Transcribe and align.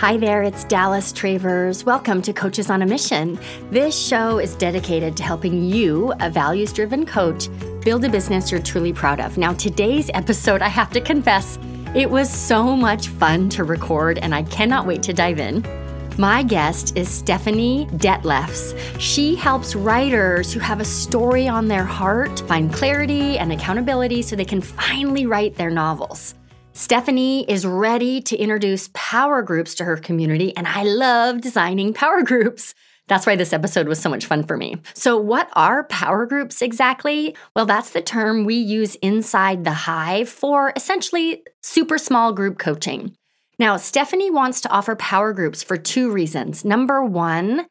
Hi 0.00 0.16
there, 0.16 0.42
it's 0.42 0.64
Dallas 0.64 1.12
Travers. 1.12 1.84
Welcome 1.84 2.22
to 2.22 2.32
Coaches 2.32 2.70
on 2.70 2.80
a 2.80 2.86
Mission. 2.86 3.38
This 3.70 3.94
show 3.94 4.38
is 4.38 4.54
dedicated 4.54 5.14
to 5.18 5.22
helping 5.22 5.62
you, 5.62 6.14
a 6.20 6.30
values 6.30 6.72
driven 6.72 7.04
coach, 7.04 7.50
build 7.84 8.02
a 8.06 8.08
business 8.08 8.50
you're 8.50 8.62
truly 8.62 8.94
proud 8.94 9.20
of. 9.20 9.36
Now, 9.36 9.52
today's 9.52 10.10
episode, 10.14 10.62
I 10.62 10.68
have 10.68 10.90
to 10.92 11.02
confess, 11.02 11.58
it 11.94 12.10
was 12.10 12.32
so 12.32 12.74
much 12.74 13.08
fun 13.08 13.50
to 13.50 13.64
record, 13.64 14.16
and 14.16 14.34
I 14.34 14.44
cannot 14.44 14.86
wait 14.86 15.02
to 15.02 15.12
dive 15.12 15.38
in. 15.38 15.62
My 16.16 16.44
guest 16.44 16.96
is 16.96 17.10
Stephanie 17.10 17.86
Dethlefs. 17.96 18.74
She 18.98 19.34
helps 19.34 19.74
writers 19.74 20.50
who 20.50 20.60
have 20.60 20.80
a 20.80 20.84
story 20.86 21.46
on 21.46 21.68
their 21.68 21.84
heart 21.84 22.40
find 22.48 22.72
clarity 22.72 23.36
and 23.36 23.52
accountability 23.52 24.22
so 24.22 24.34
they 24.34 24.46
can 24.46 24.62
finally 24.62 25.26
write 25.26 25.56
their 25.56 25.70
novels. 25.70 26.36
Stephanie 26.72 27.44
is 27.50 27.66
ready 27.66 28.20
to 28.20 28.36
introduce 28.36 28.90
power 28.94 29.42
groups 29.42 29.74
to 29.74 29.84
her 29.84 29.96
community, 29.96 30.56
and 30.56 30.68
I 30.68 30.84
love 30.84 31.40
designing 31.40 31.92
power 31.92 32.22
groups. 32.22 32.74
That's 33.08 33.26
why 33.26 33.34
this 33.34 33.52
episode 33.52 33.88
was 33.88 33.98
so 33.98 34.08
much 34.08 34.24
fun 34.24 34.44
for 34.44 34.56
me. 34.56 34.76
So, 34.94 35.16
what 35.18 35.50
are 35.54 35.84
power 35.84 36.26
groups 36.26 36.62
exactly? 36.62 37.34
Well, 37.56 37.66
that's 37.66 37.90
the 37.90 38.00
term 38.00 38.44
we 38.44 38.54
use 38.54 38.94
inside 38.96 39.64
the 39.64 39.72
Hive 39.72 40.28
for 40.28 40.72
essentially 40.76 41.42
super 41.60 41.98
small 41.98 42.32
group 42.32 42.58
coaching. 42.58 43.16
Now, 43.58 43.76
Stephanie 43.76 44.30
wants 44.30 44.60
to 44.60 44.70
offer 44.70 44.94
power 44.94 45.32
groups 45.32 45.64
for 45.64 45.76
two 45.76 46.12
reasons. 46.12 46.64
Number 46.64 47.04
one, 47.04 47.66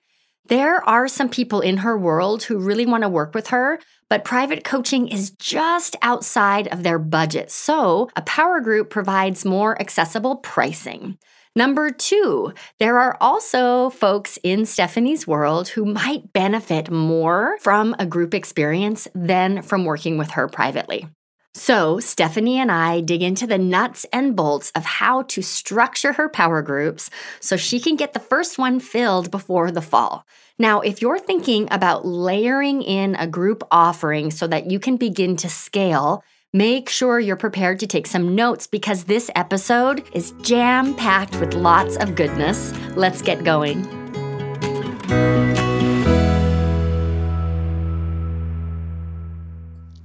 there 0.49 0.83
are 0.87 1.07
some 1.07 1.29
people 1.29 1.61
in 1.61 1.77
her 1.77 1.97
world 1.97 2.43
who 2.43 2.59
really 2.59 2.85
want 2.85 3.03
to 3.03 3.09
work 3.09 3.33
with 3.33 3.47
her, 3.47 3.79
but 4.09 4.23
private 4.23 4.63
coaching 4.63 5.07
is 5.07 5.31
just 5.31 5.95
outside 6.01 6.67
of 6.67 6.83
their 6.83 6.99
budget. 6.99 7.51
So, 7.51 8.09
a 8.15 8.21
power 8.23 8.59
group 8.59 8.89
provides 8.89 9.45
more 9.45 9.79
accessible 9.79 10.37
pricing. 10.37 11.17
Number 11.55 11.89
two, 11.89 12.53
there 12.79 12.99
are 12.99 13.17
also 13.19 13.89
folks 13.89 14.37
in 14.43 14.65
Stephanie's 14.65 15.27
world 15.27 15.69
who 15.69 15.83
might 15.83 16.31
benefit 16.31 16.91
more 16.91 17.57
from 17.59 17.95
a 17.99 18.05
group 18.05 18.33
experience 18.33 19.07
than 19.15 19.61
from 19.61 19.83
working 19.85 20.17
with 20.17 20.31
her 20.31 20.47
privately. 20.47 21.07
So, 21.55 21.99
Stephanie 21.99 22.59
and 22.59 22.71
I 22.71 23.01
dig 23.01 23.23
into 23.23 23.47
the 23.47 23.57
nuts 23.57 24.05
and 24.13 24.35
bolts 24.35 24.71
of 24.75 24.85
how 24.85 25.23
to 25.23 25.41
structure 25.41 26.13
her 26.13 26.29
power 26.29 26.61
groups 26.61 27.09
so 27.39 27.57
she 27.57 27.79
can 27.79 27.95
get 27.95 28.13
the 28.13 28.19
first 28.19 28.59
one 28.59 28.79
filled 28.79 29.31
before 29.31 29.71
the 29.71 29.81
fall. 29.81 30.25
Now, 30.61 30.81
if 30.81 31.01
you're 31.01 31.19
thinking 31.19 31.69
about 31.71 32.05
layering 32.05 32.81
in 32.81 33.15
a 33.15 33.25
group 33.25 33.63
offering 33.71 34.29
so 34.29 34.45
that 34.47 34.69
you 34.69 34.77
can 34.77 34.97
begin 34.97 35.37
to 35.37 35.47
scale, 35.47 36.21
make 36.51 36.89
sure 36.89 37.17
you're 37.17 37.37
prepared 37.37 37.79
to 37.79 37.87
take 37.87 38.05
some 38.05 38.35
notes 38.35 38.67
because 38.67 39.05
this 39.05 39.31
episode 39.35 40.03
is 40.11 40.33
jam 40.41 40.95
packed 40.95 41.39
with 41.39 41.53
lots 41.53 41.95
of 41.95 42.13
goodness. 42.13 42.73
Let's 42.97 43.21
get 43.21 43.45
going. 43.45 43.85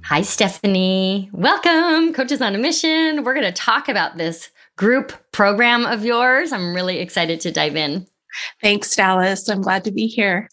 Hi, 0.05 0.21
Stephanie. 0.21 1.29
Welcome, 1.33 2.13
Coaches 2.13 2.41
on 2.41 2.55
a 2.55 2.57
Mission. 2.57 3.25
We're 3.25 3.33
going 3.33 3.43
to 3.45 3.51
talk 3.51 3.89
about 3.89 4.15
this 4.15 4.51
group 4.77 5.11
program 5.33 5.85
of 5.85 6.05
yours. 6.05 6.53
I'm 6.53 6.73
really 6.73 6.99
excited 6.99 7.41
to 7.41 7.51
dive 7.51 7.75
in. 7.75 8.07
Thanks, 8.61 8.95
Dallas. 8.95 9.47
I'm 9.49 9.61
glad 9.61 9.83
to 9.85 9.91
be 9.91 10.07
here. 10.07 10.49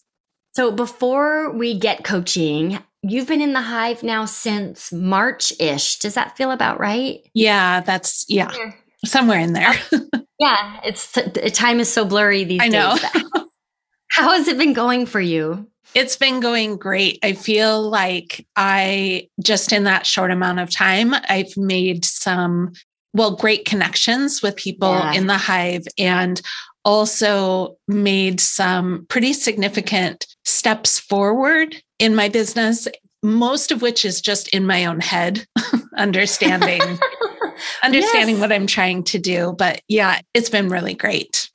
So, 0.55 0.71
before 0.71 1.51
we 1.53 1.79
get 1.79 2.05
coaching, 2.05 2.79
you've 3.03 3.27
been 3.27 3.41
in 3.41 3.53
the 3.55 3.63
hive 3.63 4.03
now 4.03 4.25
since 4.27 4.93
March 4.93 5.53
ish. 5.59 5.99
Does 5.99 6.15
that 6.15 6.37
feel 6.37 6.51
about 6.51 6.79
right? 6.79 7.21
Yeah, 7.35 7.81
that's, 7.81 8.25
yeah, 8.29 8.53
somewhere 9.05 9.39
in 9.41 9.55
there. 9.55 9.73
yeah, 10.39 10.81
it's 10.85 11.13
time 11.53 11.81
is 11.81 11.92
so 11.92 12.05
blurry 12.05 12.45
these 12.45 12.61
I 12.61 12.69
days. 12.69 13.05
How 14.11 14.33
has 14.33 14.47
it 14.47 14.59
been 14.59 14.75
going 14.75 15.07
for 15.07 15.21
you? 15.21 15.69
It's 15.95 16.17
been 16.17 16.41
going 16.41 16.77
great. 16.77 17.19
I 17.23 17.33
feel 17.33 17.81
like 17.83 18.47
I 18.57 19.29
just 19.42 19.73
in 19.73 19.85
that 19.85 20.07
short 20.07 20.31
amount 20.31 20.59
of 20.61 20.71
time, 20.71 21.15
I've 21.29 21.55
made 21.57 22.05
some, 22.05 22.73
well, 23.15 23.37
great 23.37 23.65
connections 23.65 24.42
with 24.42 24.57
people 24.57 24.91
Yeah. 24.91 25.13
in 25.15 25.27
the 25.27 25.37
hive 25.39 25.85
and 25.98 26.41
also 26.85 27.77
made 27.89 28.41
some 28.41 29.07
pretty 29.09 29.33
significant 29.33 30.27
steps 30.45 30.98
forward 30.98 31.77
in 31.98 32.15
my 32.15 32.29
business, 32.29 32.89
most 33.23 33.70
of 33.70 33.83
which 33.83 34.05
is 34.05 34.20
just 34.20 34.48
in 34.48 34.67
my 34.67 34.85
own 34.87 35.01
head, 35.01 35.47
understanding 35.97 36.81
understanding 37.85 38.37
Yes. 38.37 38.41
what 38.41 38.53
I'm 38.53 38.67
trying 38.67 39.05
to 39.05 39.19
do. 39.19 39.55
But 39.57 39.81
yeah, 39.89 40.21
it's 40.35 40.51
been 40.51 40.69
really 40.69 40.95
great. 40.95 41.51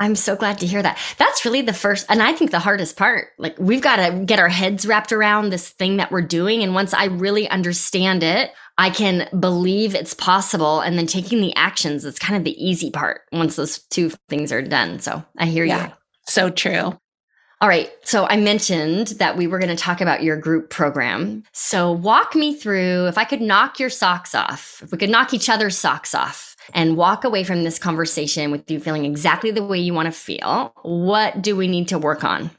I'm 0.00 0.16
so 0.16 0.36
glad 0.36 0.58
to 0.58 0.66
hear 0.66 0.82
that. 0.82 0.98
That's 1.18 1.44
really 1.44 1.62
the 1.62 1.72
first, 1.72 2.06
and 2.08 2.22
I 2.22 2.32
think 2.32 2.50
the 2.50 2.58
hardest 2.58 2.96
part. 2.96 3.28
Like, 3.38 3.56
we've 3.58 3.80
got 3.80 3.96
to 3.96 4.24
get 4.24 4.38
our 4.38 4.48
heads 4.48 4.86
wrapped 4.86 5.12
around 5.12 5.50
this 5.50 5.68
thing 5.68 5.98
that 5.98 6.10
we're 6.10 6.22
doing. 6.22 6.62
And 6.62 6.74
once 6.74 6.92
I 6.92 7.06
really 7.06 7.48
understand 7.48 8.22
it, 8.22 8.50
I 8.76 8.90
can 8.90 9.28
believe 9.38 9.94
it's 9.94 10.14
possible. 10.14 10.80
And 10.80 10.98
then 10.98 11.06
taking 11.06 11.40
the 11.40 11.54
actions 11.54 12.04
is 12.04 12.18
kind 12.18 12.36
of 12.36 12.44
the 12.44 12.64
easy 12.64 12.90
part 12.90 13.22
once 13.32 13.56
those 13.56 13.78
two 13.90 14.10
things 14.28 14.50
are 14.50 14.62
done. 14.62 14.98
So 14.98 15.24
I 15.38 15.46
hear 15.46 15.64
Yeah. 15.64 15.86
you. 15.86 15.92
So 16.26 16.50
true. 16.50 16.98
All 17.60 17.68
right. 17.68 17.90
So 18.02 18.26
I 18.26 18.36
mentioned 18.36 19.08
that 19.18 19.36
we 19.36 19.46
were 19.46 19.58
going 19.58 19.74
to 19.74 19.82
talk 19.82 20.00
about 20.00 20.22
your 20.22 20.36
group 20.36 20.70
program. 20.70 21.44
So 21.52 21.92
walk 21.92 22.34
me 22.34 22.54
through 22.54 23.06
if 23.06 23.16
I 23.16 23.24
could 23.24 23.40
knock 23.40 23.78
your 23.78 23.90
socks 23.90 24.34
off, 24.34 24.80
if 24.82 24.90
we 24.90 24.98
could 24.98 25.08
knock 25.08 25.32
each 25.32 25.48
other's 25.48 25.78
socks 25.78 26.14
off 26.14 26.53
and 26.72 26.96
walk 26.96 27.24
away 27.24 27.44
from 27.44 27.64
this 27.64 27.78
conversation 27.78 28.50
with 28.50 28.70
you 28.70 28.80
feeling 28.80 29.04
exactly 29.04 29.50
the 29.50 29.64
way 29.64 29.78
you 29.78 29.92
want 29.94 30.06
to 30.06 30.12
feel, 30.12 30.72
what 30.82 31.42
do 31.42 31.56
we 31.56 31.68
need 31.68 31.88
to 31.88 31.98
work 31.98 32.24
on? 32.24 32.50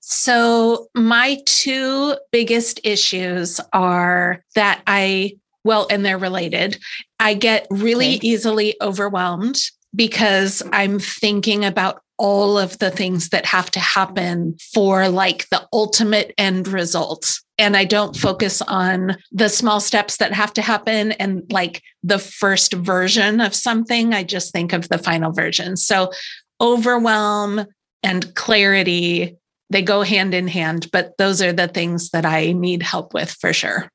So, 0.00 0.88
my 0.94 1.38
two 1.44 2.16
biggest 2.32 2.80
issues 2.84 3.60
are 3.72 4.42
that 4.54 4.82
I, 4.86 5.36
well, 5.64 5.86
and 5.90 6.04
they're 6.04 6.18
related. 6.18 6.78
I 7.20 7.34
get 7.34 7.66
really 7.70 8.16
Okay. 8.16 8.26
easily 8.26 8.74
overwhelmed 8.80 9.60
because 9.94 10.62
I'm 10.72 10.98
thinking 10.98 11.64
about 11.64 12.02
all 12.18 12.58
of 12.58 12.78
the 12.78 12.90
things 12.90 13.28
that 13.28 13.46
have 13.46 13.70
to 13.70 13.80
happen 13.80 14.56
for 14.72 15.08
like 15.08 15.48
the 15.50 15.66
ultimate 15.72 16.34
end 16.36 16.66
result. 16.66 17.40
And 17.58 17.76
I 17.76 17.84
don't 17.84 18.16
focus 18.16 18.60
on 18.62 19.16
the 19.30 19.48
small 19.48 19.80
steps 19.80 20.16
that 20.16 20.32
have 20.32 20.52
to 20.54 20.62
happen 20.62 21.12
and 21.12 21.44
like 21.50 21.82
the 22.02 22.18
first 22.18 22.72
version 22.72 23.40
of 23.40 23.54
something. 23.54 24.14
I 24.14 24.24
just 24.24 24.52
think 24.52 24.72
of 24.72 24.88
the 24.88 24.98
final 24.98 25.32
version. 25.32 25.76
So, 25.76 26.10
overwhelm 26.60 27.66
and 28.02 28.34
clarity 28.34 29.38
they 29.70 29.82
go 29.82 30.02
hand 30.02 30.34
in 30.34 30.48
hand, 30.48 30.88
but 30.92 31.16
those 31.18 31.42
are 31.42 31.52
the 31.52 31.68
things 31.68 32.10
that 32.10 32.24
I 32.24 32.52
need 32.52 32.82
help 32.82 33.12
with 33.12 33.30
for 33.30 33.52
sure. 33.52 33.90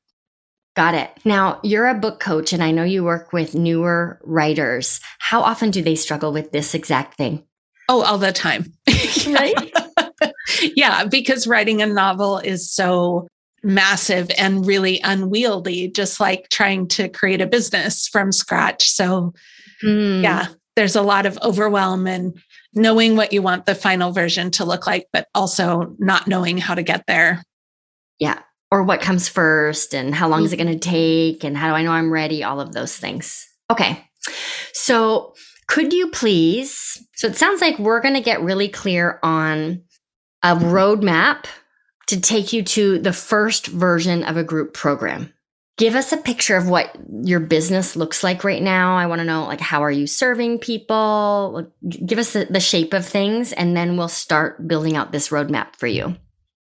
Got 0.76 0.94
it. 0.94 1.10
Now, 1.24 1.60
you're 1.62 1.86
a 1.86 1.94
book 1.94 2.18
coach 2.18 2.52
and 2.52 2.62
I 2.62 2.72
know 2.72 2.82
you 2.82 3.04
work 3.04 3.32
with 3.32 3.54
newer 3.54 4.18
writers. 4.24 5.00
How 5.20 5.40
often 5.42 5.70
do 5.70 5.82
they 5.82 5.94
struggle 5.94 6.32
with 6.32 6.50
this 6.50 6.74
exact 6.74 7.16
thing? 7.16 7.44
Oh, 7.88 8.02
all 8.02 8.18
the 8.18 8.32
time. 8.32 8.72
Right? 9.26 9.72
yeah, 10.76 11.04
because 11.04 11.46
writing 11.46 11.80
a 11.80 11.86
novel 11.86 12.38
is 12.38 12.70
so 12.70 13.28
massive 13.62 14.30
and 14.36 14.66
really 14.66 15.00
unwieldy, 15.02 15.88
just 15.88 16.20
like 16.20 16.48
trying 16.50 16.88
to 16.88 17.08
create 17.08 17.40
a 17.40 17.46
business 17.46 18.06
from 18.08 18.32
scratch. 18.32 18.90
So, 18.90 19.32
Hmm. 19.80 20.22
yeah, 20.22 20.48
there's 20.76 20.96
a 20.96 21.02
lot 21.02 21.24
of 21.26 21.38
overwhelm 21.42 22.06
and 22.06 22.38
knowing 22.74 23.16
what 23.16 23.32
you 23.32 23.40
want 23.42 23.66
the 23.66 23.74
final 23.74 24.12
version 24.12 24.50
to 24.52 24.64
look 24.64 24.86
like, 24.86 25.06
but 25.12 25.26
also 25.34 25.94
not 25.98 26.26
knowing 26.28 26.58
how 26.58 26.74
to 26.74 26.82
get 26.82 27.04
there. 27.06 27.42
Yeah. 28.18 28.40
Or 28.70 28.82
what 28.82 29.00
comes 29.00 29.28
first 29.28 29.94
and 29.94 30.14
how 30.14 30.28
long 30.28 30.44
is 30.44 30.52
it 30.52 30.56
mm-hmm. 30.56 30.66
going 30.66 30.78
to 30.78 30.88
take 30.88 31.44
and 31.44 31.56
how 31.56 31.68
do 31.68 31.74
I 31.74 31.82
know 31.82 31.92
I'm 31.92 32.12
ready? 32.12 32.42
All 32.42 32.60
of 32.60 32.72
those 32.72 32.96
things. 32.96 33.48
Okay. 33.70 34.04
So, 34.72 35.34
could 35.68 35.92
you 35.92 36.10
please? 36.10 37.02
So, 37.14 37.28
it 37.28 37.36
sounds 37.36 37.60
like 37.60 37.78
we're 37.78 38.00
going 38.00 38.14
to 38.14 38.20
get 38.20 38.42
really 38.42 38.68
clear 38.68 39.20
on 39.22 39.82
a 40.42 40.56
roadmap 40.56 41.46
to 42.06 42.20
take 42.20 42.52
you 42.52 42.62
to 42.62 42.98
the 42.98 43.12
first 43.12 43.66
version 43.66 44.24
of 44.24 44.36
a 44.36 44.44
group 44.44 44.74
program. 44.74 45.32
Give 45.76 45.96
us 45.96 46.12
a 46.12 46.16
picture 46.16 46.56
of 46.56 46.68
what 46.68 46.96
your 47.10 47.40
business 47.40 47.96
looks 47.96 48.22
like 48.22 48.44
right 48.44 48.62
now. 48.62 48.96
I 48.96 49.06
want 49.06 49.20
to 49.20 49.24
know 49.24 49.44
like 49.44 49.60
how 49.60 49.82
are 49.82 49.90
you 49.90 50.06
serving 50.06 50.60
people? 50.60 51.72
Give 51.88 52.18
us 52.18 52.32
the, 52.32 52.44
the 52.44 52.60
shape 52.60 52.92
of 52.92 53.04
things 53.04 53.52
and 53.52 53.76
then 53.76 53.96
we'll 53.96 54.08
start 54.08 54.68
building 54.68 54.96
out 54.96 55.10
this 55.10 55.30
roadmap 55.30 55.74
for 55.74 55.88
you. 55.88 56.16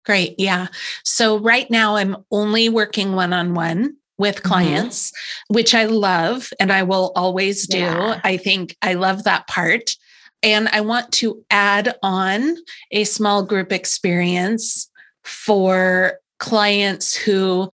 Great. 0.08 0.36
Yeah. 0.38 0.68
So 1.04 1.38
right 1.38 1.70
now 1.70 1.98
I'm 1.98 2.16
only 2.32 2.70
working 2.70 3.12
one 3.12 3.34
on 3.34 3.54
one 3.54 3.98
with 4.18 4.38
Mm-hmm. 4.38 4.48
clients, 4.48 5.12
which 5.50 5.76
I 5.76 5.86
love 5.86 6.50
and 6.60 6.72
I 6.72 6.84
will 6.84 7.12
always 7.16 7.68
do. 7.68 7.80
Yeah. 7.80 8.22
I 8.24 8.38
think 8.38 8.76
I 8.82 8.94
love 8.94 9.26
that 9.26 9.48
part. 9.48 9.96
And 10.42 10.70
I 10.70 10.82
want 10.82 11.12
to 11.14 11.44
add 11.52 11.96
on 12.02 12.56
a 12.92 13.04
small 13.04 13.44
group 13.44 13.72
experience 13.74 14.90
for 15.24 16.20
clients 16.40 17.14
who 17.14 17.70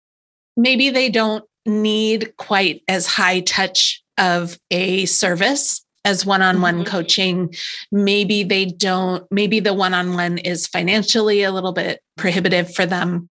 maybe 0.56 0.88
they 0.90 1.10
don't 1.10 1.44
need 1.66 2.34
quite 2.38 2.82
as 2.88 3.06
high 3.06 3.40
touch 3.40 4.02
of 4.16 4.58
a 4.70 5.04
service 5.04 5.84
as 6.04 6.26
one-on-one 6.26 6.76
mm-hmm. 6.76 6.84
coaching 6.84 7.54
maybe 7.90 8.42
they 8.42 8.64
don't 8.64 9.24
maybe 9.30 9.60
the 9.60 9.74
one-on-one 9.74 10.38
is 10.38 10.66
financially 10.66 11.42
a 11.42 11.52
little 11.52 11.72
bit 11.72 12.00
prohibitive 12.16 12.74
for 12.74 12.86
them 12.86 13.28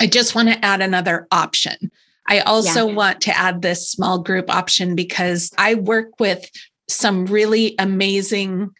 i 0.00 0.06
just 0.06 0.34
want 0.34 0.48
to 0.48 0.64
add 0.64 0.80
another 0.80 1.26
option 1.30 1.90
i 2.28 2.40
also 2.40 2.86
yeah. 2.88 2.94
want 2.94 3.20
to 3.20 3.36
add 3.36 3.62
this 3.62 3.90
small 3.90 4.18
group 4.18 4.48
option 4.48 4.94
because 4.94 5.50
i 5.58 5.74
work 5.74 6.18
with 6.20 6.48
some 6.88 7.26
really 7.26 7.74
amazing 7.78 8.70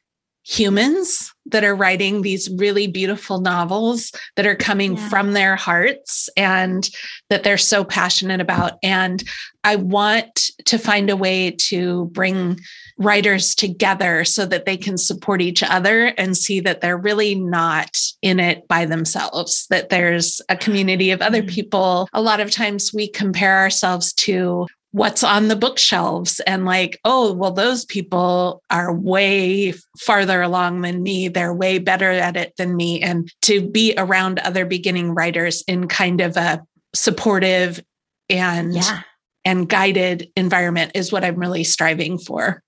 humans 0.44 1.32
that 1.46 1.64
are 1.64 1.75
writing 1.75 2.23
these 2.23 2.50
really 2.58 2.87
beautiful 2.87 3.41
novels 3.41 4.12
that 4.37 4.46
are 4.46 4.55
coming 4.55 4.96
yeah. 4.96 5.08
from 5.08 5.32
their 5.32 5.56
hearts 5.56 6.29
and 6.37 6.91
that 7.31 7.43
they're 7.43 7.58
so 7.58 7.82
passionate 7.82 8.41
about. 8.41 8.75
And 8.82 9.25
I 9.64 9.76
want 9.76 10.50
to 10.67 10.79
find 10.79 11.08
a 11.08 11.17
way 11.17 11.50
to 11.50 12.06
bring 12.06 12.61
writers 12.99 13.55
together 13.55 14.25
so 14.25 14.46
that 14.46 14.67
they 14.67 14.76
can 14.76 14.96
support 14.99 15.41
each 15.41 15.62
other 15.62 16.06
and 16.19 16.37
see 16.37 16.61
that 16.61 16.81
they're 16.81 16.97
really 16.97 17.35
not 17.35 17.97
in 18.23 18.38
it 18.38 18.69
by 18.69 18.85
themselves, 18.85 19.67
that 19.70 19.88
there's 19.88 20.40
a 20.49 20.56
community 20.56 21.11
of 21.11 21.23
other 21.23 21.43
mm. 21.43 21.49
people. 21.49 22.08
A 22.12 22.23
lot 22.23 22.40
of 22.40 22.50
times 22.50 22.93
we 22.94 23.08
compare 23.08 23.58
ourselves 23.58 24.12
to 24.14 24.67
what's 24.94 25.25
on 25.25 25.49
the 25.49 25.56
bookshelves 25.56 26.38
and 26.46 26.64
like 26.64 27.00
oh 27.05 27.32
well 27.32 27.50
those 27.50 27.85
people 27.85 28.62
are 28.70 28.94
way 28.94 29.75
farther 29.99 30.41
along 30.41 30.82
than 30.82 31.02
me. 31.02 31.26
They're 31.26 31.52
way 31.52 31.81
better 31.81 32.12
at 32.12 32.37
it 32.37 32.55
than 32.58 32.76
me. 32.76 33.02
And 33.02 33.29
to 33.43 33.69
be 33.69 33.94
around 33.99 34.38
other 34.38 34.64
beginning 34.64 35.12
writers 35.12 35.64
in 35.67 35.88
kind 35.88 36.20
of 36.20 36.37
a 36.37 36.62
supportive 36.94 37.82
and 38.31 38.73
yeah. 38.73 39.02
and 39.44 39.69
guided 39.69 40.31
environment 40.37 40.93
is 40.94 41.11
what 41.11 41.25
i'm 41.25 41.40
really 41.40 41.64
striving 41.64 42.17
for. 42.17 42.62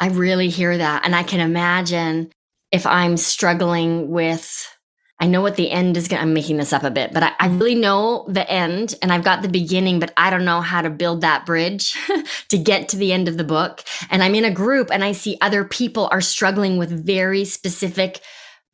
I 0.00 0.08
really 0.08 0.48
hear 0.48 0.76
that. 0.76 1.04
And 1.04 1.14
i 1.14 1.22
can 1.22 1.38
imagine 1.38 2.32
if 2.72 2.84
i'm 2.84 3.16
struggling 3.16 4.10
with 4.10 4.73
I 5.20 5.26
know 5.26 5.42
what 5.42 5.56
the 5.56 5.70
end 5.70 5.96
is 5.96 6.08
going 6.08 6.18
to, 6.18 6.22
I'm 6.22 6.34
making 6.34 6.56
this 6.56 6.72
up 6.72 6.82
a 6.82 6.90
bit, 6.90 7.12
but 7.12 7.22
I, 7.22 7.32
I, 7.38 7.46
really 7.46 7.76
know 7.76 8.26
the 8.28 8.48
end 8.50 8.96
and 9.00 9.12
I've 9.12 9.22
got 9.22 9.42
the 9.42 9.48
beginning, 9.48 10.00
but 10.00 10.12
I 10.16 10.28
don't 10.28 10.44
know 10.44 10.60
how 10.60 10.82
to 10.82 10.90
build 10.90 11.20
that 11.20 11.46
bridge 11.46 11.96
to 12.48 12.58
get 12.58 12.88
to 12.88 12.96
the 12.96 13.12
end 13.12 13.28
of 13.28 13.36
the 13.36 13.44
book. 13.44 13.84
And 14.10 14.24
I'm 14.24 14.34
in 14.34 14.44
a 14.44 14.50
group 14.50 14.90
and 14.90 15.04
I 15.04 15.12
see 15.12 15.38
other 15.40 15.64
people 15.64 16.08
are 16.10 16.20
struggling 16.20 16.78
with 16.78 17.06
very 17.06 17.44
specific 17.44 18.20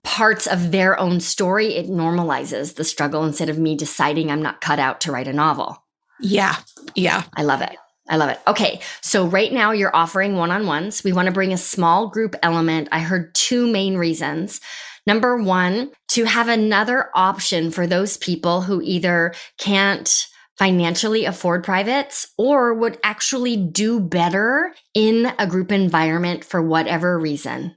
parts 0.02 0.46
of 0.46 0.72
their 0.72 0.98
own 0.98 1.20
story. 1.20 1.74
It 1.74 1.88
normalizes 1.88 2.74
the 2.74 2.84
struggle 2.84 3.24
instead 3.24 3.50
of 3.50 3.58
me 3.58 3.76
deciding 3.76 4.30
I'm 4.30 4.42
not 4.42 4.62
cut 4.62 4.78
out 4.78 5.02
to 5.02 5.12
write 5.12 5.28
a 5.28 5.32
novel. 5.34 5.84
Yeah. 6.20 6.56
Yeah. 6.94 7.22
I 7.34 7.42
love 7.42 7.60
it. 7.60 7.76
I 8.08 8.16
love 8.16 8.30
it. 8.30 8.40
Okay. 8.46 8.80
So 9.02 9.26
right 9.26 9.52
now 9.52 9.72
you're 9.72 9.94
offering 9.94 10.36
one 10.36 10.50
on 10.50 10.66
ones. 10.66 11.04
We 11.04 11.12
want 11.12 11.26
to 11.26 11.32
bring 11.32 11.52
a 11.52 11.58
small 11.58 12.08
group 12.08 12.34
element. 12.42 12.88
I 12.90 13.00
heard 13.00 13.34
two 13.34 13.70
main 13.70 13.96
reasons. 13.96 14.60
Number 15.06 15.42
one, 15.42 15.90
to 16.08 16.24
have 16.24 16.48
another 16.48 17.10
option 17.14 17.70
for 17.70 17.86
those 17.86 18.16
people 18.16 18.62
who 18.62 18.80
either 18.82 19.34
can't 19.58 20.26
financially 20.58 21.24
afford 21.24 21.64
privates 21.64 22.28
or 22.36 22.74
would 22.74 22.98
actually 23.02 23.56
do 23.56 23.98
better 23.98 24.74
in 24.94 25.32
a 25.38 25.46
group 25.46 25.72
environment 25.72 26.44
for 26.44 26.60
whatever 26.60 27.18
reason. 27.18 27.74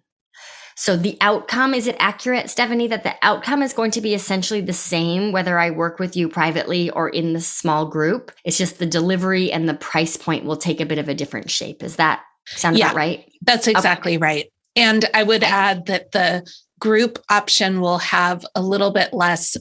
So 0.75 0.97
the 0.97 1.17
outcome, 1.21 1.73
is 1.73 1.87
it 1.87 1.95
accurate, 1.99 2.49
Stephanie, 2.49 2.87
that 2.87 3.03
the 3.03 3.15
outcome 3.21 3.61
is 3.61 3.73
going 3.73 3.91
to 3.91 4.01
be 4.01 4.13
essentially 4.13 4.59
the 4.59 4.73
same 4.73 5.31
whether 5.31 5.57
I 5.57 5.69
work 5.69 5.99
with 5.99 6.17
you 6.17 6.27
privately 6.27 6.89
or 6.89 7.07
in 7.07 7.31
the 7.31 7.39
small 7.39 7.85
group? 7.85 8.31
It's 8.43 8.57
just 8.57 8.79
the 8.79 8.85
delivery 8.85 9.49
and 9.49 9.69
the 9.69 9.75
price 9.75 10.17
point 10.17 10.45
will 10.45 10.57
take 10.57 10.81
a 10.81 10.85
bit 10.85 10.97
of 10.97 11.07
a 11.07 11.13
different 11.13 11.49
shape. 11.49 11.83
Is 11.83 11.95
that 11.97 12.21
sound 12.47 12.77
yeah, 12.77 12.87
about 12.87 12.97
right? 12.97 13.31
That's 13.43 13.67
exactly 13.67 14.13
okay. 14.13 14.17
right. 14.17 14.45
And 14.75 15.05
I 15.13 15.23
would 15.23 15.43
add 15.43 15.85
that 15.85 16.11
the 16.11 16.45
group 16.83 17.17
option 17.29 17.79
will 17.79 17.99
have 17.99 18.45
a 18.55 18.61
little 18.61 18.91
bit 18.91 19.13
less 19.13 19.55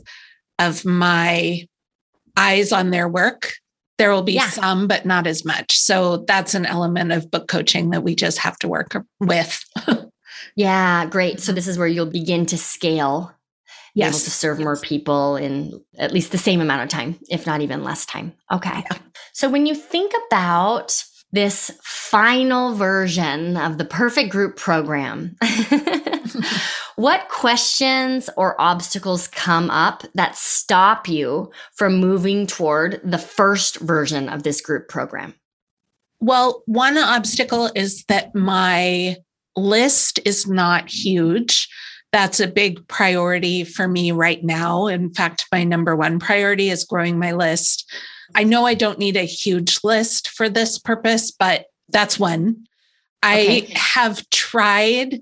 of 0.59 0.85
my 0.85 1.65
eyes 2.37 2.73
on 2.73 2.91
their 2.91 3.09
work. 3.09 3.53
There 3.97 4.11
will 4.11 4.25
be 4.25 4.33
yeah. 4.33 4.49
some, 4.49 4.89
but 4.89 5.07
not 5.07 5.29
as 5.29 5.45
much. 5.45 5.79
So 5.79 6.25
that's 6.27 6.55
an 6.55 6.67
element 6.67 7.13
of 7.13 7.31
book 7.31 7.47
coaching 7.47 7.91
that 7.91 8.03
we 8.03 8.17
just 8.17 8.39
have 8.39 8.59
to 8.59 8.69
work 8.69 8.97
with. 9.21 9.65
yeah, 10.57 11.07
great. 11.07 11.39
So 11.39 11.53
this 11.53 11.69
is 11.69 11.79
where 11.79 11.87
you'll 11.87 12.07
begin 12.07 12.45
to 12.47 12.59
scale, 12.59 13.33
yes. 13.95 14.09
able 14.09 14.25
to 14.25 14.31
serve 14.33 14.59
yes. 14.59 14.65
more 14.65 14.77
people 14.77 15.37
in 15.37 15.81
at 15.99 16.11
least 16.11 16.33
the 16.33 16.39
same 16.39 16.61
amount 16.61 16.83
of 16.83 16.89
time, 16.89 17.21
if 17.31 17.47
not 17.47 17.61
even 17.61 17.85
less 17.85 18.05
time. 18.05 18.33
Okay. 18.51 18.83
Yeah. 18.91 18.99
So 19.33 19.49
when 19.49 19.67
you 19.67 19.77
think 19.77 20.13
about 20.27 21.05
this 21.31 21.71
final 21.85 22.75
version 22.75 23.57
of 23.57 23.79
the 23.79 23.85
perfect 23.85 24.31
group 24.31 24.57
program, 24.57 25.37
what 26.97 27.29
questions 27.29 28.29
or 28.37 28.61
obstacles 28.61 29.29
come 29.29 29.71
up 29.71 30.05
that 30.15 30.37
stop 30.37 31.09
you 31.09 31.51
from 31.75 32.01
moving 32.01 32.47
toward 32.47 33.01
the 33.05 33.19
first 33.19 33.81
version 33.81 34.29
of 34.29 34.43
this 34.43 34.61
group 34.61 34.89
program? 34.89 35.35
Well, 36.21 36.63
one 36.67 36.99
obstacle 36.99 37.71
is 37.75 38.05
that 38.05 38.35
my 38.35 39.17
list 39.57 40.21
is 40.25 40.47
not 40.47 40.89
huge. 40.89 41.69
That's 42.13 42.41
a 42.41 42.47
big 42.47 42.87
priority 42.89 43.65
for 43.65 43.89
me 43.89 44.13
right 44.13 44.43
now. 44.45 44.87
In 44.87 45.13
fact, 45.13 45.47
my 45.51 45.65
number 45.65 45.97
one 45.97 46.19
priority 46.19 46.69
is 46.71 46.85
growing 46.85 47.19
my 47.19 47.33
list. 47.33 47.91
I 48.35 48.45
know 48.45 48.67
I 48.67 48.75
don't 48.75 48.99
need 48.99 49.17
a 49.17 49.25
huge 49.25 49.81
list 49.83 50.29
for 50.29 50.49
this 50.49 50.79
purpose, 50.79 51.31
but 51.31 51.67
that's 51.89 52.19
one. 52.19 52.67
Okay. 53.25 53.67
I 53.67 53.79
have 53.79 54.29
tried, 54.31 55.21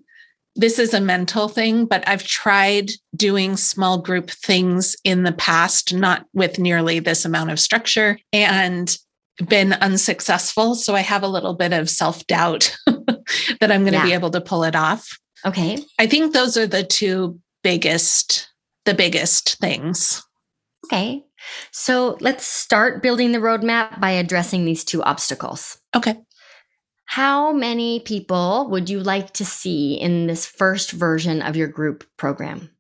this 0.57 0.79
is 0.79 0.93
a 0.93 1.01
mental 1.01 1.49
thing, 1.49 1.87
but 1.87 2.07
I've 2.09 2.25
tried 2.25 2.91
doing 3.15 3.57
small 3.57 3.99
group 3.99 4.31
things 4.31 4.97
in 5.05 5.23
the 5.23 5.33
past, 5.33 5.95
not 5.95 6.27
with 6.35 6.59
nearly 6.59 6.99
this 6.99 7.25
amount 7.25 7.51
of 7.51 7.61
structure, 7.61 8.19
and 8.33 8.97
been 9.49 9.73
unsuccessful. 9.75 10.75
So 10.75 10.95
I 10.95 11.01
have 11.01 11.23
a 11.23 11.29
little 11.29 11.55
bit 11.55 11.73
of 11.73 11.89
self 11.89 12.27
doubt 12.27 12.77
that 12.87 13.71
I'm 13.71 13.83
going 13.83 13.93
to 13.93 13.99
yeah. 13.99 14.05
be 14.05 14.13
able 14.13 14.31
to 14.31 14.41
pull 14.41 14.65
it 14.65 14.77
off. 14.77 15.09
Okay. 15.47 15.79
I 15.99 16.07
think 16.07 16.33
those 16.33 16.57
are 16.57 16.67
the 16.67 16.85
two 16.85 17.39
biggest, 17.63 18.49
the 18.85 18.95
biggest 18.95 19.59
things. 19.59 20.23
Okay. 20.87 21.23
So 21.73 22.19
let's 22.21 22.45
start 22.45 23.03
building 23.03 23.33
the 23.33 23.39
roadmap 23.39 24.01
by 24.01 24.11
addressing 24.11 24.65
these 24.65 24.85
two 24.85 25.03
obstacles. 25.03 25.79
Okay. 25.97 26.17
How 27.11 27.51
many 27.51 27.99
people 27.99 28.69
would 28.71 28.89
you 28.89 29.01
like 29.01 29.33
to 29.33 29.45
see 29.45 29.95
in 29.95 30.29
this 30.29 30.47
first 30.47 30.93
version 30.93 31.43
of 31.43 31.57
your 31.57 31.67
group 31.67 32.05
program? 32.17 32.71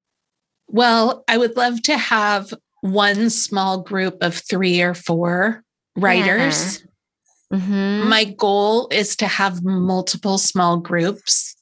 Well, 0.69 1.25
I 1.27 1.37
would 1.37 1.57
love 1.57 1.83
to 1.83 1.99
have 1.99 2.55
one 2.81 3.29
small 3.31 3.83
group 3.83 4.19
of 4.21 4.37
three 4.37 4.83
or 4.83 4.95
four 4.95 5.65
writers. 5.97 6.81
Yeah. 7.51 7.59
Mm-hmm. 7.59 8.09
My 8.09 8.23
goal 8.23 8.87
is 8.93 9.17
to 9.17 9.27
have 9.27 9.65
multiple 9.65 10.39
small 10.39 10.77
groups. 10.77 11.57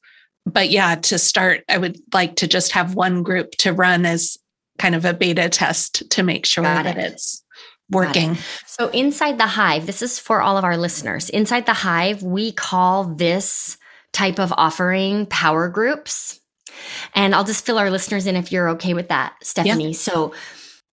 But 0.45 0.69
yeah, 0.69 0.93
to 0.93 1.17
start, 1.17 1.63
I 1.69 1.79
would 1.79 1.97
like 2.13 2.35
to 2.35 2.47
just 2.47 2.73
have 2.73 2.93
one 2.93 3.23
group 3.23 3.49
to 3.61 3.73
run 3.73 4.05
as 4.05 4.37
kind 4.77 4.93
of 4.93 5.05
a 5.05 5.15
beta 5.15 5.49
test 5.49 6.07
to 6.11 6.21
make 6.21 6.45
sure 6.45 6.63
that 6.63 6.85
it. 6.85 6.97
it's 6.97 7.43
working. 7.89 8.37
So 8.65 8.89
inside 8.89 9.37
the 9.37 9.47
hive, 9.47 9.85
this 9.85 10.01
is 10.01 10.19
for 10.19 10.41
all 10.41 10.57
of 10.57 10.63
our 10.63 10.77
listeners. 10.77 11.29
Inside 11.29 11.65
the 11.65 11.73
hive, 11.73 12.23
we 12.23 12.51
call 12.51 13.05
this 13.05 13.77
type 14.13 14.39
of 14.39 14.53
offering 14.55 15.25
power 15.25 15.69
groups. 15.69 16.39
And 17.13 17.35
I'll 17.35 17.43
just 17.43 17.65
fill 17.65 17.77
our 17.77 17.89
listeners 17.89 18.27
in 18.27 18.35
if 18.35 18.51
you're 18.51 18.69
okay 18.69 18.93
with 18.93 19.09
that, 19.09 19.33
Stephanie. 19.41 19.87
Yeah. 19.87 19.97
So 19.97 20.33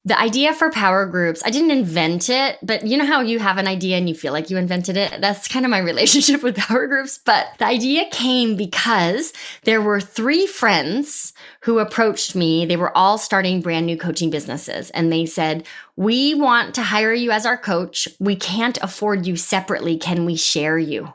the 0.07 0.19
idea 0.19 0.55
for 0.55 0.71
power 0.71 1.05
groups, 1.05 1.43
I 1.45 1.51
didn't 1.51 1.73
invent 1.73 2.31
it, 2.31 2.59
but 2.63 2.87
you 2.87 2.97
know 2.97 3.05
how 3.05 3.23
you 3.23 3.41
have 3.41 3.59
an 3.59 3.67
idea 3.67 3.97
and 3.97 4.09
you 4.09 4.15
feel 4.15 4.33
like 4.33 4.51
you 4.51 4.57
invented 4.57 4.97
it? 4.97 5.21
That's 5.21 5.49
kind 5.49 5.67
of 5.67 5.71
my 5.71 5.79
relationship 5.81 6.45
with 6.45 6.57
power 6.57 6.87
groups. 6.87 7.19
But 7.19 7.49
the 7.59 7.67
idea 7.67 8.09
came 8.13 8.55
because 8.55 9.33
there 9.65 9.83
were 9.83 10.01
three 10.01 10.47
friends 10.47 11.33
who 11.63 11.81
approached 11.81 12.37
me. 12.37 12.65
They 12.65 12.77
were 12.77 12.97
all 12.97 13.19
starting 13.19 13.61
brand 13.61 13.87
new 13.87 13.99
coaching 13.99 14.31
businesses. 14.31 14.91
And 14.91 15.13
they 15.13 15.27
said, 15.27 15.67
We 15.97 16.35
want 16.35 16.77
to 16.77 16.83
hire 16.83 17.13
you 17.13 17.33
as 17.33 17.45
our 17.45 17.59
coach. 17.59 18.07
We 18.21 18.37
can't 18.37 18.79
afford 18.83 19.27
you 19.27 19.37
separately. 19.37 19.99
Can 19.99 20.25
we 20.25 20.37
share 20.37 20.79
you? 20.79 21.13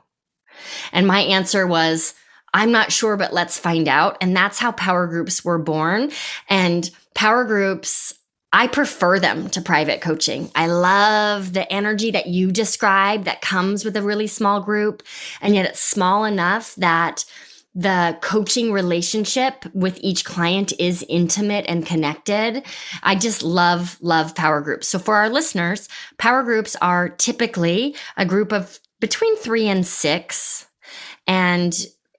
And 0.91 1.07
my 1.07 1.21
answer 1.21 1.65
was, 1.65 2.13
I'm 2.53 2.74
not 2.74 2.91
sure, 2.91 3.15
but 3.15 3.31
let's 3.31 3.57
find 3.57 3.88
out. 3.88 4.17
And 4.19 4.36
that's 4.36 4.60
how 4.60 4.74
power 4.74 5.07
groups 5.07 5.45
were 5.45 5.60
born. 5.60 6.12
And 6.50 6.91
power 7.15 7.45
groups 7.45 8.15
I 8.53 8.67
prefer 8.67 9.20
them 9.20 9.50
to 9.51 9.62
private 9.62 10.01
coaching. 10.01 10.51
I 10.55 10.67
love 10.67 11.53
the 11.53 11.72
energy 11.72 12.12
that 12.12 12.27
you 12.27 12.51
describe 12.51 13.24
that 13.24 13.41
comes 13.41 13.86
with 13.86 13.96
a 13.96 14.01
really 14.01 14.27
small 14.27 14.62
group. 14.62 15.03
And 15.41 15.55
yet 15.55 15.65
it's 15.65 15.79
small 15.79 16.25
enough 16.25 16.75
that 16.75 17.24
the 17.74 18.17
coaching 18.22 18.74
relationship 18.74 19.65
with 19.74 19.98
each 20.01 20.25
client 20.25 20.74
is 20.77 21.05
intimate 21.08 21.65
and 21.70 21.86
connected. 21.86 22.63
I 23.01 23.15
just 23.15 23.43
love, 23.43 23.98
love 24.01 24.36
power 24.36 24.60
groups. 24.60 24.89
So 24.89 25.00
for 25.00 25.15
our 25.15 25.29
listeners, 25.29 25.88
power 26.17 26.43
groups 26.43 26.75
are 26.81 27.08
typically 27.08 27.96
a 28.17 28.25
group 28.25 28.51
of 28.51 28.79
between 29.00 29.38
three 29.38 29.70
and 29.70 29.88
six. 29.88 30.67
And 31.27 31.74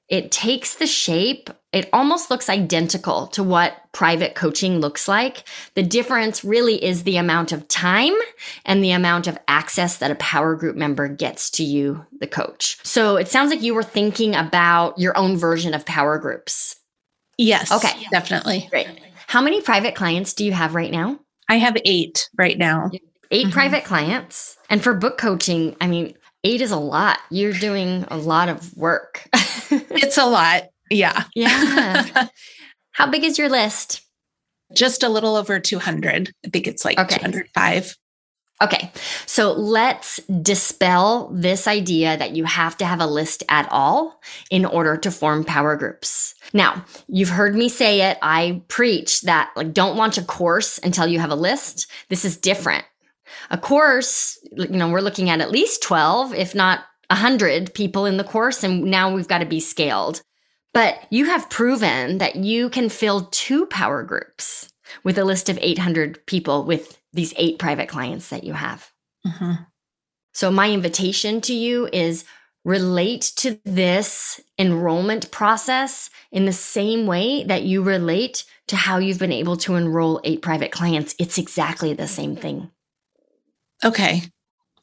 it 0.08 0.32
takes 0.32 0.74
the 0.74 0.86
shape, 0.86 1.50
it 1.72 1.88
almost 1.92 2.30
looks 2.30 2.50
identical 2.50 3.28
to 3.28 3.42
what 3.42 3.76
private 3.92 4.34
coaching 4.34 4.80
looks 4.80 5.08
like. 5.08 5.44
The 5.74 5.82
difference 5.82 6.44
really 6.44 6.82
is 6.82 7.04
the 7.04 7.16
amount 7.16 7.52
of 7.52 7.66
time 7.68 8.14
and 8.64 8.84
the 8.84 8.90
amount 8.90 9.26
of 9.26 9.38
access 9.48 9.96
that 9.98 10.10
a 10.10 10.16
power 10.16 10.54
group 10.54 10.76
member 10.76 11.08
gets 11.08 11.50
to 11.52 11.64
you, 11.64 12.04
the 12.20 12.26
coach. 12.26 12.78
So 12.84 13.16
it 13.16 13.28
sounds 13.28 13.50
like 13.50 13.62
you 13.62 13.74
were 13.74 13.82
thinking 13.82 14.34
about 14.34 14.98
your 14.98 15.16
own 15.16 15.36
version 15.36 15.72
of 15.72 15.86
power 15.86 16.18
groups. 16.18 16.76
Yes. 17.38 17.72
Okay. 17.72 18.06
Definitely. 18.10 18.66
Great. 18.70 18.88
How 19.26 19.40
many 19.40 19.62
private 19.62 19.94
clients 19.94 20.34
do 20.34 20.44
you 20.44 20.52
have 20.52 20.74
right 20.74 20.90
now? 20.90 21.18
I 21.48 21.56
have 21.56 21.76
eight 21.84 22.28
right 22.36 22.58
now. 22.58 22.90
8 23.30 23.46
mm-hmm. 23.46 23.52
private 23.52 23.84
clients. 23.84 24.58
And 24.68 24.82
for 24.82 24.92
book 24.92 25.16
coaching, 25.16 25.74
I 25.80 25.86
mean, 25.86 26.14
eight 26.44 26.60
is 26.60 26.70
a 26.70 26.76
lot. 26.76 27.18
You're 27.30 27.54
doing 27.54 28.04
a 28.08 28.16
lot 28.18 28.50
of 28.50 28.76
work. 28.76 29.26
it's 29.70 30.18
a 30.18 30.26
lot. 30.26 30.64
Yeah. 30.92 31.24
Yeah. 31.34 32.28
How 32.92 33.06
big 33.10 33.24
is 33.24 33.38
your 33.38 33.48
list? 33.48 34.02
Just 34.74 35.02
a 35.02 35.08
little 35.08 35.36
over 35.36 35.58
200. 35.58 36.32
I 36.44 36.48
think 36.48 36.66
it's 36.66 36.84
like 36.84 36.98
okay. 36.98 37.18
205. 37.18 37.96
Okay. 38.62 38.92
So 39.26 39.52
let's 39.52 40.18
dispel 40.40 41.30
this 41.32 41.66
idea 41.66 42.16
that 42.16 42.36
you 42.36 42.44
have 42.44 42.76
to 42.78 42.84
have 42.84 43.00
a 43.00 43.06
list 43.06 43.42
at 43.48 43.66
all 43.72 44.20
in 44.50 44.64
order 44.64 44.96
to 44.98 45.10
form 45.10 45.44
power 45.44 45.74
groups. 45.74 46.34
Now, 46.52 46.84
you've 47.08 47.28
heard 47.28 47.56
me 47.56 47.68
say 47.68 48.02
it. 48.02 48.18
I 48.22 48.62
preach 48.68 49.22
that 49.22 49.50
like 49.56 49.72
don't 49.72 49.96
launch 49.96 50.16
a 50.16 50.22
course 50.22 50.78
until 50.78 51.08
you 51.08 51.18
have 51.18 51.30
a 51.30 51.36
list. 51.36 51.90
This 52.08 52.24
is 52.24 52.36
different. 52.36 52.84
A 53.50 53.58
course, 53.58 54.38
you 54.52 54.68
know, 54.68 54.90
we're 54.90 55.00
looking 55.00 55.28
at 55.28 55.40
at 55.40 55.50
least 55.50 55.82
12, 55.82 56.34
if 56.34 56.54
not 56.54 56.84
100 57.08 57.74
people 57.74 58.06
in 58.06 58.16
the 58.16 58.24
course 58.24 58.62
and 58.62 58.84
now 58.84 59.12
we've 59.12 59.28
got 59.28 59.38
to 59.38 59.46
be 59.46 59.60
scaled. 59.60 60.22
But 60.74 61.06
you 61.10 61.26
have 61.26 61.50
proven 61.50 62.18
that 62.18 62.36
you 62.36 62.70
can 62.70 62.88
fill 62.88 63.28
two 63.30 63.66
power 63.66 64.02
groups 64.02 64.72
with 65.04 65.18
a 65.18 65.24
list 65.24 65.48
of 65.48 65.58
800 65.60 66.24
people 66.26 66.64
with 66.64 66.98
these 67.12 67.34
eight 67.36 67.58
private 67.58 67.88
clients 67.88 68.30
that 68.30 68.44
you 68.44 68.54
have. 68.54 68.90
Mm-hmm. 69.26 69.62
So, 70.32 70.50
my 70.50 70.70
invitation 70.70 71.40
to 71.42 71.54
you 71.54 71.88
is 71.92 72.24
relate 72.64 73.32
to 73.36 73.58
this 73.64 74.40
enrollment 74.58 75.30
process 75.30 76.10
in 76.30 76.44
the 76.44 76.52
same 76.52 77.06
way 77.06 77.44
that 77.44 77.62
you 77.62 77.82
relate 77.82 78.44
to 78.68 78.76
how 78.76 78.98
you've 78.98 79.18
been 79.18 79.32
able 79.32 79.56
to 79.58 79.74
enroll 79.74 80.20
eight 80.24 80.42
private 80.42 80.72
clients. 80.72 81.14
It's 81.18 81.38
exactly 81.38 81.92
the 81.92 82.08
same 82.08 82.36
thing. 82.36 82.70
Okay. 83.84 84.22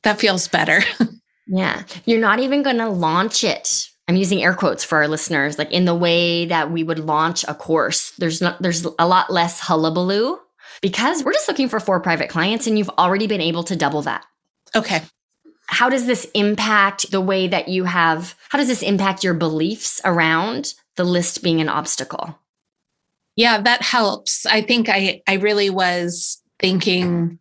That 0.03 0.19
feels 0.19 0.48
better. 0.48 0.81
yeah. 1.48 1.84
You're 2.05 2.19
not 2.19 2.39
even 2.39 2.63
going 2.63 2.77
to 2.77 2.89
launch 2.89 3.43
it 3.43 3.88
I'm 4.10 4.16
using 4.16 4.42
air 4.42 4.56
quotes 4.56 4.84
for 4.84 4.98
our 4.98 5.08
listeners, 5.08 5.60
like 5.60 5.72
in 5.72 5.86
the 5.86 5.94
way 5.94 6.48
that 6.48 6.72
we 6.72 6.82
would 6.82 6.98
launch 6.98 7.46
a 7.48 7.54
course. 7.54 8.10
There's 8.18 8.42
not 8.42 8.60
there's 8.60 8.84
a 8.98 9.08
lot 9.08 9.32
less 9.32 9.60
hullabaloo 9.60 10.39
because 10.82 11.24
we're 11.24 11.34
just 11.34 11.48
looking 11.48 11.70
for 11.70 11.80
four 11.80 12.00
private 12.00 12.28
clients 12.28 12.66
and 12.66 12.75
you've 12.75 12.89
already 12.89 13.28
been 13.28 13.39
able 13.39 13.63
to 13.66 13.75
double 13.75 14.01
that. 14.01 14.25
Okay. 14.75 15.04
How 15.68 15.89
does 15.89 16.08
this 16.08 16.25
impact 16.34 17.12
the 17.12 17.22
way 17.22 17.48
that 17.50 17.68
you 17.68 17.84
have 17.84 18.36
how 18.50 18.58
does 18.58 18.68
this 18.68 18.82
impact 18.82 19.24
your 19.24 19.36
beliefs 19.36 20.01
around 20.04 20.74
the 20.96 21.04
list 21.04 21.44
being 21.44 21.62
an 21.62 21.70
obstacle? 21.70 22.36
Yeah, 23.36 23.62
that 23.62 23.84
helps. 23.84 24.48
I 24.48 24.62
think 24.63 24.89
I 24.89 25.22
I 25.28 25.36
really 25.36 25.70
was 25.70 26.42
thinking 26.58 27.38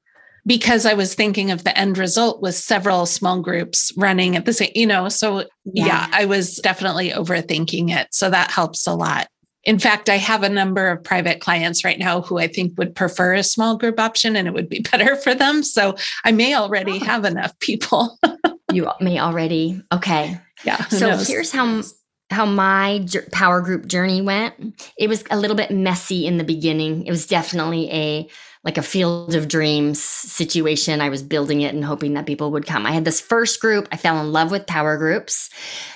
because 0.49 0.87
I 0.87 0.95
was 0.95 1.15
thinking 1.15 1.51
of 1.51 1.63
the 1.63 1.79
end 1.79 1.99
result 1.99 2.41
with 2.41 2.55
several 2.55 3.05
small 3.05 3.41
groups 3.41 3.93
running 3.99 4.35
at 4.35 4.47
the 4.47 4.55
same, 4.55 4.73
you 4.75 4.87
know, 4.87 5.11
so 5.11 5.41
yeah. 5.65 5.87
yeah, 5.87 6.09
I 6.11 6.25
was 6.25 6.57
definitely 6.57 7.11
overthinking 7.11 7.91
it. 7.95 8.09
So 8.13 8.31
that 8.31 8.51
helps 8.51 8.87
a 8.87 8.95
lot. 8.95 9.29
In 9.65 9.79
fact, 9.79 10.09
I 10.09 10.17
have 10.17 10.43
a 10.43 10.49
number 10.49 10.89
of 10.89 11.05
private 11.05 11.43
clients 11.43 11.85
right 11.85 11.99
now 11.99 12.23
who 12.23 12.39
I 12.39 12.49
think 12.49 12.79
would 12.79 12.95
prefer 12.95 13.35
a 13.35 13.43
small 13.43 13.77
group 13.77 14.01
option 14.01 14.37
and 14.37 14.49
it 14.49 14.55
would 14.55 14.71
be 14.71 14.81
better 14.91 15.17
for 15.17 15.35
them. 15.35 15.63
So 15.63 15.97
I 16.25 16.33
may 16.33 16.55
already 16.55 16.93
oh. 16.93 17.05
have 17.05 17.27
enough 17.27 17.57
people. 17.59 18.19
you 18.73 18.91
may 19.03 19.19
already. 19.19 19.83
Okay. 19.93 20.41
Yeah. 20.65 20.83
So 20.87 21.11
knows? 21.11 21.29
here's 21.29 21.53
how 21.53 21.83
how 22.31 22.45
my 22.45 23.07
power 23.33 23.61
group 23.61 23.87
journey 23.87 24.23
went. 24.23 24.55
It 24.99 25.09
was 25.09 25.25
a 25.31 25.39
little 25.39 25.57
bit 25.57 25.71
messy 25.71 26.27
in 26.27 26.39
the 26.39 26.45
beginning. 26.45 27.07
It 27.07 27.11
was 27.11 27.27
definitely 27.27 27.91
a 27.91 28.29
like 28.65 28.79
a 28.79 28.83
field 28.83 29.35
of 29.35 29.49
dreams 29.49 30.03
situation. 30.03 31.01
I 31.01 31.09
was 31.09 31.23
building 31.23 31.61
it 31.61 31.75
and 31.75 31.85
hoping 31.85 32.15
that 32.15 32.27
people 32.27 32.51
would 32.51 32.67
come. 32.67 32.87
I 32.87 32.93
had 32.93 33.05
this 33.05 33.21
first 33.21 33.61
group. 33.61 33.89
I 33.93 33.97
fell 33.97 34.21
in 34.21 34.33
love 34.33 34.51
with 34.51 34.67
power 34.67 34.97
groups. 34.97 35.51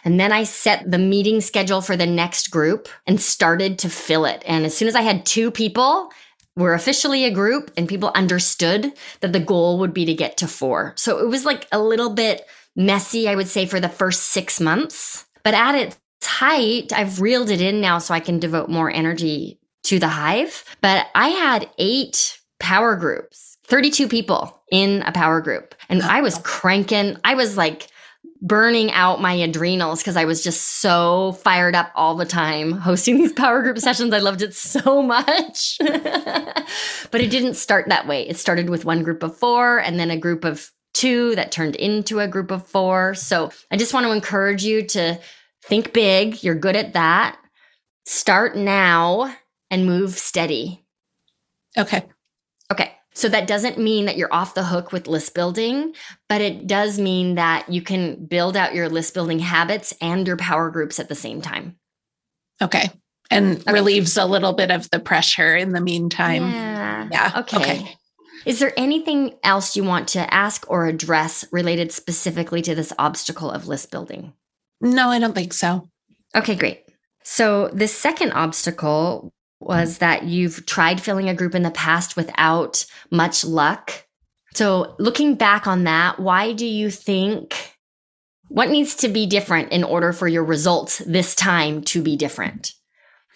And 0.04 0.18
then 0.18 0.32
I 0.32 0.44
set 0.44 0.90
the 0.90 0.98
meeting 0.98 1.40
schedule 1.40 1.80
for 1.80 1.96
the 1.96 2.06
next 2.06 2.50
group 2.50 2.88
and 3.06 3.20
started 3.20 3.78
to 3.80 3.90
fill 3.90 4.24
it. 4.24 4.42
And 4.46 4.64
as 4.64 4.76
soon 4.76 4.88
as 4.88 4.94
I 4.94 5.02
had 5.02 5.26
two 5.26 5.50
people, 5.50 6.10
we're 6.56 6.74
officially 6.74 7.24
a 7.24 7.30
group 7.30 7.70
and 7.76 7.88
people 7.88 8.12
understood 8.14 8.92
that 9.20 9.32
the 9.32 9.40
goal 9.40 9.78
would 9.78 9.94
be 9.94 10.04
to 10.04 10.14
get 10.14 10.36
to 10.38 10.48
four. 10.48 10.92
So 10.96 11.18
it 11.18 11.28
was 11.28 11.44
like 11.44 11.66
a 11.72 11.80
little 11.80 12.10
bit 12.10 12.46
messy, 12.76 13.28
I 13.28 13.34
would 13.34 13.48
say, 13.48 13.66
for 13.66 13.80
the 13.80 13.88
first 13.88 14.24
six 14.24 14.60
months. 14.60 15.26
But 15.44 15.54
at 15.54 15.74
its 15.74 15.98
height, 16.22 16.92
I've 16.92 17.20
reeled 17.20 17.50
it 17.50 17.60
in 17.60 17.80
now 17.80 17.98
so 17.98 18.14
I 18.14 18.20
can 18.20 18.38
devote 18.38 18.68
more 18.68 18.90
energy 18.90 19.58
to 19.84 19.98
the 19.98 20.08
hive. 20.08 20.64
But 20.80 21.08
I 21.14 21.28
had 21.28 21.68
eight 21.78 22.38
power 22.62 22.96
groups, 22.96 23.58
32 23.66 24.08
people 24.08 24.62
in 24.70 25.02
a 25.02 25.12
power 25.12 25.40
group. 25.40 25.74
And 25.88 26.02
I 26.02 26.22
was 26.22 26.38
cranking, 26.38 27.16
I 27.24 27.34
was 27.34 27.56
like 27.56 27.88
burning 28.40 28.90
out 28.92 29.20
my 29.20 29.34
adrenals 29.34 30.00
because 30.00 30.16
I 30.16 30.24
was 30.24 30.42
just 30.42 30.80
so 30.80 31.32
fired 31.32 31.74
up 31.74 31.90
all 31.94 32.16
the 32.16 32.24
time 32.24 32.72
hosting 32.72 33.18
these 33.18 33.32
power 33.34 33.62
group 33.62 33.78
sessions. 33.78 34.14
I 34.14 34.20
loved 34.20 34.42
it 34.42 34.54
so 34.54 35.02
much. 35.02 35.76
but 35.80 37.20
it 37.20 37.30
didn't 37.30 37.54
start 37.54 37.88
that 37.88 38.06
way. 38.06 38.26
It 38.26 38.36
started 38.36 38.70
with 38.70 38.84
one 38.84 39.02
group 39.02 39.22
of 39.22 39.36
four 39.36 39.78
and 39.78 39.98
then 39.98 40.10
a 40.10 40.16
group 40.16 40.44
of 40.44 40.70
two 40.94 41.34
that 41.34 41.52
turned 41.52 41.76
into 41.76 42.20
a 42.20 42.28
group 42.28 42.50
of 42.50 42.66
four. 42.66 43.14
So 43.14 43.50
I 43.70 43.76
just 43.76 43.92
want 43.92 44.06
to 44.06 44.12
encourage 44.12 44.64
you 44.64 44.86
to 44.88 45.18
think 45.64 45.92
big. 45.92 46.44
You're 46.44 46.54
good 46.54 46.76
at 46.76 46.92
that. 46.92 47.38
Start 48.06 48.56
now 48.56 49.34
and 49.70 49.86
move 49.86 50.12
steady. 50.12 50.84
Okay. 51.76 52.04
So 53.14 53.28
that 53.28 53.46
doesn't 53.46 53.78
mean 53.78 54.06
that 54.06 54.16
you're 54.16 54.32
off 54.32 54.54
the 54.54 54.64
hook 54.64 54.92
with 54.92 55.06
list 55.06 55.34
building, 55.34 55.94
but 56.28 56.40
it 56.40 56.66
does 56.66 56.98
mean 56.98 57.34
that 57.34 57.68
you 57.68 57.82
can 57.82 58.24
build 58.24 58.56
out 58.56 58.74
your 58.74 58.88
list 58.88 59.12
building 59.12 59.38
habits 59.38 59.92
and 60.00 60.26
your 60.26 60.36
power 60.36 60.70
groups 60.70 60.98
at 60.98 61.08
the 61.08 61.14
same 61.14 61.42
time. 61.42 61.76
Okay. 62.60 62.90
And 63.30 63.58
okay. 63.60 63.72
relieves 63.72 64.16
a 64.16 64.24
little 64.24 64.52
bit 64.52 64.70
of 64.70 64.88
the 64.90 64.98
pressure 64.98 65.54
in 65.54 65.72
the 65.72 65.80
meantime. 65.80 66.50
Yeah. 66.50 67.08
yeah. 67.10 67.32
Okay. 67.40 67.56
okay. 67.56 67.96
Is 68.44 68.58
there 68.58 68.72
anything 68.76 69.34
else 69.42 69.76
you 69.76 69.84
want 69.84 70.08
to 70.08 70.34
ask 70.34 70.68
or 70.68 70.86
address 70.86 71.44
related 71.52 71.92
specifically 71.92 72.62
to 72.62 72.74
this 72.74 72.92
obstacle 72.98 73.50
of 73.50 73.68
list 73.68 73.90
building? 73.90 74.32
No, 74.80 75.10
I 75.10 75.18
don't 75.18 75.34
think 75.34 75.52
so. 75.52 75.88
Okay, 76.34 76.56
great. 76.56 76.82
So, 77.22 77.68
the 77.68 77.86
second 77.86 78.32
obstacle 78.32 79.32
was 79.66 79.98
that 79.98 80.24
you've 80.24 80.66
tried 80.66 81.00
filling 81.00 81.28
a 81.28 81.34
group 81.34 81.54
in 81.54 81.62
the 81.62 81.70
past 81.70 82.16
without 82.16 82.84
much 83.10 83.44
luck. 83.44 84.06
So, 84.54 84.94
looking 84.98 85.34
back 85.34 85.66
on 85.66 85.84
that, 85.84 86.18
why 86.18 86.52
do 86.52 86.66
you 86.66 86.90
think 86.90 87.76
what 88.48 88.70
needs 88.70 88.96
to 88.96 89.08
be 89.08 89.26
different 89.26 89.72
in 89.72 89.82
order 89.82 90.12
for 90.12 90.28
your 90.28 90.44
results 90.44 90.98
this 90.98 91.34
time 91.34 91.82
to 91.84 92.02
be 92.02 92.16
different? 92.16 92.72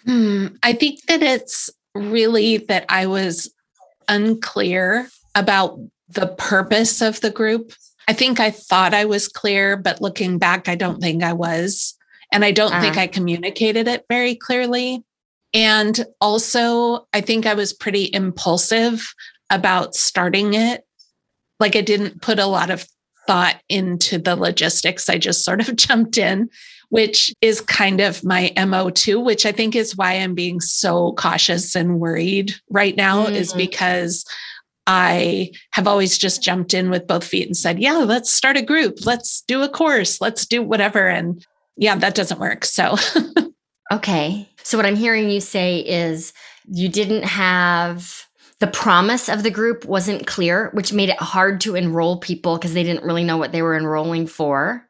Hmm, 0.05 0.47
I 0.61 0.73
think 0.73 1.01
that 1.07 1.23
it's 1.23 1.69
really 1.95 2.57
that 2.57 2.85
I 2.87 3.07
was 3.07 3.51
unclear 4.07 5.09
about 5.33 5.79
the 6.09 6.27
purpose 6.27 7.01
of 7.01 7.19
the 7.21 7.31
group. 7.31 7.73
I 8.07 8.13
think 8.13 8.39
I 8.39 8.51
thought 8.51 8.93
I 8.93 9.05
was 9.05 9.27
clear, 9.27 9.75
but 9.75 10.01
looking 10.01 10.37
back, 10.37 10.69
I 10.69 10.75
don't 10.75 11.01
think 11.01 11.23
I 11.23 11.33
was. 11.33 11.95
And 12.31 12.45
I 12.45 12.51
don't 12.51 12.73
uh 12.73 12.81
think 12.81 12.95
uh-huh. 12.95 13.03
I 13.03 13.07
communicated 13.07 13.87
it 13.87 14.05
very 14.09 14.35
clearly. 14.35 15.03
And 15.53 16.05
also, 16.19 17.07
I 17.13 17.21
think 17.21 17.45
I 17.45 17.53
was 17.53 17.73
pretty 17.73 18.09
impulsive 18.13 19.07
about 19.49 19.95
starting 19.95 20.53
it. 20.53 20.83
Like, 21.59 21.75
I 21.75 21.81
didn't 21.81 22.21
put 22.21 22.39
a 22.39 22.45
lot 22.45 22.69
of 22.69 22.85
thought 23.27 23.61
into 23.69 24.17
the 24.17 24.35
logistics. 24.35 25.09
I 25.09 25.17
just 25.17 25.43
sort 25.43 25.67
of 25.67 25.75
jumped 25.75 26.17
in, 26.17 26.49
which 26.89 27.33
is 27.41 27.61
kind 27.61 28.01
of 28.01 28.23
my 28.23 28.51
MO 28.65 28.89
too, 28.89 29.19
which 29.19 29.45
I 29.45 29.51
think 29.51 29.75
is 29.75 29.95
why 29.95 30.13
I'm 30.13 30.33
being 30.33 30.59
so 30.59 31.13
cautious 31.13 31.75
and 31.75 31.99
worried 31.99 32.55
right 32.69 32.95
now, 32.95 33.25
mm-hmm. 33.25 33.35
is 33.35 33.53
because 33.53 34.25
I 34.87 35.51
have 35.71 35.87
always 35.87 36.17
just 36.17 36.41
jumped 36.41 36.73
in 36.73 36.89
with 36.89 37.07
both 37.07 37.25
feet 37.25 37.45
and 37.45 37.57
said, 37.57 37.79
Yeah, 37.79 37.97
let's 37.97 38.33
start 38.33 38.55
a 38.57 38.61
group. 38.61 39.05
Let's 39.05 39.41
do 39.41 39.61
a 39.61 39.69
course. 39.69 40.21
Let's 40.21 40.45
do 40.45 40.63
whatever. 40.63 41.07
And 41.07 41.45
yeah, 41.75 41.95
that 41.97 42.15
doesn't 42.15 42.39
work. 42.39 42.63
So, 42.63 42.95
okay. 43.91 44.49
So, 44.63 44.77
what 44.77 44.85
I'm 44.85 44.95
hearing 44.95 45.29
you 45.29 45.39
say 45.39 45.79
is 45.79 46.33
you 46.67 46.89
didn't 46.89 47.23
have 47.23 48.27
the 48.59 48.67
promise 48.67 49.29
of 49.29 49.43
the 49.43 49.51
group 49.51 49.85
wasn't 49.85 50.25
clear, 50.25 50.71
which 50.73 50.91
made 50.91 51.09
it 51.09 51.19
hard 51.19 51.61
to 51.61 51.75
enroll 51.75 52.17
people 52.17 52.57
because 52.57 52.73
they 52.73 52.83
didn't 52.83 53.03
really 53.03 53.23
know 53.23 53.37
what 53.37 53.51
they 53.51 53.61
were 53.61 53.77
enrolling 53.77 54.25
for. 54.25 54.87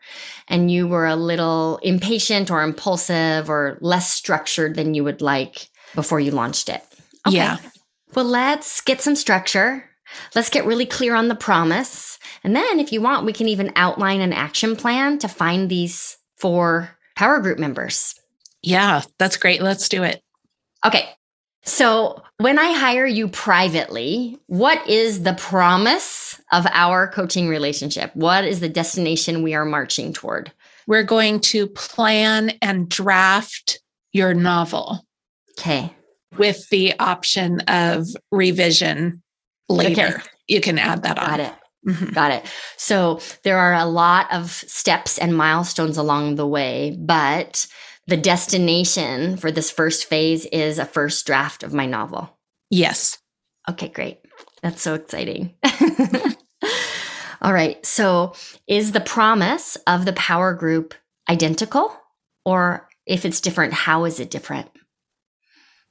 And 0.47 0.71
you 0.71 0.87
were 0.87 1.05
a 1.05 1.17
little 1.17 1.77
impatient 1.83 2.49
or 2.49 2.63
impulsive 2.63 3.49
or 3.49 3.77
less 3.81 4.09
structured 4.09 4.75
than 4.75 4.93
you 4.93 5.03
would 5.03 5.21
like 5.21 5.69
before 5.95 6.21
you 6.21 6.31
launched 6.31 6.69
it. 6.69 6.81
Okay. 7.27 7.35
Yeah. 7.35 7.57
Well, 8.15 8.25
let's 8.25 8.79
get 8.79 9.01
some 9.01 9.15
structure. 9.15 9.83
Let's 10.33 10.49
get 10.49 10.65
really 10.65 10.85
clear 10.85 11.13
on 11.13 11.27
the 11.27 11.35
promise. 11.35 12.17
And 12.45 12.55
then, 12.55 12.79
if 12.79 12.93
you 12.93 13.01
want, 13.01 13.25
we 13.25 13.33
can 13.33 13.49
even 13.49 13.73
outline 13.75 14.21
an 14.21 14.31
action 14.31 14.77
plan 14.77 15.19
to 15.19 15.27
find 15.27 15.69
these 15.69 16.17
four 16.37 16.97
power 17.17 17.41
group 17.41 17.59
members. 17.59 18.15
Yeah, 18.67 19.01
that's 19.17 19.37
great. 19.37 19.61
Let's 19.61 19.87
do 19.87 20.03
it. 20.03 20.21
Okay. 20.85 21.09
So, 21.63 22.21
when 22.37 22.59
I 22.59 22.71
hire 22.71 23.05
you 23.05 23.27
privately, 23.27 24.39
what 24.47 24.87
is 24.87 25.23
the 25.23 25.33
promise 25.33 26.39
of 26.51 26.65
our 26.71 27.07
coaching 27.07 27.47
relationship? 27.47 28.15
What 28.15 28.45
is 28.45 28.59
the 28.59 28.69
destination 28.69 29.41
we 29.41 29.53
are 29.53 29.65
marching 29.65 30.13
toward? 30.13 30.51
We're 30.85 31.03
going 31.03 31.39
to 31.41 31.67
plan 31.67 32.51
and 32.61 32.87
draft 32.87 33.79
your 34.13 34.33
novel. 34.33 35.05
Okay. 35.57 35.93
With 36.37 36.67
the 36.69 36.97
option 36.99 37.61
of 37.61 38.05
revision 38.31 39.23
later. 39.67 40.07
Okay. 40.07 40.23
You 40.47 40.61
can 40.61 40.77
add 40.77 41.03
that 41.03 41.17
on. 41.17 41.25
Got 41.25 41.39
it. 41.39 41.53
Mm-hmm. 41.87 42.13
Got 42.13 42.31
it. 42.31 42.45
So 42.77 43.19
there 43.43 43.57
are 43.57 43.73
a 43.73 43.85
lot 43.85 44.31
of 44.33 44.51
steps 44.51 45.17
and 45.17 45.35
milestones 45.35 45.97
along 45.97 46.35
the 46.35 46.47
way, 46.47 46.97
but 46.99 47.65
the 48.07 48.17
destination 48.17 49.37
for 49.37 49.51
this 49.51 49.69
first 49.69 50.05
phase 50.05 50.45
is 50.47 50.79
a 50.79 50.85
first 50.85 51.25
draft 51.25 51.63
of 51.63 51.73
my 51.73 51.85
novel. 51.85 52.37
Yes. 52.69 53.19
Okay, 53.69 53.89
great. 53.89 54.19
That's 54.61 54.81
so 54.81 54.93
exciting. 54.93 55.53
All 57.41 57.53
right. 57.53 57.85
So, 57.85 58.33
is 58.65 58.93
the 58.93 59.01
promise 59.01 59.77
of 59.85 60.05
the 60.05 60.13
power 60.13 60.53
group 60.53 60.95
identical? 61.29 61.95
Or 62.45 62.87
if 63.05 63.25
it's 63.25 63.41
different, 63.41 63.73
how 63.73 64.05
is 64.05 64.19
it 64.19 64.31
different? 64.31 64.69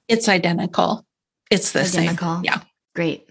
It's 0.09 0.29
identical. 0.29 1.07
It's 1.51 1.73
the 1.73 1.81
identical. 1.81 2.37
same. 2.37 2.45
Yeah. 2.45 2.61
Great. 2.95 3.29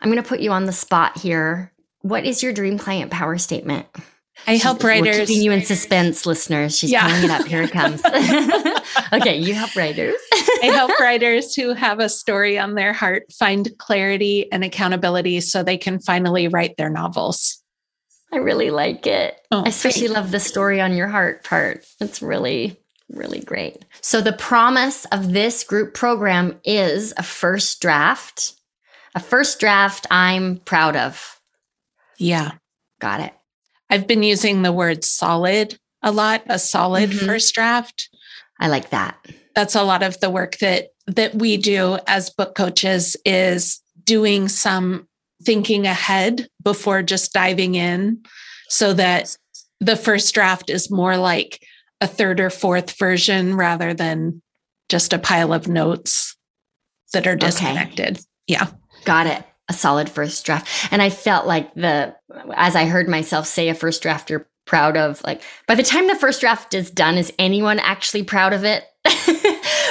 I'm 0.00 0.10
going 0.10 0.22
to 0.22 0.28
put 0.28 0.40
you 0.40 0.52
on 0.52 0.64
the 0.64 0.72
spot 0.72 1.18
here. 1.18 1.72
What 2.02 2.24
is 2.24 2.42
your 2.42 2.52
dream 2.52 2.78
client 2.78 3.10
power 3.10 3.36
statement? 3.36 3.86
I 4.46 4.56
help 4.56 4.82
writers. 4.82 5.18
We're 5.18 5.26
keeping 5.26 5.42
you 5.42 5.52
in 5.52 5.64
suspense, 5.64 6.26
listeners. 6.26 6.78
She's 6.78 6.92
yeah. 6.92 7.24
it 7.24 7.30
up. 7.30 7.46
Here 7.46 7.62
it 7.62 7.72
comes. 7.72 8.04
okay, 9.12 9.36
you 9.36 9.54
help 9.54 9.74
writers. 9.74 10.14
I 10.62 10.70
help 10.72 10.92
writers 11.00 11.54
who 11.54 11.74
have 11.74 11.98
a 11.98 12.08
story 12.08 12.58
on 12.58 12.74
their 12.74 12.92
heart 12.92 13.32
find 13.32 13.76
clarity 13.78 14.50
and 14.52 14.62
accountability 14.62 15.40
so 15.40 15.62
they 15.62 15.78
can 15.78 15.98
finally 15.98 16.48
write 16.48 16.76
their 16.76 16.90
novels. 16.90 17.62
I 18.32 18.36
really 18.36 18.70
like 18.70 19.06
it. 19.06 19.40
Oh, 19.50 19.62
I 19.64 19.68
especially 19.68 20.08
love 20.08 20.30
the 20.30 20.40
story 20.40 20.80
on 20.80 20.96
your 20.96 21.08
heart 21.08 21.44
part. 21.44 21.84
It's 22.00 22.20
really, 22.20 22.76
really 23.08 23.40
great. 23.40 23.84
So, 24.00 24.20
the 24.20 24.32
promise 24.32 25.04
of 25.06 25.32
this 25.32 25.64
group 25.64 25.94
program 25.94 26.58
is 26.64 27.14
a 27.16 27.22
first 27.22 27.80
draft, 27.80 28.54
a 29.14 29.20
first 29.20 29.60
draft 29.60 30.06
I'm 30.10 30.58
proud 30.58 30.96
of. 30.96 31.40
Yeah. 32.18 32.52
Got 33.00 33.20
it. 33.20 33.32
I've 33.90 34.06
been 34.06 34.22
using 34.22 34.62
the 34.62 34.72
word 34.72 35.04
solid 35.04 35.78
a 36.02 36.12
lot, 36.12 36.42
a 36.46 36.58
solid 36.58 37.10
mm-hmm. 37.10 37.26
first 37.26 37.54
draft. 37.54 38.08
I 38.60 38.68
like 38.68 38.90
that. 38.90 39.18
That's 39.54 39.74
a 39.74 39.82
lot 39.82 40.02
of 40.02 40.18
the 40.20 40.30
work 40.30 40.58
that 40.58 40.88
that 41.06 41.34
we 41.34 41.56
do 41.56 41.98
as 42.06 42.30
book 42.30 42.54
coaches 42.54 43.16
is 43.24 43.80
doing 44.04 44.48
some 44.48 45.06
thinking 45.42 45.86
ahead 45.86 46.48
before 46.62 47.02
just 47.02 47.32
diving 47.32 47.76
in 47.76 48.22
so 48.68 48.92
that 48.92 49.36
the 49.80 49.94
first 49.94 50.34
draft 50.34 50.68
is 50.68 50.90
more 50.90 51.16
like 51.16 51.62
a 52.00 52.06
third 52.06 52.40
or 52.40 52.50
fourth 52.50 52.98
version 52.98 53.56
rather 53.56 53.94
than 53.94 54.42
just 54.88 55.12
a 55.12 55.18
pile 55.18 55.52
of 55.52 55.68
notes 55.68 56.36
that 57.12 57.26
are 57.26 57.36
disconnected. 57.36 58.16
Okay. 58.16 58.26
Yeah. 58.48 58.66
Got 59.04 59.26
it 59.26 59.44
a 59.68 59.72
solid 59.72 60.08
first 60.08 60.44
draft. 60.46 60.92
And 60.92 61.02
I 61.02 61.10
felt 61.10 61.46
like 61.46 61.74
the, 61.74 62.14
as 62.54 62.76
I 62.76 62.86
heard 62.86 63.08
myself 63.08 63.46
say 63.46 63.68
a 63.68 63.74
first 63.74 64.02
draft 64.02 64.30
you're 64.30 64.48
proud 64.64 64.96
of, 64.96 65.22
like 65.24 65.42
by 65.66 65.74
the 65.74 65.82
time 65.82 66.06
the 66.08 66.16
first 66.16 66.40
draft 66.40 66.74
is 66.74 66.90
done, 66.90 67.16
is 67.16 67.32
anyone 67.38 67.78
actually 67.78 68.22
proud 68.22 68.52
of 68.52 68.64
it? 68.64 68.84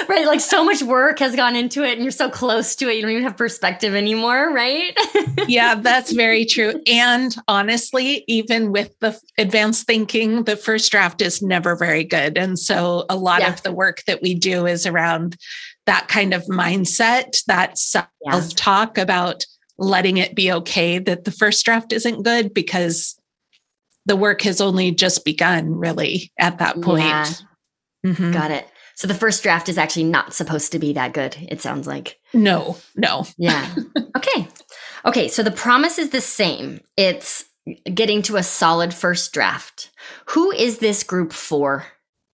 right? 0.10 0.26
Like 0.26 0.42
so 0.42 0.64
much 0.64 0.82
work 0.82 1.20
has 1.20 1.36
gone 1.36 1.56
into 1.56 1.84
it 1.84 1.94
and 1.94 2.04
you're 2.04 2.12
so 2.12 2.30
close 2.30 2.76
to 2.78 2.90
it, 2.90 2.96
you 2.96 3.02
don't 3.02 3.12
even 3.12 3.24
have 3.24 3.38
perspective 3.38 3.96
anymore, 3.96 4.52
right? 4.54 4.98
yeah, 5.48 5.76
that's 5.76 6.12
very 6.12 6.46
true. 6.46 6.82
And 6.88 7.36
honestly, 7.48 8.24
even 8.28 8.72
with 8.72 8.98
the 9.00 9.20
advanced 9.38 9.88
thinking, 9.88 10.44
the 10.44 10.58
first 10.58 10.92
draft 10.92 11.22
is 11.22 11.42
never 11.42 11.76
very 11.76 12.04
good. 12.04 12.38
And 12.38 12.60
so 12.60 13.06
a 13.10 13.16
lot 13.16 13.42
yeah. 13.42 13.54
of 13.54 13.64
the 13.64 13.72
work 13.72 14.04
that 14.08 14.22
we 14.22 14.36
do 14.36 14.66
is 14.66 14.86
around 14.86 15.38
that 15.86 16.08
kind 16.08 16.34
of 16.34 16.44
mindset, 16.46 17.44
that 17.46 17.78
self 17.78 18.08
talk 18.56 18.98
yeah. 18.98 19.04
about 19.04 19.46
letting 19.78 20.18
it 20.18 20.36
be 20.36 20.52
okay 20.52 21.00
that 21.00 21.26
the 21.26 21.32
first 21.32 21.66
draft 21.66 21.92
isn't 21.92 22.24
good 22.24 22.54
because 22.54 23.20
the 24.06 24.16
work 24.16 24.42
has 24.44 24.62
only 24.62 24.92
just 24.92 25.26
begun 25.26 25.76
really 25.76 26.32
at 26.40 26.60
that 26.60 26.82
point. 26.82 27.04
Yeah. 27.04 27.26
Mm-hmm. 28.06 28.32
Got 28.32 28.52
it. 28.52 28.68
So 28.96 29.08
the 29.08 29.14
first 29.14 29.44
draft 29.44 29.68
is 29.68 29.78
actually 29.78 30.06
not 30.06 30.34
supposed 30.34 30.72
to 30.72 30.80
be 30.80 30.94
that 30.94 31.14
good, 31.14 31.36
it 31.50 31.62
sounds 31.62 31.86
like. 31.86 32.18
No, 32.34 32.78
no. 32.96 33.26
Yeah. 33.38 33.74
okay. 34.18 34.48
Okay. 35.06 35.28
So 35.28 35.44
the 35.44 35.52
promise 35.52 36.00
is 36.00 36.12
the 36.12 36.22
same 36.22 36.80
it's 36.96 37.46
getting 37.94 38.22
to 38.24 38.38
a 38.38 38.44
solid 38.44 38.94
first 38.94 39.34
draft. 39.34 39.92
Who 40.28 40.52
is 40.52 40.78
this 40.78 41.04
group 41.04 41.34
for? 41.34 41.86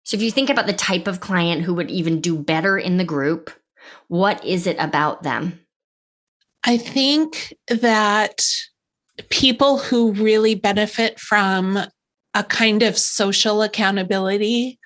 So 0.03 0.15
if 0.17 0.21
you 0.21 0.29
think 0.29 0.49
about 0.49 0.67
the 0.67 0.73
type 0.73 1.07
of 1.07 1.19
client 1.19 1.63
who 1.63 1.73
would 1.73 1.89
even 1.89 2.21
do 2.21 2.37
better 2.37 2.77
in 2.77 2.97
the 2.97 3.05
group, 3.05 3.49
what 4.07 4.43
is 4.45 4.67
it 4.67 4.75
about 4.77 5.23
them? 5.23 5.59
I 6.63 6.77
think 6.77 7.53
that 7.67 8.45
people 9.29 9.77
who 9.77 10.13
really 10.13 10.55
benefit 10.55 11.19
from 11.19 11.79
a 12.33 12.43
kind 12.43 12.83
of 12.83 12.97
social 12.97 13.61
accountability. 13.61 14.79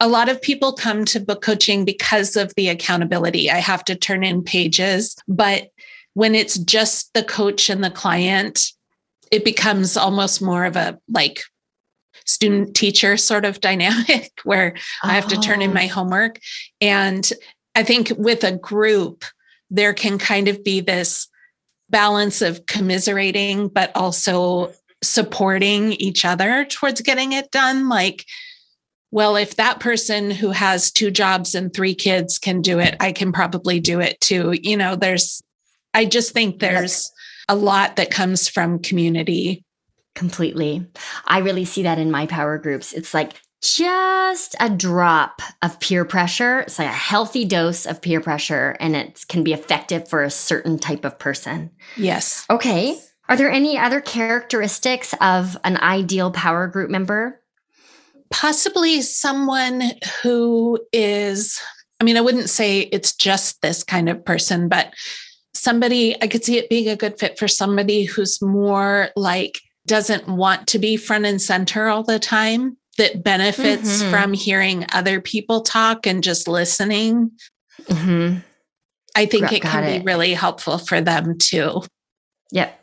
A 0.00 0.08
lot 0.08 0.28
of 0.28 0.40
people 0.40 0.72
come 0.72 1.04
to 1.06 1.20
book 1.20 1.42
coaching 1.42 1.84
because 1.84 2.36
of 2.36 2.54
the 2.54 2.68
accountability. 2.68 3.50
I 3.50 3.58
have 3.58 3.84
to 3.84 3.94
turn 3.94 4.24
in 4.24 4.42
pages, 4.42 5.14
but 5.28 5.68
when 6.14 6.34
it's 6.34 6.58
just 6.58 7.12
the 7.12 7.22
coach 7.22 7.68
and 7.68 7.84
the 7.84 7.90
client, 7.90 8.72
it 9.30 9.44
becomes 9.44 9.96
almost 9.96 10.42
more 10.42 10.64
of 10.64 10.76
a 10.76 10.98
like 11.08 11.42
student 12.24 12.74
teacher 12.74 13.16
sort 13.16 13.44
of 13.44 13.60
dynamic 13.70 14.32
where 14.44 14.74
oh. 15.04 15.08
I 15.08 15.12
have 15.12 15.28
to 15.28 15.36
turn 15.36 15.62
in 15.62 15.70
oh. 15.70 15.74
my 15.74 15.86
oh. 15.86 15.88
homework. 15.88 16.38
And 16.80 17.30
I 17.74 17.82
think 17.82 18.12
with 18.16 18.42
a 18.42 18.56
group, 18.56 19.24
there 19.70 19.94
can 19.94 20.18
kind 20.18 20.48
of 20.48 20.62
be 20.64 20.80
this 20.80 21.28
balance 21.88 22.42
of 22.42 22.66
commiserating, 22.66 23.68
but 23.68 23.90
also 23.94 24.72
supporting 25.02 25.92
each 25.94 26.24
other 26.24 26.64
towards 26.64 27.00
getting 27.00 27.32
it 27.32 27.50
done. 27.50 27.88
Like, 27.88 28.26
well, 29.10 29.36
if 29.36 29.56
that 29.56 29.80
person 29.80 30.30
who 30.30 30.50
has 30.50 30.92
two 30.92 31.10
jobs 31.10 31.54
and 31.54 31.72
three 31.72 31.94
kids 31.94 32.38
can 32.38 32.62
do 32.62 32.78
it, 32.78 32.96
I 33.00 33.12
can 33.12 33.32
probably 33.32 33.80
do 33.80 34.00
it 34.00 34.20
too. 34.20 34.56
You 34.60 34.76
know, 34.76 34.94
there's, 34.94 35.42
I 35.94 36.04
just 36.04 36.32
think 36.32 36.60
there's 36.60 37.10
a 37.48 37.56
lot 37.56 37.96
that 37.96 38.10
comes 38.10 38.48
from 38.48 38.78
community. 38.78 39.64
Completely. 40.14 40.86
I 41.24 41.38
really 41.38 41.64
see 41.64 41.82
that 41.82 41.98
in 41.98 42.10
my 42.10 42.26
power 42.26 42.58
groups. 42.58 42.92
It's 42.92 43.14
like 43.14 43.32
just 43.62 44.56
a 44.58 44.70
drop 44.70 45.42
of 45.62 45.78
peer 45.80 46.04
pressure. 46.04 46.60
It's 46.60 46.78
like 46.78 46.88
a 46.88 46.92
healthy 46.92 47.44
dose 47.44 47.86
of 47.86 48.00
peer 48.00 48.20
pressure, 48.20 48.76
and 48.80 48.96
it 48.96 49.24
can 49.28 49.44
be 49.44 49.52
effective 49.52 50.08
for 50.08 50.22
a 50.22 50.30
certain 50.30 50.78
type 50.78 51.04
of 51.04 51.18
person. 51.18 51.70
Yes. 51.96 52.46
Okay. 52.48 52.98
Are 53.28 53.36
there 53.36 53.50
any 53.50 53.78
other 53.78 54.00
characteristics 54.00 55.14
of 55.20 55.56
an 55.62 55.76
ideal 55.76 56.30
power 56.30 56.66
group 56.66 56.90
member? 56.90 57.40
Possibly 58.30 59.02
someone 59.02 59.82
who 60.22 60.80
is, 60.92 61.60
I 62.00 62.04
mean, 62.04 62.16
I 62.16 62.22
wouldn't 62.22 62.50
say 62.50 62.80
it's 62.80 63.14
just 63.14 63.62
this 63.62 63.84
kind 63.84 64.08
of 64.08 64.24
person, 64.24 64.68
but 64.68 64.92
somebody, 65.54 66.20
I 66.22 66.28
could 66.28 66.44
see 66.44 66.58
it 66.58 66.70
being 66.70 66.88
a 66.88 66.96
good 66.96 67.18
fit 67.18 67.38
for 67.38 67.46
somebody 67.46 68.04
who's 68.04 68.40
more 68.40 69.10
like, 69.16 69.60
doesn't 69.86 70.28
want 70.28 70.68
to 70.68 70.78
be 70.78 70.96
front 70.96 71.26
and 71.26 71.40
center 71.40 71.88
all 71.88 72.04
the 72.04 72.18
time 72.18 72.76
that 73.00 73.24
benefits 73.24 74.02
mm-hmm. 74.02 74.10
from 74.10 74.34
hearing 74.34 74.84
other 74.92 75.22
people 75.22 75.62
talk 75.62 76.06
and 76.06 76.22
just 76.22 76.46
listening. 76.46 77.32
Mm-hmm. 77.84 78.40
I 79.16 79.24
think 79.24 79.44
Got 79.44 79.52
it 79.54 79.62
can 79.62 79.84
it. 79.84 79.98
be 80.00 80.04
really 80.04 80.34
helpful 80.34 80.76
for 80.76 81.00
them 81.00 81.38
too. 81.38 81.82
Yep. 82.52 82.78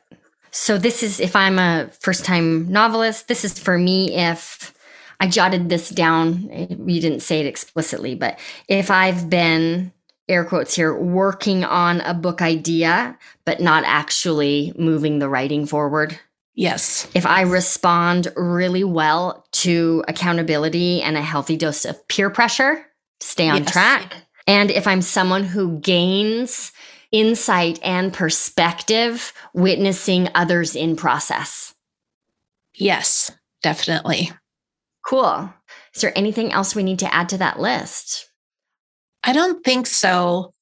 So, 0.49 0.79
this 0.79 1.03
is 1.03 1.19
if 1.19 1.35
I'm 1.35 1.59
a 1.59 1.89
first 1.99 2.25
time 2.25 2.71
novelist, 2.71 3.27
this 3.27 3.45
is 3.45 3.59
for 3.59 3.77
me 3.77 4.15
if 4.15 4.73
I 5.19 5.27
jotted 5.27 5.69
this 5.69 5.89
down. 5.89 6.49
You 6.51 6.99
didn't 6.99 7.19
say 7.19 7.39
it 7.39 7.45
explicitly, 7.45 8.15
but 8.15 8.39
if 8.67 8.89
I've 8.89 9.29
been 9.29 9.91
air 10.27 10.43
quotes 10.43 10.75
here, 10.75 10.97
working 10.97 11.63
on 11.63 12.01
a 12.01 12.15
book 12.15 12.41
idea, 12.41 13.15
but 13.45 13.61
not 13.61 13.83
actually 13.85 14.73
moving 14.77 15.19
the 15.19 15.29
writing 15.29 15.67
forward. 15.67 16.19
Yes. 16.57 17.07
If 17.13 17.27
I 17.27 17.41
respond 17.41 18.33
really 18.35 18.83
well 18.83 19.45
to 19.51 20.03
accountability 20.07 21.03
and 21.03 21.15
a 21.15 21.21
healthy 21.21 21.55
dose 21.55 21.85
of 21.85 22.07
peer 22.07 22.31
pressure, 22.31 22.83
stay 23.19 23.47
on 23.47 23.57
yes. 23.61 23.71
track. 23.71 24.15
And 24.47 24.71
if 24.71 24.87
I'm 24.87 25.03
someone 25.03 25.43
who 25.43 25.79
gains 25.79 26.71
insight 27.11 27.79
and 27.83 28.11
perspective 28.11 29.33
witnessing 29.53 30.29
others 30.33 30.75
in 30.75 30.95
process. 30.95 31.75
Yes, 32.73 33.31
definitely. 33.61 34.31
Cool. 35.05 35.53
Is 35.93 36.01
there 36.01 36.17
anything 36.17 36.51
else 36.51 36.75
we 36.75 36.81
need 36.81 36.99
to 36.99 37.13
add 37.13 37.29
to 37.29 37.37
that 37.37 37.59
list? 37.59 38.31
I 39.23 39.31
don't 39.31 39.63
think 39.63 39.85
so. 39.85 40.53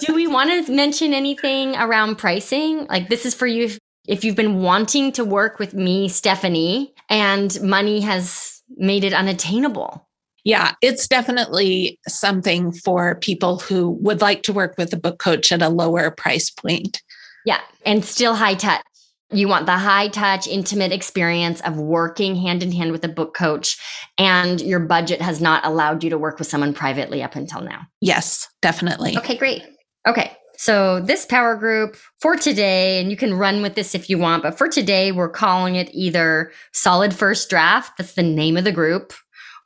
Do 0.00 0.14
we 0.14 0.26
want 0.26 0.66
to 0.66 0.72
mention 0.72 1.14
anything 1.14 1.76
around 1.76 2.16
pricing? 2.16 2.86
Like, 2.88 3.08
this 3.08 3.24
is 3.24 3.34
for 3.34 3.46
you 3.46 3.70
if, 4.06 4.24
you've 4.24 4.36
been 4.36 4.60
wanting 4.62 5.12
to 5.12 5.24
work 5.24 5.58
with 5.58 5.74
me, 5.74 6.08
Stephanie, 6.08 6.94
and 7.08 7.60
money 7.62 8.00
has 8.00 8.62
made 8.76 9.04
it 9.04 9.12
unattainable. 9.12 10.08
Yeah, 10.44 10.74
it's 10.82 11.08
definitely 11.08 11.98
something 12.06 12.72
for 12.72 13.14
people 13.16 13.58
who 13.58 13.90
would 14.02 14.20
like 14.20 14.42
to 14.42 14.52
work 14.52 14.76
with 14.76 14.92
a 14.92 14.98
book 14.98 15.18
coach 15.18 15.50
at 15.50 15.62
a 15.62 15.70
lower 15.70 16.10
price 16.10 16.50
point. 16.50 17.02
Yeah, 17.46 17.60
and 17.86 18.04
still 18.04 18.34
high 18.34 18.54
touch. 18.54 18.82
You 19.30 19.48
want 19.48 19.66
the 19.66 19.78
high 19.78 20.08
touch, 20.08 20.46
intimate 20.46 20.92
experience 20.92 21.60
of 21.62 21.78
working 21.78 22.36
hand 22.36 22.62
in 22.62 22.72
hand 22.72 22.92
with 22.92 23.04
a 23.04 23.08
book 23.08 23.34
coach, 23.34 23.78
and 24.18 24.60
your 24.60 24.80
budget 24.80 25.22
has 25.22 25.40
not 25.40 25.64
allowed 25.64 26.04
you 26.04 26.10
to 26.10 26.18
work 26.18 26.38
with 26.38 26.46
someone 26.46 26.74
privately 26.74 27.22
up 27.22 27.34
until 27.34 27.62
now. 27.62 27.80
Yes, 28.00 28.46
definitely. 28.60 29.16
Okay, 29.16 29.36
great. 29.36 29.62
Okay, 30.06 30.36
so 30.56 31.00
this 31.00 31.26
power 31.26 31.56
group 31.56 31.96
for 32.20 32.36
today, 32.36 33.00
and 33.00 33.10
you 33.10 33.16
can 33.16 33.34
run 33.34 33.62
with 33.62 33.74
this 33.74 33.94
if 33.94 34.08
you 34.08 34.18
want, 34.18 34.42
but 34.42 34.56
for 34.56 34.68
today, 34.68 35.12
we're 35.12 35.28
calling 35.28 35.76
it 35.76 35.90
either 35.92 36.52
Solid 36.72 37.14
First 37.14 37.50
Draft, 37.50 37.98
that's 37.98 38.14
the 38.14 38.22
name 38.22 38.56
of 38.56 38.64
the 38.64 38.72
group, 38.72 39.12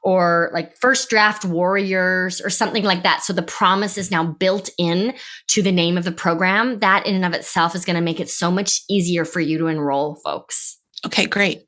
or 0.02 0.50
like 0.54 0.76
first 0.76 1.10
draft 1.10 1.44
warriors 1.44 2.40
or 2.40 2.50
something 2.50 2.84
like 2.84 3.02
that. 3.02 3.22
So 3.22 3.32
the 3.32 3.42
promise 3.42 3.98
is 3.98 4.10
now 4.10 4.24
built 4.24 4.70
in 4.78 5.14
to 5.48 5.62
the 5.62 5.72
name 5.72 5.98
of 5.98 6.04
the 6.04 6.12
program. 6.12 6.78
That 6.78 7.06
in 7.06 7.14
and 7.14 7.24
of 7.24 7.34
itself 7.34 7.74
is 7.74 7.84
going 7.84 7.96
to 7.96 8.02
make 8.02 8.20
it 8.20 8.30
so 8.30 8.50
much 8.50 8.82
easier 8.88 9.24
for 9.24 9.40
you 9.40 9.58
to 9.58 9.66
enroll 9.66 10.16
folks. 10.24 10.78
Okay, 11.04 11.26
great. 11.26 11.64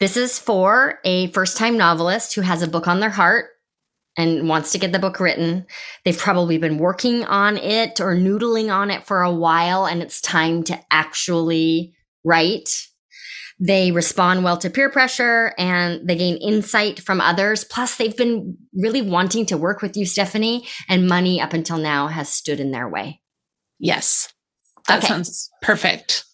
This 0.00 0.16
is 0.16 0.38
for 0.38 0.98
a 1.04 1.28
first 1.28 1.56
time 1.56 1.76
novelist 1.76 2.34
who 2.34 2.40
has 2.40 2.62
a 2.62 2.68
book 2.68 2.88
on 2.88 3.00
their 3.00 3.10
heart 3.10 3.46
and 4.16 4.48
wants 4.48 4.72
to 4.72 4.78
get 4.78 4.92
the 4.92 4.98
book 4.98 5.20
written. 5.20 5.66
They've 6.04 6.18
probably 6.18 6.58
been 6.58 6.78
working 6.78 7.24
on 7.24 7.56
it 7.56 8.00
or 8.00 8.14
noodling 8.14 8.72
on 8.72 8.90
it 8.90 9.04
for 9.04 9.22
a 9.22 9.32
while, 9.32 9.86
and 9.86 10.02
it's 10.02 10.20
time 10.20 10.62
to 10.64 10.78
actually 10.90 11.94
write 12.24 12.68
they 13.64 13.92
respond 13.92 14.42
well 14.42 14.56
to 14.56 14.70
peer 14.70 14.90
pressure 14.90 15.54
and 15.56 16.06
they 16.08 16.16
gain 16.16 16.36
insight 16.38 16.98
from 16.98 17.20
others. 17.20 17.62
Plus, 17.62 17.96
they've 17.96 18.16
been 18.16 18.58
really 18.74 19.02
wanting 19.02 19.46
to 19.46 19.56
work 19.56 19.82
with 19.82 19.96
you, 19.96 20.04
Stephanie, 20.04 20.66
and 20.88 21.06
money 21.06 21.40
up 21.40 21.52
until 21.52 21.78
now 21.78 22.08
has 22.08 22.28
stood 22.28 22.58
in 22.58 22.72
their 22.72 22.88
way. 22.88 23.20
Yes. 23.78 24.32
That 24.88 24.98
okay. 24.98 25.06
sounds 25.06 25.48
perfect. 25.62 26.24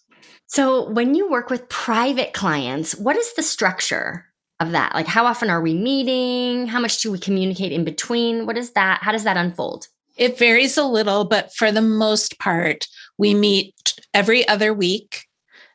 So, 0.47 0.89
when 0.89 1.13
you 1.13 1.29
work 1.29 1.51
with 1.51 1.69
private 1.69 2.33
clients, 2.33 2.95
what 2.95 3.15
is 3.15 3.31
the 3.35 3.43
structure 3.43 4.25
of 4.59 4.71
that? 4.71 4.93
Like, 4.93 5.07
how 5.07 5.25
often 5.25 5.49
are 5.49 5.61
we 5.61 5.73
meeting? 5.73 6.67
How 6.67 6.79
much 6.79 7.01
do 7.01 7.11
we 7.11 7.19
communicate 7.19 7.71
in 7.71 7.83
between? 7.83 8.45
What 8.45 8.57
is 8.57 8.71
that? 8.71 8.99
How 9.01 9.11
does 9.11 9.23
that 9.23 9.37
unfold? 9.37 9.87
It 10.17 10.37
varies 10.37 10.77
a 10.77 10.83
little, 10.83 11.25
but 11.25 11.53
for 11.55 11.71
the 11.71 11.81
most 11.81 12.39
part, 12.39 12.87
we 13.17 13.33
meet 13.33 13.99
every 14.13 14.47
other 14.47 14.73
week 14.73 15.29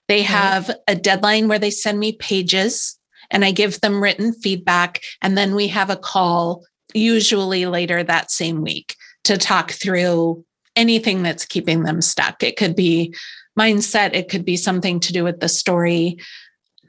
they 0.08 0.22
have 0.22 0.70
a 0.86 0.94
deadline 0.94 1.48
where 1.48 1.58
they 1.58 1.70
send 1.70 1.98
me 1.98 2.12
pages 2.12 2.98
and 3.30 3.44
I 3.44 3.52
give 3.52 3.80
them 3.80 4.02
written 4.02 4.32
feedback. 4.32 5.02
And 5.22 5.36
then 5.36 5.54
we 5.54 5.68
have 5.68 5.90
a 5.90 5.96
call, 5.96 6.64
usually 6.92 7.66
later 7.66 8.02
that 8.02 8.30
same 8.30 8.60
week, 8.62 8.96
to 9.24 9.38
talk 9.38 9.70
through 9.72 10.44
anything 10.76 11.22
that's 11.22 11.46
keeping 11.46 11.84
them 11.84 12.02
stuck. 12.02 12.42
It 12.42 12.56
could 12.56 12.76
be 12.76 13.14
mindset, 13.58 14.14
it 14.14 14.28
could 14.28 14.44
be 14.44 14.56
something 14.56 15.00
to 15.00 15.12
do 15.12 15.24
with 15.24 15.40
the 15.40 15.48
story. 15.48 16.18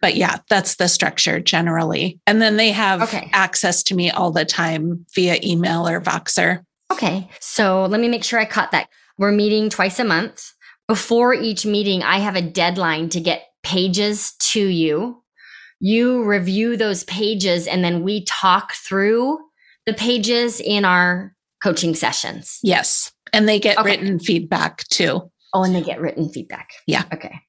But 0.06 0.18
yeah, 0.18 0.38
that's 0.52 0.76
the 0.76 0.88
structure 0.88 1.40
generally. 1.40 2.20
And 2.28 2.40
then 2.40 2.58
they 2.58 2.72
have 2.72 3.02
okay. 3.02 3.28
access 3.34 3.82
to 3.82 3.96
me 3.96 4.12
all 4.12 4.30
the 4.30 4.46
time 4.46 5.04
via 5.16 5.40
email 5.44 5.88
or 5.88 6.00
Voxer. 6.00 6.64
Okay. 6.94 7.28
So 7.40 7.88
let 7.88 8.00
me 8.00 8.08
make 8.08 8.24
sure 8.24 8.40
I 8.40 8.46
caught 8.46 8.70
that. 8.70 8.88
We're 9.18 9.32
meeting 9.32 9.68
twice 9.68 10.00
a 10.00 10.04
month 10.04 10.54
before 10.88 11.34
each 11.34 11.66
meeting, 11.66 12.04
I 12.04 12.20
have 12.20 12.36
a 12.36 12.42
deadline 12.44 13.10
to 13.10 13.20
get 13.20 13.48
pages 13.64 14.34
to 14.52 14.64
you. 14.64 15.24
You 15.80 16.24
review 16.24 16.78
those 16.78 17.04
pages 17.06 17.66
and 17.66 17.84
then 17.84 18.04
we 18.04 18.26
talk 18.26 18.74
through 18.74 19.40
the 19.88 19.94
pages 19.96 20.60
in 20.60 20.86
our 20.86 21.34
coaching 21.64 21.96
sessions. 21.96 22.60
Yes. 22.62 23.12
And 23.34 23.50
they 23.50 23.60
get 23.60 23.80
okay. 23.80 23.90
written 23.90 24.20
feedback 24.20 24.88
too. 24.90 25.32
Oh, 25.52 25.64
and 25.64 25.74
they 25.74 25.82
get 25.82 26.00
written 26.00 26.30
feedback. 26.30 26.70
Yeah. 26.86 27.06
Okay. 27.12 27.42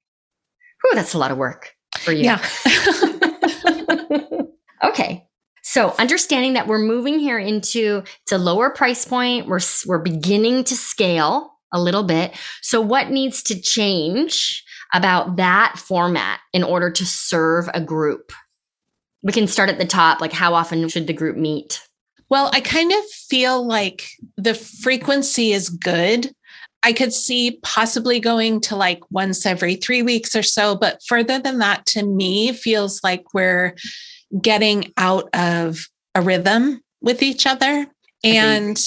Whew, 0.82 0.94
that's 0.94 1.12
a 1.12 1.18
lot 1.18 1.30
of 1.30 1.36
work 1.36 1.75
for 2.06 2.12
you. 2.12 2.24
Yeah. 2.24 2.42
okay. 4.84 5.26
So 5.62 5.94
understanding 5.98 6.54
that 6.54 6.68
we're 6.68 6.78
moving 6.78 7.18
here 7.18 7.38
into 7.38 8.04
it's 8.22 8.32
a 8.32 8.38
lower 8.38 8.70
price 8.70 9.04
point, 9.04 9.48
we're 9.48 9.60
we're 9.86 9.98
beginning 9.98 10.64
to 10.64 10.76
scale 10.76 11.52
a 11.72 11.80
little 11.80 12.04
bit. 12.04 12.34
So, 12.62 12.80
what 12.80 13.10
needs 13.10 13.42
to 13.44 13.60
change 13.60 14.64
about 14.94 15.36
that 15.36 15.74
format 15.76 16.40
in 16.52 16.62
order 16.62 16.90
to 16.90 17.04
serve 17.04 17.68
a 17.74 17.80
group? 17.80 18.32
We 19.22 19.32
can 19.32 19.48
start 19.48 19.68
at 19.68 19.78
the 19.78 19.84
top. 19.84 20.20
Like, 20.20 20.32
how 20.32 20.54
often 20.54 20.88
should 20.88 21.08
the 21.08 21.12
group 21.12 21.36
meet? 21.36 21.82
Well, 22.28 22.50
I 22.52 22.60
kind 22.60 22.92
of 22.92 23.04
feel 23.28 23.66
like 23.66 24.08
the 24.36 24.54
frequency 24.54 25.52
is 25.52 25.68
good. 25.68 26.32
I 26.86 26.92
could 26.92 27.12
see 27.12 27.58
possibly 27.64 28.20
going 28.20 28.60
to 28.60 28.76
like 28.76 29.00
once 29.10 29.44
every 29.44 29.74
three 29.74 30.02
weeks 30.02 30.36
or 30.36 30.44
so, 30.44 30.76
but 30.76 31.02
further 31.08 31.40
than 31.40 31.58
that, 31.58 31.84
to 31.86 32.06
me, 32.06 32.52
feels 32.52 33.02
like 33.02 33.34
we're 33.34 33.74
getting 34.40 34.92
out 34.96 35.28
of 35.34 35.88
a 36.14 36.22
rhythm 36.22 36.80
with 37.00 37.24
each 37.24 37.44
other. 37.44 37.88
And 38.22 38.80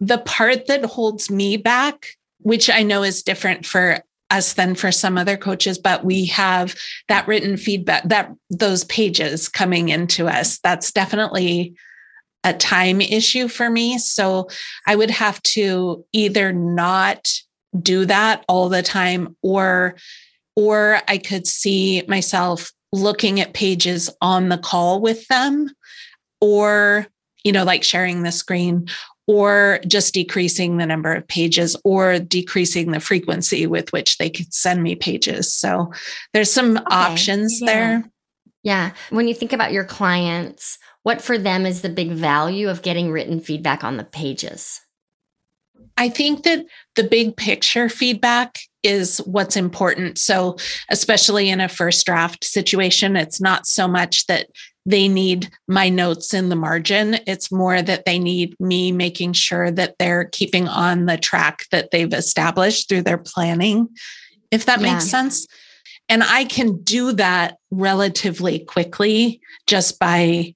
the 0.00 0.18
part 0.18 0.66
that 0.66 0.84
holds 0.86 1.30
me 1.30 1.56
back, 1.56 2.08
which 2.40 2.68
I 2.68 2.82
know 2.82 3.04
is 3.04 3.22
different 3.22 3.64
for 3.64 4.00
us 4.28 4.54
than 4.54 4.74
for 4.74 4.90
some 4.90 5.16
other 5.16 5.36
coaches, 5.36 5.78
but 5.78 6.04
we 6.04 6.24
have 6.26 6.74
that 7.06 7.28
written 7.28 7.56
feedback, 7.56 8.02
that 8.08 8.28
those 8.50 8.82
pages 8.82 9.48
coming 9.48 9.90
into 9.90 10.26
us. 10.26 10.58
That's 10.58 10.90
definitely 10.90 11.76
a 12.46 12.54
time 12.54 13.00
issue 13.00 13.48
for 13.48 13.68
me. 13.68 13.98
So 13.98 14.48
I 14.86 14.94
would 14.96 15.10
have 15.10 15.42
to 15.42 16.04
either 16.12 16.52
not 16.52 17.28
do 17.78 18.06
that 18.06 18.44
all 18.48 18.70
the 18.70 18.82
time 18.82 19.36
or 19.42 19.96
or 20.54 21.00
I 21.06 21.18
could 21.18 21.46
see 21.46 22.02
myself 22.08 22.72
looking 22.92 23.40
at 23.40 23.52
pages 23.52 24.08
on 24.22 24.48
the 24.48 24.56
call 24.56 25.02
with 25.02 25.26
them 25.26 25.68
or 26.40 27.06
you 27.44 27.52
know 27.52 27.64
like 27.64 27.82
sharing 27.82 28.22
the 28.22 28.32
screen 28.32 28.86
or 29.26 29.80
just 29.86 30.14
decreasing 30.14 30.76
the 30.76 30.86
number 30.86 31.12
of 31.12 31.26
pages 31.26 31.76
or 31.84 32.20
decreasing 32.20 32.92
the 32.92 33.00
frequency 33.00 33.66
with 33.66 33.92
which 33.92 34.18
they 34.18 34.30
could 34.30 34.54
send 34.54 34.84
me 34.84 34.94
pages. 34.94 35.52
So 35.52 35.92
there's 36.32 36.52
some 36.52 36.76
okay. 36.76 36.86
options 36.90 37.60
yeah. 37.60 37.66
there. 37.66 38.10
Yeah. 38.62 38.90
When 39.10 39.26
you 39.26 39.34
think 39.34 39.52
about 39.52 39.72
your 39.72 39.84
clients, 39.84 40.78
what 41.06 41.22
for 41.22 41.38
them 41.38 41.66
is 41.66 41.82
the 41.82 41.88
big 41.88 42.10
value 42.10 42.68
of 42.68 42.82
getting 42.82 43.12
written 43.12 43.38
feedback 43.38 43.84
on 43.84 43.96
the 43.96 44.02
pages? 44.02 44.80
I 45.96 46.08
think 46.08 46.42
that 46.42 46.66
the 46.96 47.04
big 47.04 47.36
picture 47.36 47.88
feedback 47.88 48.58
is 48.82 49.18
what's 49.18 49.56
important. 49.56 50.18
So, 50.18 50.56
especially 50.90 51.48
in 51.48 51.60
a 51.60 51.68
first 51.68 52.04
draft 52.06 52.42
situation, 52.44 53.14
it's 53.14 53.40
not 53.40 53.68
so 53.68 53.86
much 53.86 54.26
that 54.26 54.48
they 54.84 55.06
need 55.06 55.48
my 55.68 55.88
notes 55.90 56.34
in 56.34 56.48
the 56.48 56.56
margin. 56.56 57.18
It's 57.24 57.52
more 57.52 57.82
that 57.82 58.04
they 58.04 58.18
need 58.18 58.56
me 58.58 58.90
making 58.90 59.34
sure 59.34 59.70
that 59.70 59.94
they're 60.00 60.24
keeping 60.24 60.66
on 60.66 61.06
the 61.06 61.18
track 61.18 61.66
that 61.70 61.92
they've 61.92 62.12
established 62.12 62.88
through 62.88 63.02
their 63.02 63.18
planning, 63.18 63.90
if 64.50 64.64
that 64.64 64.80
yeah. 64.80 64.94
makes 64.94 65.04
sense. 65.08 65.46
And 66.08 66.24
I 66.24 66.46
can 66.46 66.82
do 66.82 67.12
that 67.12 67.58
relatively 67.70 68.58
quickly 68.58 69.40
just 69.68 70.00
by 70.00 70.52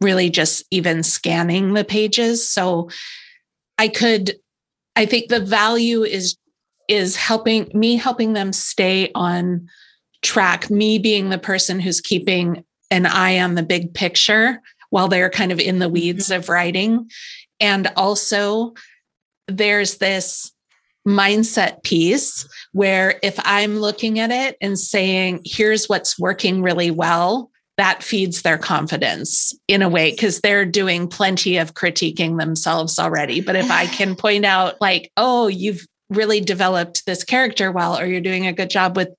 really 0.00 0.30
just 0.30 0.64
even 0.70 1.02
scanning 1.02 1.74
the 1.74 1.84
pages. 1.84 2.48
So 2.48 2.90
I 3.78 3.88
could, 3.88 4.36
I 4.94 5.06
think 5.06 5.28
the 5.28 5.40
value 5.40 6.02
is 6.02 6.36
is 6.88 7.16
helping 7.16 7.68
me 7.74 7.96
helping 7.96 8.32
them 8.32 8.52
stay 8.52 9.10
on 9.14 9.68
track 10.22 10.70
me 10.70 10.98
being 10.98 11.30
the 11.30 11.38
person 11.38 11.80
who's 11.80 12.00
keeping 12.00 12.64
an 12.90 13.06
eye 13.06 13.40
on 13.40 13.54
the 13.54 13.62
big 13.62 13.92
picture 13.92 14.60
while 14.90 15.08
they're 15.08 15.30
kind 15.30 15.52
of 15.52 15.58
in 15.58 15.78
the 15.78 15.88
weeds 15.88 16.28
mm-hmm. 16.28 16.40
of 16.40 16.48
writing. 16.48 17.10
And 17.60 17.88
also 17.96 18.74
there's 19.48 19.98
this 19.98 20.52
mindset 21.06 21.82
piece 21.84 22.48
where 22.72 23.18
if 23.22 23.38
I'm 23.44 23.78
looking 23.78 24.18
at 24.18 24.30
it 24.30 24.56
and 24.60 24.78
saying, 24.78 25.42
here's 25.44 25.88
what's 25.88 26.18
working 26.18 26.62
really 26.62 26.90
well, 26.90 27.50
that 27.76 28.02
feeds 28.02 28.42
their 28.42 28.58
confidence 28.58 29.54
in 29.68 29.82
a 29.82 29.88
way 29.88 30.10
because 30.10 30.40
they're 30.40 30.64
doing 30.64 31.08
plenty 31.08 31.58
of 31.58 31.74
critiquing 31.74 32.38
themselves 32.38 32.98
already. 32.98 33.40
But 33.40 33.56
if 33.56 33.70
I 33.70 33.86
can 33.86 34.16
point 34.16 34.44
out, 34.44 34.80
like, 34.80 35.12
oh, 35.16 35.48
you've 35.48 35.86
really 36.08 36.40
developed 36.40 37.04
this 37.04 37.24
character 37.24 37.70
well, 37.70 37.98
or 37.98 38.06
you're 38.06 38.20
doing 38.20 38.46
a 38.46 38.52
good 38.52 38.70
job 38.70 38.96
with 38.96 39.10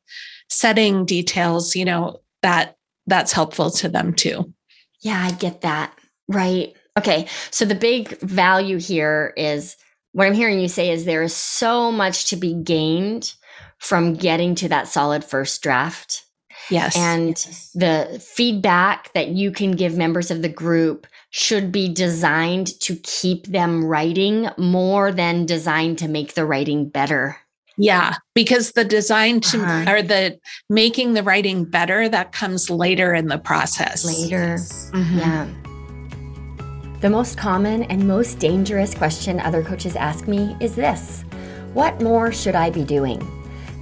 setting 0.49 1.05
details, 1.05 1.75
you 1.75 1.85
know, 1.85 2.21
that 2.41 2.75
that's 3.05 3.31
helpful 3.31 3.69
to 3.71 3.89
them 3.89 4.13
too. 4.13 4.53
Yeah, 5.01 5.21
I 5.21 5.31
get 5.31 5.61
that. 5.61 5.93
Right. 6.27 6.73
Okay. 6.97 7.27
So 7.51 7.65
the 7.65 7.75
big 7.75 8.19
value 8.19 8.79
here 8.79 9.33
is 9.37 9.77
what 10.13 10.25
I'm 10.25 10.33
hearing 10.33 10.59
you 10.59 10.67
say 10.67 10.89
is 10.89 11.05
there 11.05 11.23
is 11.23 11.35
so 11.35 11.91
much 11.91 12.25
to 12.31 12.35
be 12.35 12.53
gained 12.53 13.33
from 13.77 14.15
getting 14.15 14.55
to 14.55 14.69
that 14.69 14.87
solid 14.87 15.23
first 15.23 15.61
draft 15.61 16.25
Yes. 16.69 16.97
And 16.97 17.35
the 17.75 18.21
feedback 18.23 19.13
that 19.13 19.29
you 19.29 19.51
can 19.51 19.71
give 19.71 19.95
members 19.95 20.31
of 20.31 20.41
the 20.41 20.49
group 20.49 21.07
should 21.29 21.71
be 21.71 21.91
designed 21.93 22.79
to 22.81 22.95
keep 22.97 23.47
them 23.47 23.85
writing 23.85 24.49
more 24.57 25.11
than 25.11 25.45
designed 25.45 25.97
to 25.99 26.07
make 26.07 26.33
the 26.33 26.45
writing 26.45 26.89
better. 26.89 27.37
Yeah, 27.77 28.15
because 28.33 28.71
the 28.71 28.83
design 28.83 29.39
to 29.41 29.61
uh-huh. 29.61 29.91
or 29.91 30.01
the 30.01 30.39
making 30.67 31.13
the 31.13 31.21
writing 31.21 31.63
better 31.63 32.09
that 32.09 32.31
comes 32.31 32.71
later 32.71 33.13
in 33.13 33.27
the 33.27 33.37
process. 33.37 34.03
Later. 34.03 34.55
Mm-hmm. 34.55 35.17
Yeah. 35.19 35.47
The 37.01 37.09
most 37.11 37.37
common 37.37 37.83
and 37.83 38.07
most 38.07 38.39
dangerous 38.39 38.95
question 38.95 39.39
other 39.39 39.61
coaches 39.61 39.95
ask 39.95 40.27
me 40.27 40.57
is 40.59 40.75
this 40.75 41.23
What 41.73 42.01
more 42.01 42.31
should 42.31 42.55
I 42.55 42.71
be 42.71 42.83
doing? 42.83 43.36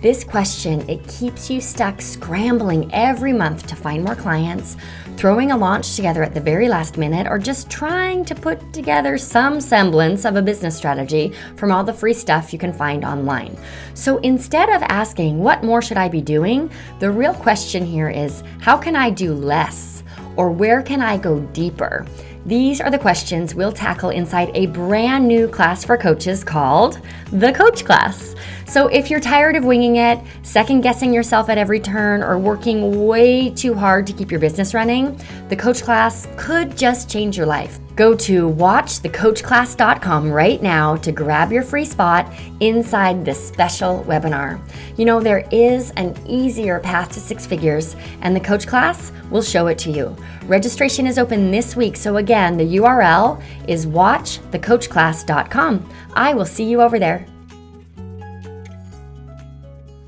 This 0.06 0.24
question, 0.24 0.88
it 0.88 1.08
keeps 1.08 1.50
you 1.50 1.60
stuck 1.60 2.00
scrambling 2.00 2.94
every 2.94 3.34
month 3.34 3.66
to 3.66 3.76
find 3.76 4.04
more 4.04 4.14
clients, 4.14 4.78
throwing 5.18 5.50
a 5.50 5.58
launch 5.58 5.96
together 5.96 6.22
at 6.22 6.36
the 6.36 6.40
very 6.40 6.70
last 6.70 6.96
minute, 6.96 7.26
or 7.26 7.40
just 7.40 7.72
trying 7.72 8.24
to 8.26 8.36
put 8.36 8.72
together 8.72 9.18
some 9.18 9.60
semblance 9.60 10.24
of 10.24 10.36
a 10.36 10.44
business 10.44 10.78
strategy 10.78 11.34
from 11.56 11.72
all 11.72 11.84
the 11.84 11.92
free 11.92 12.14
stuff 12.14 12.54
you 12.54 12.60
can 12.60 12.72
find 12.72 13.04
online. 13.04 13.58
So 13.96 14.20
instead 14.20 14.70
of 14.70 14.84
asking, 14.84 15.40
what 15.40 15.64
more 15.64 15.82
should 15.82 15.98
I 15.98 16.08
be 16.08 16.22
doing? 16.22 16.70
The 17.00 17.10
real 17.10 17.34
question 17.34 17.84
here 17.84 18.10
is, 18.10 18.44
how 18.62 18.78
can 18.78 18.96
I 18.96 19.10
do 19.10 19.34
less? 19.34 20.04
Or 20.36 20.52
where 20.52 20.84
can 20.84 21.02
I 21.02 21.18
go 21.18 21.40
deeper? 21.52 22.06
These 22.46 22.80
are 22.80 22.92
the 22.92 23.00
questions 23.00 23.56
we'll 23.56 23.72
tackle 23.72 24.12
inside 24.12 24.52
a 24.54 24.68
brand 24.68 25.28
new 25.28 25.48
class 25.48 25.84
for 25.84 25.98
coaches 25.98 26.44
called 26.44 27.02
the 27.32 27.52
Coach 27.52 27.84
Class. 27.84 28.36
So, 28.68 28.88
if 28.88 29.12
you're 29.12 29.20
tired 29.20 29.56
of 29.56 29.64
winging 29.64 29.98
it, 29.98 30.20
second 30.42 30.82
guessing 30.82 31.14
yourself 31.14 31.50
at 31.50 31.60
every 31.60 31.80
turn, 31.80 32.24
or 32.24 32.40
working 32.40 33.06
way 33.06 33.52
too 33.52 33.76
hard 33.76 34.08
to 34.08 34.14
keep 34.14 34.32
your 34.32 34.40
business 34.40 34.74
running, 34.74 35.22
the 35.50 35.56
Coach 35.56 35.84
Class 35.84 36.28
could 36.36 36.76
just 36.76 37.08
change 37.08 37.38
your 37.38 37.46
life. 37.46 37.78
Go 37.96 38.16
to 38.16 38.50
watchthecoachclass.com 38.50 40.32
right 40.32 40.62
now 40.62 40.96
to 40.98 41.12
grab 41.12 41.52
your 41.52 41.62
free 41.62 41.86
spot 41.86 42.34
inside 42.60 43.24
this 43.24 43.48
special 43.48 44.04
webinar. 44.06 44.60
You 44.98 45.06
know, 45.06 45.22
there 45.22 45.48
is 45.52 45.92
an 45.92 46.18
easier 46.28 46.80
path 46.80 47.12
to 47.14 47.20
six 47.20 47.46
figures, 47.46 47.96
and 48.22 48.36
the 48.36 48.40
coach 48.40 48.66
class 48.68 49.12
will 49.30 49.44
show 49.44 49.68
it 49.68 49.78
to 49.80 49.92
you. 49.92 50.16
Registration 50.46 51.08
is 51.08 51.20
open 51.20 51.52
this 51.52 51.76
week, 51.76 51.96
so 51.96 52.18
again, 52.18 52.58
the 52.58 52.78
URL 52.78 53.42
is 53.68 53.86
watchthecoachclass.com. 53.86 55.90
I 56.16 56.34
will 56.34 56.46
see 56.46 56.66
you 56.66 56.82
over 56.82 57.00
there. 57.00 57.28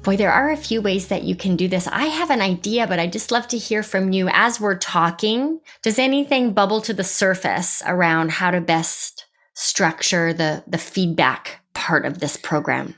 Boy, 0.07 0.15
there 0.15 0.31
are 0.31 0.49
a 0.49 0.55
few 0.55 0.81
ways 0.81 1.09
that 1.09 1.23
you 1.23 1.35
can 1.35 1.57
do 1.57 1.67
this. 1.67 1.85
I 1.85 2.05
have 2.05 2.29
an 2.29 2.39
idea, 2.39 2.87
but 2.87 2.97
I'd 2.97 3.11
just 3.11 3.29
love 3.29 3.45
to 3.49 3.57
hear 3.57 3.83
from 3.83 4.13
you 4.13 4.29
as 4.31 4.57
we're 4.57 4.77
talking. 4.77 5.59
Does 5.83 5.99
anything 5.99 6.53
bubble 6.53 6.79
to 6.83 6.93
the 6.93 7.03
surface 7.03 7.83
around 7.85 8.31
how 8.31 8.51
to 8.51 8.61
best 8.61 9.25
structure 9.53 10.31
the, 10.31 10.63
the 10.65 10.77
feedback 10.77 11.59
part 11.73 12.05
of 12.05 12.19
this 12.19 12.37
program? 12.37 12.95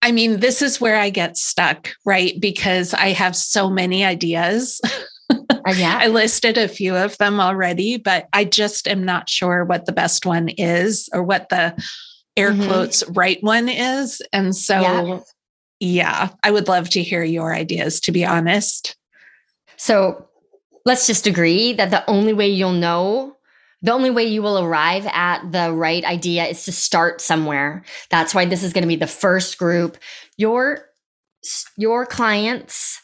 I 0.00 0.10
mean, 0.10 0.40
this 0.40 0.62
is 0.62 0.80
where 0.80 0.96
I 0.96 1.10
get 1.10 1.36
stuck, 1.36 1.90
right? 2.06 2.32
Because 2.40 2.94
I 2.94 3.08
have 3.08 3.36
so 3.36 3.68
many 3.68 4.02
ideas. 4.02 4.80
Uh, 5.28 5.74
yeah. 5.76 5.98
I 6.00 6.06
listed 6.06 6.56
a 6.56 6.66
few 6.66 6.96
of 6.96 7.18
them 7.18 7.40
already, 7.40 7.98
but 7.98 8.26
I 8.32 8.46
just 8.46 8.88
am 8.88 9.04
not 9.04 9.28
sure 9.28 9.66
what 9.66 9.84
the 9.84 9.92
best 9.92 10.24
one 10.24 10.48
is 10.48 11.10
or 11.12 11.22
what 11.22 11.50
the 11.50 11.76
air 12.38 12.52
mm-hmm. 12.52 12.68
quotes 12.68 13.06
right 13.10 13.36
one 13.42 13.68
is. 13.68 14.22
And 14.32 14.56
so 14.56 14.80
yeah. 14.80 15.20
Yeah, 15.80 16.30
I 16.42 16.50
would 16.50 16.68
love 16.68 16.90
to 16.90 17.02
hear 17.02 17.22
your 17.22 17.54
ideas, 17.54 18.00
to 18.00 18.12
be 18.12 18.24
honest. 18.24 18.96
So 19.76 20.28
let's 20.84 21.06
just 21.06 21.26
agree 21.26 21.72
that 21.74 21.90
the 21.90 22.08
only 22.10 22.32
way 22.32 22.48
you'll 22.48 22.72
know, 22.72 23.36
the 23.82 23.92
only 23.92 24.10
way 24.10 24.24
you 24.24 24.42
will 24.42 24.58
arrive 24.58 25.06
at 25.06 25.52
the 25.52 25.72
right 25.72 26.04
idea 26.04 26.46
is 26.46 26.64
to 26.64 26.72
start 26.72 27.20
somewhere. 27.20 27.84
That's 28.10 28.34
why 28.34 28.44
this 28.44 28.64
is 28.64 28.72
going 28.72 28.82
to 28.82 28.88
be 28.88 28.96
the 28.96 29.06
first 29.06 29.58
group. 29.58 29.98
Your 30.36 30.84
your 31.76 32.04
clients 32.04 33.00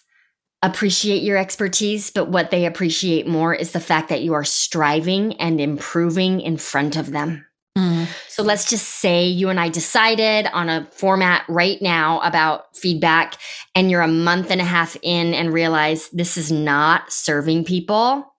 appreciate 0.60 1.22
your 1.22 1.36
expertise, 1.36 2.10
but 2.10 2.28
what 2.28 2.50
they 2.50 2.64
appreciate 2.64 3.28
more 3.28 3.54
is 3.54 3.72
the 3.72 3.80
fact 3.80 4.08
that 4.08 4.22
you 4.22 4.32
are 4.34 4.44
striving 4.44 5.34
and 5.34 5.60
improving 5.60 6.40
in 6.40 6.56
front 6.56 6.96
of 6.96 7.12
them. 7.12 7.46
Mm. 7.76 8.06
So 8.28 8.42
let's 8.42 8.68
just 8.68 8.88
say 8.88 9.26
you 9.26 9.48
and 9.48 9.58
I 9.58 9.68
decided 9.68 10.46
on 10.52 10.68
a 10.68 10.86
format 10.92 11.44
right 11.48 11.80
now 11.82 12.20
about 12.20 12.76
feedback, 12.76 13.36
and 13.74 13.90
you're 13.90 14.00
a 14.00 14.08
month 14.08 14.50
and 14.50 14.60
a 14.60 14.64
half 14.64 14.96
in 15.02 15.34
and 15.34 15.52
realize 15.52 16.08
this 16.10 16.36
is 16.36 16.52
not 16.52 17.12
serving 17.12 17.64
people. 17.64 18.32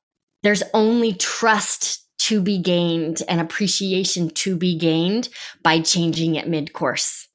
There's 0.44 0.64
only 0.74 1.14
trust 1.14 2.02
to 2.20 2.42
be 2.42 2.58
gained 2.58 3.22
and 3.28 3.42
appreciation 3.42 4.30
to 4.30 4.56
be 4.56 4.78
gained 4.78 5.30
by 5.64 5.82
changing 5.82 6.36
it 6.36 6.48
mid 6.48 6.74
course. 6.74 7.28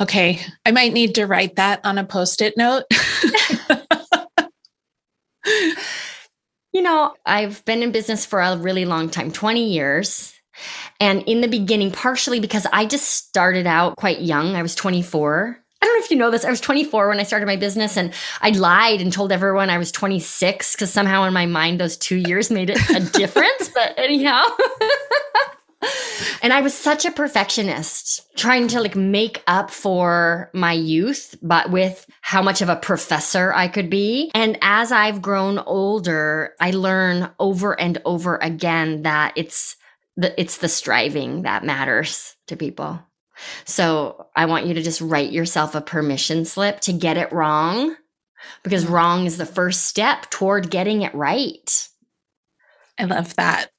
Okay. 0.00 0.40
I 0.64 0.70
might 0.70 0.92
need 0.92 1.16
to 1.16 1.26
write 1.26 1.56
that 1.56 1.80
on 1.84 1.98
a 1.98 2.04
post 2.04 2.40
it 2.40 2.56
note. 2.56 2.84
you 6.72 6.82
know, 6.82 7.14
I've 7.26 7.64
been 7.64 7.82
in 7.82 7.90
business 7.90 8.24
for 8.24 8.40
a 8.40 8.56
really 8.56 8.84
long 8.84 9.10
time 9.10 9.32
20 9.32 9.72
years. 9.72 10.37
And 11.00 11.22
in 11.22 11.40
the 11.40 11.48
beginning, 11.48 11.90
partially 11.90 12.40
because 12.40 12.66
I 12.72 12.86
just 12.86 13.08
started 13.08 13.66
out 13.66 13.96
quite 13.96 14.20
young, 14.20 14.56
I 14.56 14.62
was 14.62 14.74
24. 14.74 15.58
I 15.80 15.86
don't 15.86 15.96
know 15.96 16.04
if 16.04 16.10
you 16.10 16.16
know 16.16 16.30
this. 16.30 16.44
I 16.44 16.50
was 16.50 16.60
24 16.60 17.08
when 17.08 17.20
I 17.20 17.22
started 17.22 17.46
my 17.46 17.56
business, 17.56 17.96
and 17.96 18.12
I 18.40 18.50
lied 18.50 19.00
and 19.00 19.12
told 19.12 19.30
everyone 19.30 19.70
I 19.70 19.78
was 19.78 19.92
26 19.92 20.74
because 20.74 20.92
somehow 20.92 21.24
in 21.24 21.32
my 21.32 21.46
mind 21.46 21.80
those 21.80 21.96
two 21.96 22.16
years 22.16 22.50
made 22.50 22.70
it 22.70 22.90
a 22.90 23.00
difference. 23.00 23.68
but 23.74 23.94
anyhow. 23.96 24.42
and 26.42 26.52
I 26.52 26.60
was 26.60 26.74
such 26.74 27.04
a 27.04 27.12
perfectionist, 27.12 28.36
trying 28.36 28.68
to 28.68 28.80
like 28.80 28.96
make 28.96 29.42
up 29.46 29.70
for 29.70 30.50
my 30.52 30.72
youth, 30.72 31.36
but 31.42 31.70
with 31.70 32.06
how 32.20 32.42
much 32.42 32.60
of 32.60 32.68
a 32.68 32.76
professor 32.76 33.52
I 33.52 33.68
could 33.68 33.88
be. 33.88 34.30
And 34.34 34.58
as 34.62 34.90
I've 34.90 35.22
grown 35.22 35.58
older, 35.58 36.54
I 36.60 36.72
learn 36.72 37.30
over 37.38 37.78
and 37.78 37.98
over 38.04 38.36
again 38.36 39.02
that 39.02 39.32
it's 39.36 39.76
the, 40.18 40.38
it's 40.38 40.58
the 40.58 40.68
striving 40.68 41.42
that 41.42 41.64
matters 41.64 42.36
to 42.48 42.56
people. 42.56 43.00
So 43.64 44.26
I 44.34 44.46
want 44.46 44.66
you 44.66 44.74
to 44.74 44.82
just 44.82 45.00
write 45.00 45.30
yourself 45.30 45.76
a 45.76 45.80
permission 45.80 46.44
slip 46.44 46.80
to 46.80 46.92
get 46.92 47.16
it 47.16 47.32
wrong 47.32 47.96
because 48.64 48.84
mm. 48.84 48.90
wrong 48.90 49.26
is 49.26 49.38
the 49.38 49.46
first 49.46 49.86
step 49.86 50.28
toward 50.28 50.70
getting 50.70 51.02
it 51.02 51.14
right. 51.14 51.88
I 52.98 53.04
love 53.04 53.36
that. 53.36 53.70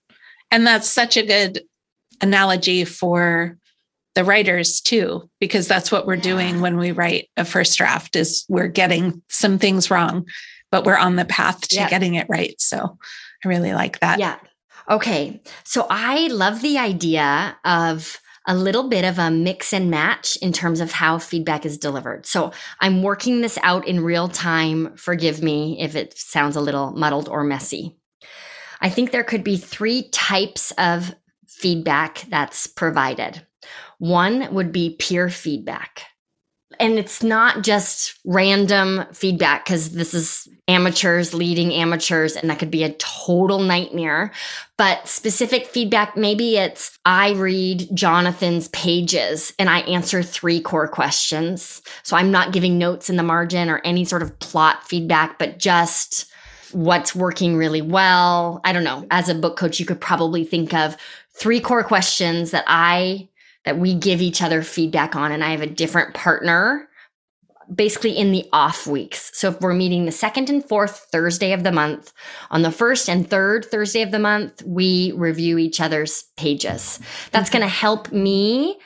And 0.49 0.65
that's 0.65 0.89
such 0.89 1.17
a 1.17 1.25
good 1.25 1.61
analogy 2.21 2.85
for 2.85 3.57
the 4.15 4.23
writers 4.23 4.79
too 4.79 5.29
because 5.41 5.67
that's 5.67 5.91
what 5.91 6.07
we're 6.07 6.15
yeah. 6.15 6.21
doing 6.21 6.61
when 6.61 6.77
we 6.77 6.93
write 6.93 7.27
a 7.35 7.43
first 7.43 7.77
draft 7.77 8.15
is 8.15 8.45
we're 8.47 8.67
getting 8.67 9.21
some 9.29 9.59
things 9.59 9.91
wrong 9.91 10.25
but 10.71 10.83
we're 10.83 10.97
on 10.97 11.15
the 11.15 11.25
path 11.25 11.61
to 11.61 11.75
yeah. 11.75 11.89
getting 11.89 12.15
it 12.15 12.25
right 12.27 12.59
so 12.59 12.97
i 13.45 13.47
really 13.47 13.71
like 13.71 13.99
that 13.99 14.19
yeah 14.19 14.37
Okay. 14.89 15.41
So 15.63 15.85
I 15.89 16.27
love 16.27 16.61
the 16.61 16.77
idea 16.77 17.57
of 17.63 18.19
a 18.47 18.55
little 18.55 18.89
bit 18.89 19.05
of 19.05 19.19
a 19.19 19.29
mix 19.29 19.73
and 19.73 19.91
match 19.91 20.35
in 20.37 20.51
terms 20.51 20.79
of 20.79 20.91
how 20.91 21.19
feedback 21.19 21.65
is 21.65 21.77
delivered. 21.77 22.25
So 22.25 22.51
I'm 22.79 23.03
working 23.03 23.41
this 23.41 23.59
out 23.61 23.87
in 23.87 24.03
real 24.03 24.27
time. 24.27 24.95
Forgive 24.95 25.43
me 25.43 25.79
if 25.79 25.95
it 25.95 26.17
sounds 26.17 26.55
a 26.55 26.61
little 26.61 26.91
muddled 26.91 27.29
or 27.29 27.43
messy. 27.43 27.95
I 28.81 28.89
think 28.89 29.11
there 29.11 29.23
could 29.23 29.43
be 29.43 29.57
three 29.57 30.09
types 30.09 30.71
of 30.79 31.13
feedback 31.47 32.25
that's 32.29 32.65
provided. 32.65 33.45
One 33.99 34.53
would 34.53 34.71
be 34.71 34.95
peer 34.95 35.29
feedback. 35.29 36.03
And 36.79 36.97
it's 36.97 37.21
not 37.21 37.63
just 37.63 38.17
random 38.25 39.05
feedback 39.11 39.65
because 39.65 39.91
this 39.91 40.13
is 40.13 40.47
amateurs 40.67 41.33
leading 41.33 41.73
amateurs 41.73 42.35
and 42.35 42.49
that 42.49 42.59
could 42.59 42.71
be 42.71 42.83
a 42.83 42.93
total 42.93 43.59
nightmare. 43.59 44.31
But 44.77 45.07
specific 45.07 45.67
feedback 45.67 46.15
maybe 46.15 46.57
it's 46.57 46.97
i 47.05 47.31
read 47.31 47.89
jonathan's 47.93 48.69
pages 48.69 49.53
and 49.59 49.69
i 49.69 49.79
answer 49.81 50.23
three 50.23 50.61
core 50.61 50.87
questions. 50.87 51.81
So 52.03 52.15
i'm 52.15 52.31
not 52.31 52.53
giving 52.53 52.77
notes 52.77 53.09
in 53.09 53.17
the 53.17 53.23
margin 53.23 53.69
or 53.69 53.79
any 53.83 54.05
sort 54.05 54.21
of 54.21 54.37
plot 54.39 54.87
feedback 54.87 55.37
but 55.37 55.59
just 55.59 56.31
what's 56.71 57.15
working 57.15 57.55
really 57.55 57.81
well. 57.81 58.61
I 58.63 58.73
don't 58.73 58.83
know 58.83 59.05
as 59.11 59.27
a 59.27 59.35
book 59.35 59.57
coach 59.57 59.79
you 59.79 59.85
could 59.85 59.99
probably 59.99 60.45
think 60.45 60.73
of 60.73 60.95
three 61.33 61.61
core 61.61 61.83
questions 61.83 62.51
that 62.51 62.65
i 62.67 63.28
that 63.65 63.77
we 63.77 63.93
give 63.93 64.21
each 64.21 64.41
other 64.41 64.61
feedback 64.63 65.15
on 65.15 65.31
and 65.31 65.43
i 65.43 65.51
have 65.51 65.61
a 65.61 65.67
different 65.67 66.13
partner 66.13 66.89
basically 67.73 68.17
in 68.17 68.31
the 68.31 68.47
off 68.51 68.87
weeks. 68.87 69.31
So 69.33 69.49
if 69.49 69.61
we're 69.61 69.73
meeting 69.73 70.05
the 70.05 70.11
second 70.11 70.49
and 70.49 70.67
fourth 70.67 71.07
Thursday 71.11 71.51
of 71.53 71.63
the 71.63 71.71
month, 71.71 72.13
on 72.49 72.61
the 72.61 72.71
first 72.71 73.09
and 73.09 73.29
third 73.29 73.65
Thursday 73.65 74.01
of 74.01 74.11
the 74.11 74.19
month, 74.19 74.63
we 74.65 75.13
review 75.15 75.57
each 75.57 75.79
other's 75.79 76.23
pages. 76.37 76.99
That's 77.31 77.49
going 77.49 77.61
to 77.61 77.67
help 77.67 78.11
me 78.11 78.79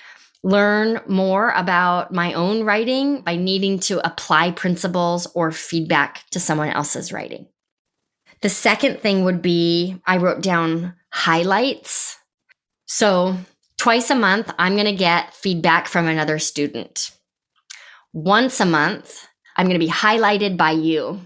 learn 0.44 1.00
more 1.08 1.52
about 1.52 2.14
my 2.14 2.34
own 2.34 2.64
writing 2.64 3.22
by 3.22 3.38
needing 3.38 3.80
to 3.80 4.06
apply 4.06 4.52
principles 4.52 5.28
or 5.34 5.52
feedback 5.52 6.30
to 6.32 6.40
someone 6.40 6.70
else's 6.70 7.14
writing. 7.14 7.48
The 8.42 8.50
second 8.50 9.00
thing 9.00 9.24
would 9.24 9.42
be 9.42 10.02
I 10.06 10.18
wrote 10.18 10.42
down 10.42 10.96
highlights. 11.14 12.18
So 12.88 13.38
twice 13.84 14.10
a 14.10 14.16
month, 14.16 14.52
I'm 14.58 14.74
going 14.74 14.86
to 14.86 14.96
get 14.96 15.34
feedback 15.34 15.88
from 15.88 16.08
another 16.08 16.40
student 16.40 17.12
once 18.14 18.60
a 18.60 18.66
month, 18.66 19.28
I'm 19.58 19.66
going 19.66 19.80
to 19.80 19.86
be 19.86 19.92
highlighted 19.92 20.56
by 20.56 20.72
you. 20.72 21.20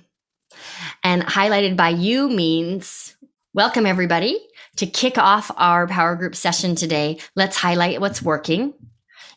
And 1.03 1.21
highlighted 1.21 1.75
by 1.75 1.89
you 1.89 2.29
means 2.29 3.15
welcome 3.53 3.85
everybody 3.85 4.39
to 4.77 4.87
kick 4.87 5.17
off 5.17 5.51
our 5.57 5.87
power 5.87 6.15
group 6.15 6.35
session 6.35 6.75
today. 6.75 7.19
Let's 7.35 7.57
highlight 7.57 8.01
what's 8.01 8.21
working. 8.21 8.73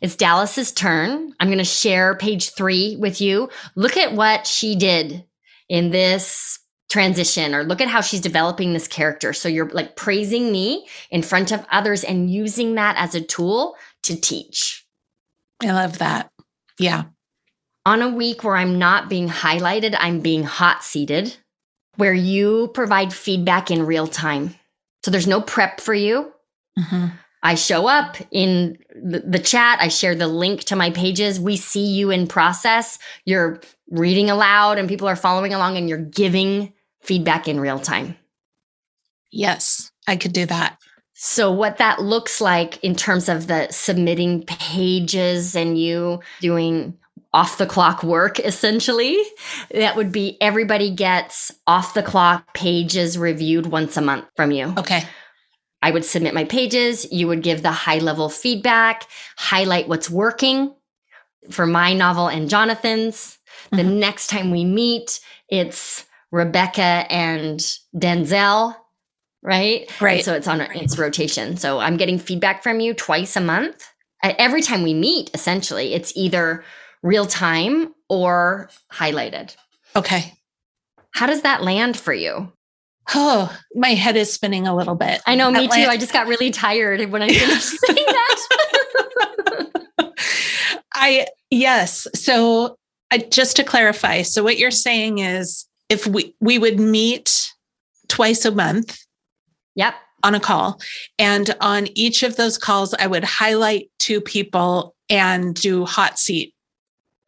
It's 0.00 0.16
Dallas's 0.16 0.72
turn. 0.72 1.34
I'm 1.40 1.48
going 1.48 1.58
to 1.58 1.64
share 1.64 2.16
page 2.16 2.50
three 2.54 2.96
with 2.96 3.20
you. 3.20 3.50
Look 3.74 3.96
at 3.96 4.12
what 4.12 4.46
she 4.46 4.76
did 4.76 5.24
in 5.68 5.90
this 5.90 6.59
transition 6.90 7.54
or 7.54 7.64
look 7.64 7.80
at 7.80 7.88
how 7.88 8.00
she's 8.00 8.20
developing 8.20 8.72
this 8.72 8.88
character. 8.88 9.32
So 9.32 9.48
you're 9.48 9.70
like 9.70 9.96
praising 9.96 10.52
me 10.52 10.86
in 11.10 11.22
front 11.22 11.52
of 11.52 11.64
others 11.70 12.04
and 12.04 12.30
using 12.30 12.74
that 12.74 12.96
as 12.98 13.14
a 13.14 13.20
tool 13.20 13.76
to 14.02 14.20
teach. 14.20 14.84
I 15.62 15.72
love 15.72 15.98
that. 15.98 16.30
Yeah 16.78 17.04
on 17.86 18.02
a 18.02 18.08
week 18.08 18.44
where 18.44 18.56
I'm 18.56 18.78
not 18.78 19.08
being 19.08 19.28
highlighted, 19.28 19.96
I'm 19.98 20.20
being 20.20 20.42
hot 20.42 20.84
seated, 20.84 21.36
where 21.96 22.14
you 22.14 22.70
provide 22.74 23.12
feedback 23.12 23.70
in 23.70 23.86
real 23.86 24.06
time. 24.06 24.54
So 25.04 25.10
there's 25.10 25.26
no 25.26 25.40
prep 25.40 25.80
for 25.80 25.94
you. 25.94 26.32
Mm-hmm. 26.78 27.06
I 27.42 27.54
show 27.54 27.86
up 27.86 28.18
in 28.30 28.76
the, 28.94 29.20
the, 29.20 29.38
chat, 29.38 29.78
I 29.80 29.88
share 29.88 30.14
the 30.14 30.28
link 30.28 30.64
to 30.64 30.76
my 30.76 30.90
pages. 30.90 31.40
We 31.40 31.56
see 31.56 31.86
you 31.86 32.10
in 32.10 32.26
process. 32.26 32.98
You're 33.24 33.60
reading 33.88 34.28
aloud 34.28 34.76
and 34.76 34.88
people 34.88 35.08
are 35.08 35.16
following 35.16 35.54
along 35.54 35.78
and 35.78 35.88
you're 35.88 35.98
giving 35.98 36.74
feedback 37.00 37.48
in 37.48 37.60
real 37.60 37.78
time. 37.78 38.16
Yes, 39.30 39.90
I 40.06 40.16
could 40.16 40.32
do 40.32 40.46
that. 40.46 40.78
So, 41.14 41.52
what 41.52 41.76
that 41.78 42.00
looks 42.00 42.40
like 42.40 42.82
in 42.82 42.96
terms 42.96 43.28
of 43.28 43.46
the 43.46 43.68
submitting 43.70 44.44
pages 44.44 45.54
and 45.54 45.78
you 45.78 46.20
doing 46.40 46.98
off 47.32 47.58
the 47.58 47.66
clock 47.66 48.02
work 48.02 48.40
essentially. 48.40 49.18
That 49.72 49.96
would 49.96 50.12
be 50.12 50.36
everybody 50.40 50.90
gets 50.90 51.52
off 51.66 51.94
the 51.94 52.02
clock 52.02 52.54
pages 52.54 53.16
reviewed 53.16 53.66
once 53.66 53.96
a 53.96 54.00
month 54.00 54.26
from 54.34 54.50
you. 54.50 54.74
Okay. 54.76 55.02
I 55.82 55.90
would 55.90 56.04
submit 56.04 56.34
my 56.34 56.44
pages. 56.44 57.10
You 57.10 57.28
would 57.28 57.42
give 57.42 57.62
the 57.62 57.72
high 57.72 57.98
level 57.98 58.28
feedback, 58.28 59.06
highlight 59.36 59.88
what's 59.88 60.10
working 60.10 60.74
for 61.50 61.66
my 61.66 61.94
novel 61.94 62.28
and 62.28 62.50
Jonathan's. 62.50 63.38
Mm-hmm. 63.66 63.76
The 63.76 63.84
next 63.84 64.26
time 64.26 64.50
we 64.50 64.64
meet, 64.64 65.20
it's 65.48 66.04
Rebecca 66.30 67.06
and 67.10 67.58
Denzel, 67.96 68.76
right? 69.42 69.90
Right. 70.00 70.16
And 70.16 70.24
so 70.24 70.34
it's 70.34 70.46
on 70.46 70.60
its 70.60 70.98
rotation. 70.98 71.56
So 71.56 71.78
I'm 71.78 71.96
getting 71.96 72.18
feedback 72.18 72.62
from 72.62 72.80
you 72.80 72.94
twice 72.94 73.36
a 73.36 73.40
month. 73.40 73.86
Every 74.22 74.62
time 74.62 74.82
we 74.82 74.92
meet, 74.92 75.30
essentially, 75.32 75.94
it's 75.94 76.12
either 76.14 76.62
real 77.02 77.26
time 77.26 77.94
or 78.08 78.68
highlighted. 78.92 79.56
Okay. 79.96 80.34
How 81.12 81.26
does 81.26 81.42
that 81.42 81.62
land 81.62 81.98
for 81.98 82.12
you? 82.12 82.52
Oh, 83.14 83.56
my 83.74 83.94
head 83.94 84.16
is 84.16 84.32
spinning 84.32 84.68
a 84.68 84.76
little 84.76 84.94
bit. 84.94 85.20
I 85.26 85.34
know, 85.34 85.50
me 85.50 85.66
too. 85.66 85.86
I 85.88 85.96
just 85.96 86.12
got 86.12 86.28
really 86.28 86.50
tired 86.50 87.10
when 87.10 87.22
I 87.22 87.28
finished 87.28 87.74
saying 87.86 88.06
that. 88.06 90.12
I, 90.94 91.26
yes. 91.50 92.06
So, 92.14 92.76
I, 93.10 93.18
just 93.18 93.56
to 93.56 93.64
clarify, 93.64 94.22
so 94.22 94.44
what 94.44 94.58
you're 94.58 94.70
saying 94.70 95.18
is 95.18 95.66
if 95.90 96.06
we, 96.06 96.34
we 96.40 96.58
would 96.58 96.80
meet 96.80 97.52
twice 98.08 98.46
a 98.46 98.50
month. 98.50 98.98
Yep. 99.74 99.94
On 100.22 100.34
a 100.34 100.40
call. 100.40 100.80
And 101.18 101.54
on 101.60 101.88
each 101.94 102.22
of 102.22 102.36
those 102.36 102.58
calls, 102.58 102.94
I 102.94 103.06
would 103.06 103.24
highlight 103.24 103.90
two 103.98 104.20
people 104.20 104.94
and 105.08 105.54
do 105.54 105.84
hot 105.84 106.18
seat 106.18 106.54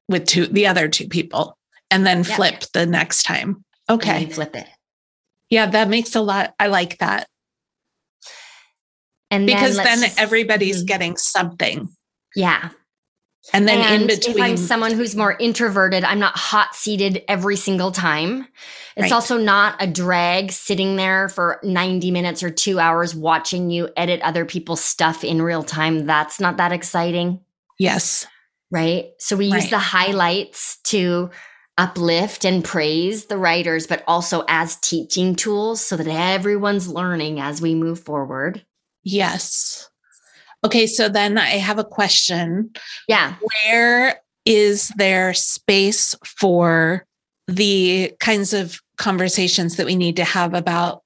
with 0.09 0.27
two 0.27 0.47
the 0.47 0.67
other 0.67 0.89
two 0.89 1.09
people 1.09 1.57
and 1.91 2.07
then 2.07 2.19
yep. 2.19 2.27
flip 2.27 2.65
the 2.75 2.87
next 2.87 3.23
time. 3.23 3.65
Okay. 3.89 4.27
flip 4.27 4.55
it. 4.55 4.67
Yeah, 5.49 5.67
that 5.67 5.89
makes 5.89 6.15
a 6.15 6.21
lot. 6.21 6.55
I 6.59 6.69
like 6.69 6.99
that. 6.99 7.29
And 9.31 9.47
because 9.47 9.77
then, 9.77 10.01
then 10.01 10.11
everybody's 10.19 10.79
mm-hmm. 10.79 10.87
getting 10.87 11.17
something. 11.17 11.89
Yeah. 12.37 12.71
And 13.53 13.67
then 13.67 13.81
and 13.81 14.03
in 14.03 14.07
between. 14.07 14.37
If 14.37 14.43
I'm 14.43 14.57
someone 14.57 14.93
who's 14.93 15.17
more 15.17 15.33
introverted, 15.33 16.05
I'm 16.05 16.21
not 16.21 16.37
hot 16.37 16.75
seated 16.75 17.25
every 17.29 17.57
single 17.57 17.91
time. 17.91 18.47
It's 18.97 19.05
right. 19.05 19.13
also 19.13 19.37
not 19.39 19.83
a 19.83 19.87
drag 19.87 20.53
sitting 20.53 20.97
there 20.97 21.29
for 21.29 21.59
90 21.63 22.11
minutes 22.11 22.43
or 22.43 22.51
two 22.51 22.79
hours 22.79 23.15
watching 23.15 23.71
you 23.71 23.89
edit 23.97 24.21
other 24.21 24.45
people's 24.45 24.83
stuff 24.83 25.25
in 25.25 25.43
real 25.43 25.63
time. 25.63 26.07
That's 26.07 26.39
not 26.39 26.59
that 26.59 26.73
exciting. 26.73 27.41
Yes 27.79 28.27
right? 28.73 29.11
So 29.19 29.37
we 29.37 29.53
right. 29.53 29.61
use 29.61 29.71
the 29.71 29.79
highlights 29.79 30.79
to 30.85 31.31
uplift 31.79 32.45
and 32.45 32.65
praise 32.65 33.27
the 33.27 33.37
writers, 33.37 33.87
but 33.87 34.03
also 34.09 34.45
as 34.49 34.77
teaching 34.77 35.37
tools 35.37 35.85
so 35.85 35.97
that 35.97 36.09
everyone's 36.09 36.89
learning 36.89 37.39
as 37.39 37.63
we 37.63 37.75
move 37.75 38.01
forward. 38.01 38.65
Yes. 39.05 39.89
Okay, 40.65 40.87
so 40.87 41.09
then 41.09 41.39
I 41.39 41.59
have 41.59 41.79
a 41.79 41.85
question. 41.85 42.71
Yeah. 43.09 43.35
Where 43.65 44.21
is 44.45 44.89
there 44.97 45.35
space 45.35 46.15
for 46.25 47.07
the 47.49 48.13
kinds 48.21 48.53
of 48.53 48.81
conversations 48.97 49.77
that 49.77 49.87
we 49.87 49.97
need 49.97 50.17
to 50.17 50.25
have 50.25 50.55
about 50.55 51.03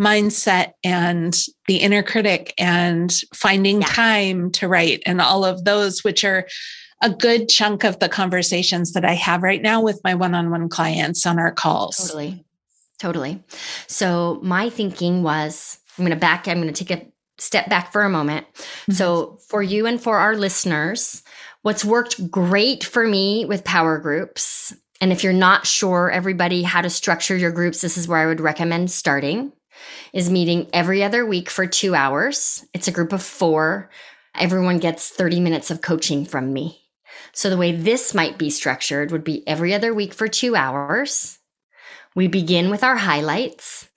mindset 0.00 0.72
and 0.84 1.36
the 1.66 1.76
inner 1.76 2.02
critic 2.02 2.54
and 2.58 3.12
finding 3.34 3.80
yeah. 3.80 3.88
time 3.88 4.50
to 4.52 4.68
write 4.68 5.02
and 5.06 5.20
all 5.20 5.44
of 5.44 5.64
those, 5.64 6.04
which 6.04 6.24
are 6.24 6.46
a 7.02 7.10
good 7.10 7.48
chunk 7.48 7.84
of 7.84 7.98
the 7.98 8.08
conversations 8.08 8.92
that 8.92 9.04
I 9.04 9.14
have 9.14 9.42
right 9.42 9.62
now 9.62 9.80
with 9.80 10.00
my 10.04 10.14
one 10.14 10.34
on 10.34 10.50
one 10.50 10.68
clients 10.68 11.26
on 11.26 11.38
our 11.38 11.52
calls. 11.52 11.96
Totally. 11.96 12.44
Totally. 12.98 13.42
So 13.86 14.38
my 14.42 14.68
thinking 14.68 15.22
was 15.22 15.78
I'm 15.98 16.04
going 16.04 16.14
to 16.14 16.20
back, 16.20 16.46
I'm 16.46 16.60
going 16.60 16.72
to 16.72 16.84
take 16.84 16.98
a 16.98 17.06
step 17.40 17.68
back 17.68 17.92
for 17.92 18.02
a 18.02 18.10
moment. 18.10 18.46
Mm-hmm. 18.54 18.92
So 18.92 19.38
for 19.48 19.62
you 19.62 19.86
and 19.86 20.00
for 20.00 20.18
our 20.18 20.36
listeners, 20.36 21.22
what's 21.62 21.84
worked 21.84 22.30
great 22.30 22.84
for 22.84 23.06
me 23.06 23.44
with 23.44 23.64
power 23.64 23.98
groups, 23.98 24.74
and 25.00 25.12
if 25.12 25.24
you're 25.24 25.32
not 25.32 25.66
sure, 25.66 26.10
everybody, 26.10 26.62
how 26.62 26.82
to 26.82 26.90
structure 26.90 27.36
your 27.36 27.52
groups, 27.52 27.80
this 27.80 27.96
is 27.96 28.06
where 28.06 28.18
I 28.18 28.26
would 28.26 28.40
recommend 28.40 28.90
starting, 28.90 29.52
is 30.12 30.30
meeting 30.30 30.68
every 30.72 31.02
other 31.02 31.24
week 31.24 31.48
for 31.48 31.66
two 31.66 31.94
hours. 31.94 32.66
It's 32.74 32.88
a 32.88 32.92
group 32.92 33.12
of 33.12 33.22
four. 33.22 33.90
Everyone 34.34 34.78
gets 34.78 35.08
30 35.08 35.40
minutes 35.40 35.70
of 35.70 35.80
coaching 35.80 36.26
from 36.26 36.52
me. 36.52 36.80
So 37.32 37.48
the 37.48 37.56
way 37.56 37.72
this 37.72 38.14
might 38.14 38.38
be 38.38 38.50
structured 38.50 39.10
would 39.10 39.24
be 39.24 39.46
every 39.48 39.72
other 39.72 39.94
week 39.94 40.12
for 40.12 40.28
two 40.28 40.54
hours. 40.54 41.38
We 42.14 42.26
begin 42.28 42.70
with 42.70 42.84
our 42.84 42.96
highlights. 42.96 43.88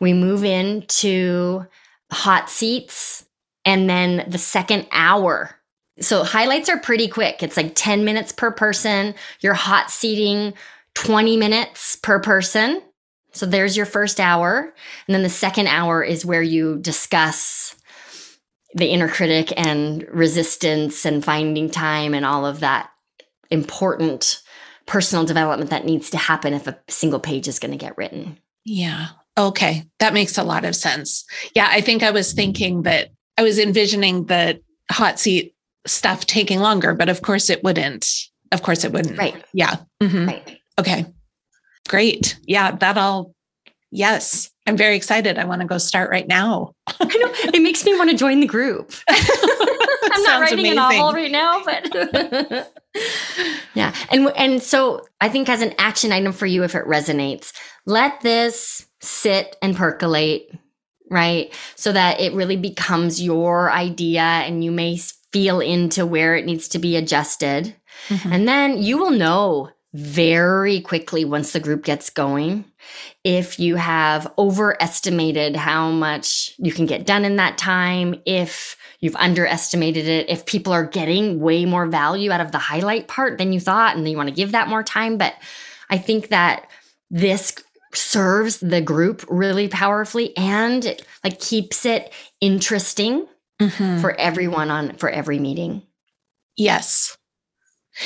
We 0.00 0.12
move 0.12 0.44
into 0.44 1.66
hot 2.10 2.50
seats 2.50 3.24
and 3.64 3.88
then 3.88 4.24
the 4.28 4.38
second 4.38 4.86
hour. 4.92 5.56
So 6.00 6.24
highlights 6.24 6.68
are 6.68 6.78
pretty 6.78 7.08
quick. 7.08 7.42
It's 7.42 7.56
like 7.56 7.72
10 7.74 8.04
minutes 8.04 8.32
per 8.32 8.50
person. 8.50 9.14
You're 9.40 9.54
hot 9.54 9.90
seating 9.90 10.54
20 10.94 11.36
minutes 11.36 11.96
per 11.96 12.20
person. 12.20 12.82
So 13.32 13.46
there's 13.46 13.76
your 13.76 13.86
first 13.86 14.18
hour. 14.18 14.74
And 15.06 15.14
then 15.14 15.22
the 15.22 15.28
second 15.28 15.68
hour 15.68 16.02
is 16.02 16.24
where 16.24 16.42
you 16.42 16.78
discuss 16.78 17.76
the 18.74 18.86
inner 18.86 19.08
critic 19.08 19.52
and 19.56 20.06
resistance 20.10 21.04
and 21.04 21.24
finding 21.24 21.70
time 21.70 22.14
and 22.14 22.24
all 22.24 22.46
of 22.46 22.60
that 22.60 22.90
important 23.50 24.42
personal 24.86 25.24
development 25.24 25.70
that 25.70 25.84
needs 25.84 26.10
to 26.10 26.16
happen 26.16 26.54
if 26.54 26.66
a 26.66 26.78
single 26.88 27.20
page 27.20 27.46
is 27.46 27.58
going 27.58 27.72
to 27.72 27.76
get 27.76 27.96
written. 27.96 28.38
Yeah. 28.64 29.08
Okay. 29.40 29.84
That 30.00 30.12
makes 30.12 30.36
a 30.36 30.44
lot 30.44 30.66
of 30.66 30.76
sense. 30.76 31.24
Yeah. 31.54 31.68
I 31.70 31.80
think 31.80 32.02
I 32.02 32.10
was 32.10 32.32
thinking 32.32 32.82
that 32.82 33.08
I 33.38 33.42
was 33.42 33.58
envisioning 33.58 34.26
the 34.26 34.60
hot 34.90 35.18
seat 35.18 35.54
stuff 35.86 36.26
taking 36.26 36.60
longer, 36.60 36.94
but 36.94 37.08
of 37.08 37.22
course 37.22 37.48
it 37.48 37.64
wouldn't. 37.64 38.06
Of 38.52 38.62
course 38.62 38.84
it 38.84 38.92
wouldn't. 38.92 39.18
Right. 39.18 39.42
Yeah. 39.54 39.76
Mm-hmm. 40.02 40.26
Right. 40.26 40.60
Okay. 40.78 41.06
Great. 41.88 42.38
Yeah. 42.46 42.72
That 42.72 42.98
all. 42.98 43.34
Yes. 43.90 44.50
I'm 44.66 44.76
very 44.76 44.94
excited. 44.94 45.38
I 45.38 45.46
want 45.46 45.62
to 45.62 45.66
go 45.66 45.78
start 45.78 46.10
right 46.10 46.28
now. 46.28 46.74
I 46.86 47.04
know. 47.04 47.32
It 47.54 47.62
makes 47.62 47.84
me 47.84 47.96
want 47.96 48.10
to 48.10 48.16
join 48.16 48.40
the 48.40 48.46
group. 48.46 48.92
I'm 49.08 50.22
not 50.22 50.40
writing 50.40 50.60
amazing. 50.60 50.72
a 50.72 50.74
novel 50.74 51.12
right 51.12 51.30
now, 51.30 51.62
but 51.64 52.72
yeah. 53.74 53.94
And 54.10 54.30
and 54.36 54.62
so 54.62 55.06
I 55.20 55.28
think 55.28 55.48
as 55.48 55.62
an 55.62 55.74
action 55.78 56.12
item 56.12 56.32
for 56.32 56.46
you 56.46 56.62
if 56.62 56.74
it 56.74 56.84
resonates, 56.84 57.52
let 57.86 58.20
this 58.20 58.86
sit 59.00 59.56
and 59.62 59.76
percolate, 59.76 60.52
right? 61.10 61.52
So 61.76 61.92
that 61.92 62.20
it 62.20 62.32
really 62.34 62.56
becomes 62.56 63.22
your 63.22 63.70
idea 63.70 64.20
and 64.20 64.64
you 64.64 64.70
may 64.70 64.96
feel 65.32 65.60
into 65.60 66.06
where 66.06 66.36
it 66.36 66.44
needs 66.44 66.68
to 66.68 66.78
be 66.78 66.96
adjusted. 66.96 67.74
Mm-hmm. 68.08 68.32
And 68.32 68.48
then 68.48 68.82
you 68.82 68.98
will 68.98 69.10
know 69.10 69.70
very 69.92 70.80
quickly 70.80 71.24
once 71.24 71.52
the 71.52 71.60
group 71.60 71.84
gets 71.84 72.10
going 72.10 72.64
if 73.24 73.58
you 73.58 73.76
have 73.76 74.32
overestimated 74.38 75.56
how 75.56 75.90
much 75.90 76.54
you 76.58 76.72
can 76.72 76.86
get 76.86 77.06
done 77.06 77.24
in 77.24 77.36
that 77.36 77.58
time, 77.58 78.20
if 78.24 78.76
you've 79.00 79.16
underestimated 79.16 80.06
it, 80.06 80.30
if 80.30 80.46
people 80.46 80.72
are 80.72 80.84
getting 80.84 81.40
way 81.40 81.64
more 81.64 81.86
value 81.86 82.30
out 82.30 82.40
of 82.40 82.52
the 82.52 82.58
highlight 82.58 83.08
part 83.08 83.38
than 83.38 83.52
you 83.52 83.60
thought 83.60 83.96
and 83.96 84.08
you 84.08 84.16
want 84.16 84.28
to 84.28 84.34
give 84.34 84.52
that 84.52 84.68
more 84.68 84.82
time. 84.82 85.18
But 85.18 85.34
I 85.90 85.98
think 85.98 86.28
that 86.28 86.68
this 87.10 87.54
serves 87.92 88.60
the 88.60 88.80
group 88.80 89.24
really 89.28 89.68
powerfully 89.68 90.36
and 90.36 90.96
like 91.24 91.40
keeps 91.40 91.84
it 91.84 92.12
interesting 92.40 93.26
mm-hmm. 93.60 94.00
for 94.00 94.18
everyone 94.18 94.70
on 94.70 94.94
for 94.96 95.08
every 95.08 95.38
meeting. 95.38 95.82
Yes. 96.56 97.16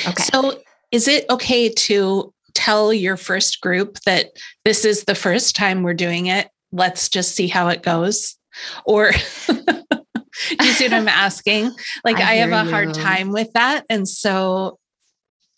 Okay. 0.07 0.23
So 0.23 0.61
is 0.91 1.09
it 1.09 1.27
okay 1.29 1.69
to 1.69 2.33
tell 2.55 2.93
your 2.93 3.17
first 3.17 3.61
group 3.61 3.99
that 4.07 4.27
this 4.65 4.85
is 4.85 5.05
the 5.05 5.15
first 5.15 5.57
time 5.57 5.83
we're 5.83 5.95
doing 5.95 6.27
it? 6.27 6.49
Let's 6.73 7.09
just 7.09 7.35
see 7.35 7.49
how 7.49 7.69
it 7.69 7.83
goes. 7.83 8.37
Or 8.85 9.13
Do 10.59 10.67
you 10.67 10.73
see 10.73 10.85
what 10.85 10.95
I'm 10.95 11.09
asking? 11.09 11.71
Like, 12.05 12.17
I, 12.21 12.33
I 12.33 12.35
have 12.37 12.53
a 12.53 12.65
you. 12.65 12.71
hard 12.71 12.95
time 12.95 13.31
with 13.31 13.53
that. 13.53 13.85
And 13.89 14.09
so 14.09 14.79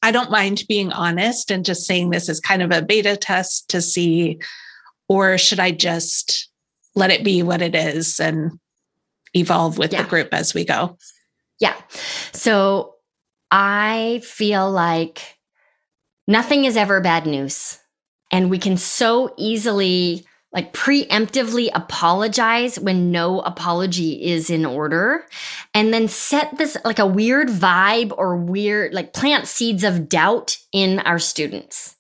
I 0.03 0.11
don't 0.11 0.31
mind 0.31 0.65
being 0.69 0.93
honest 0.93 1.51
and 1.51 1.65
just 1.65 1.87
saying 1.87 2.11
this 2.11 2.29
is 2.29 2.41
kind 2.41 2.63
of 2.63 2.71
a 2.71 2.83
beta 2.83 3.17
test 3.17 3.69
to 3.71 3.81
see, 3.81 4.39
or 5.09 5.39
should 5.39 5.61
I 5.61 5.71
just 5.71 6.49
let 6.95 7.11
it 7.11 7.25
be 7.25 7.43
what 7.43 7.63
it 7.63 7.75
is 7.75 8.21
and 8.21 8.59
evolve 9.35 9.79
with 9.79 9.93
yeah. 9.93 10.03
the 10.03 10.09
group 10.09 10.33
as 10.33 10.55
we 10.55 10.65
go? 10.65 10.97
Yeah. 11.59 11.75
So 12.33 12.95
I 13.51 14.21
feel 14.25 14.71
like 14.71 15.39
nothing 16.27 16.65
is 16.65 16.77
ever 16.77 17.01
bad 17.01 17.27
news. 17.27 17.79
And 18.33 18.51
we 18.51 18.59
can 18.59 18.77
so 18.77 19.33
easily 19.37 20.27
like 20.57 20.73
preemptively 20.73 21.69
apologize 21.75 22.81
when 22.81 23.13
no 23.13 23.41
apology 23.41 24.25
is 24.25 24.51
in 24.51 24.67
order 24.67 25.25
and 25.75 25.95
then 25.95 26.09
set 26.09 26.57
this 26.59 26.77
like 26.85 26.99
a 26.99 27.07
weird 27.07 27.49
vibe 27.49 28.13
or 28.17 28.37
weird 28.37 28.93
like 28.93 29.13
plant 29.13 29.47
seeds 29.47 29.85
of 29.85 30.09
doubt 30.09 30.57
in 30.73 30.99
our 31.01 31.21
students 31.21 31.97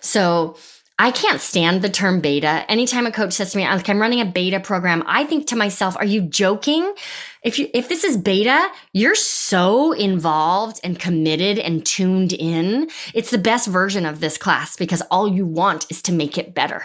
so 0.00 0.56
I 0.96 1.10
can't 1.10 1.40
stand 1.40 1.82
the 1.82 1.88
term 1.88 2.20
beta. 2.20 2.64
Anytime 2.70 3.06
a 3.06 3.10
coach 3.10 3.32
says 3.32 3.50
to 3.50 3.58
me, 3.58 3.66
ah, 3.66 3.74
like 3.74 3.88
I'm 3.88 4.00
running 4.00 4.20
a 4.20 4.24
beta 4.24 4.60
program, 4.60 5.02
I 5.06 5.24
think 5.24 5.48
to 5.48 5.56
myself, 5.56 5.96
are 5.96 6.04
you 6.04 6.20
joking? 6.20 6.94
If 7.42 7.58
you 7.58 7.68
if 7.74 7.88
this 7.88 8.04
is 8.04 8.16
beta, 8.16 8.68
you're 8.92 9.16
so 9.16 9.90
involved 9.90 10.78
and 10.84 10.98
committed 10.98 11.58
and 11.58 11.84
tuned 11.84 12.32
in. 12.32 12.90
It's 13.12 13.30
the 13.30 13.38
best 13.38 13.66
version 13.66 14.06
of 14.06 14.20
this 14.20 14.38
class 14.38 14.76
because 14.76 15.02
all 15.10 15.26
you 15.26 15.44
want 15.44 15.86
is 15.90 16.00
to 16.02 16.12
make 16.12 16.38
it 16.38 16.54
better. 16.54 16.84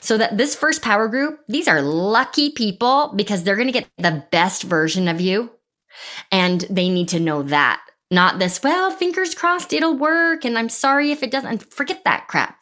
So 0.00 0.18
that 0.18 0.36
this 0.36 0.54
first 0.54 0.82
power 0.82 1.08
group, 1.08 1.40
these 1.48 1.68
are 1.68 1.82
lucky 1.82 2.50
people 2.50 3.12
because 3.14 3.42
they're 3.42 3.56
going 3.56 3.68
to 3.68 3.72
get 3.72 3.88
the 3.98 4.24
best 4.30 4.64
version 4.64 5.08
of 5.08 5.20
you. 5.20 5.50
And 6.30 6.60
they 6.70 6.88
need 6.88 7.08
to 7.08 7.20
know 7.20 7.42
that. 7.44 7.82
Not 8.10 8.38
this, 8.38 8.62
well, 8.62 8.90
fingers 8.90 9.34
crossed 9.34 9.72
it'll 9.72 9.96
work. 9.96 10.44
And 10.44 10.58
I'm 10.58 10.68
sorry 10.68 11.10
if 11.10 11.22
it 11.22 11.30
doesn't. 11.30 11.72
Forget 11.72 12.04
that 12.04 12.26
crap. 12.28 12.56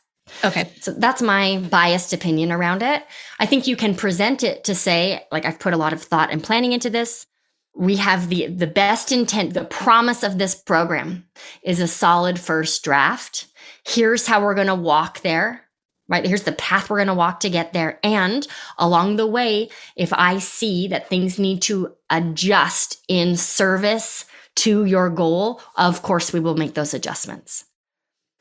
Okay. 0.45 0.71
So 0.81 0.93
that's 0.93 1.23
my 1.23 1.59
biased 1.71 2.13
opinion 2.13 2.51
around 2.51 2.83
it. 2.83 3.05
I 3.39 3.47
think 3.47 3.67
you 3.67 3.77
can 3.77 3.95
present 3.95 4.43
it 4.43 4.65
to 4.65 4.75
say, 4.75 5.25
like, 5.31 5.45
I've 5.45 5.61
put 5.61 5.73
a 5.73 5.77
lot 5.79 5.93
of 5.93 6.03
thought 6.03 6.33
and 6.33 6.43
planning 6.43 6.73
into 6.73 6.91
this. 6.91 7.27
We 7.77 7.97
have 7.97 8.29
the 8.29 8.47
the 8.47 8.67
best 8.67 9.13
intent, 9.13 9.55
the 9.55 9.65
promise 9.65 10.23
of 10.23 10.39
this 10.39 10.55
program 10.55 11.27
is 11.63 11.79
a 11.79 11.87
solid 11.87 12.41
first 12.41 12.83
draft. 12.83 13.47
Here's 13.85 14.27
how 14.27 14.43
we're 14.43 14.55
going 14.55 14.67
to 14.67 14.75
walk 14.75 15.21
there 15.21 15.66
right? 16.09 16.27
Here's 16.27 16.45
the 16.45 16.53
path 16.53 16.89
we're 16.89 16.99
going 16.99 17.09
to 17.09 17.15
walk 17.15 17.41
to 17.41 17.51
get 17.51 17.73
there. 17.73 17.99
And 18.03 18.47
along 18.79 19.17
the 19.17 19.27
way, 19.27 19.69
if 19.97 20.13
I 20.13 20.39
see 20.39 20.89
that 20.89 21.09
things 21.09 21.39
need 21.39 21.63
to 21.63 21.95
adjust 22.11 23.03
in 23.09 23.37
service 23.37 24.25
to 24.57 24.85
your 24.85 25.11
goal, 25.11 25.61
of 25.77 26.03
course, 26.03 26.33
we 26.33 26.41
will 26.41 26.57
make 26.57 26.75
those 26.75 26.95
adjustments, 26.95 27.65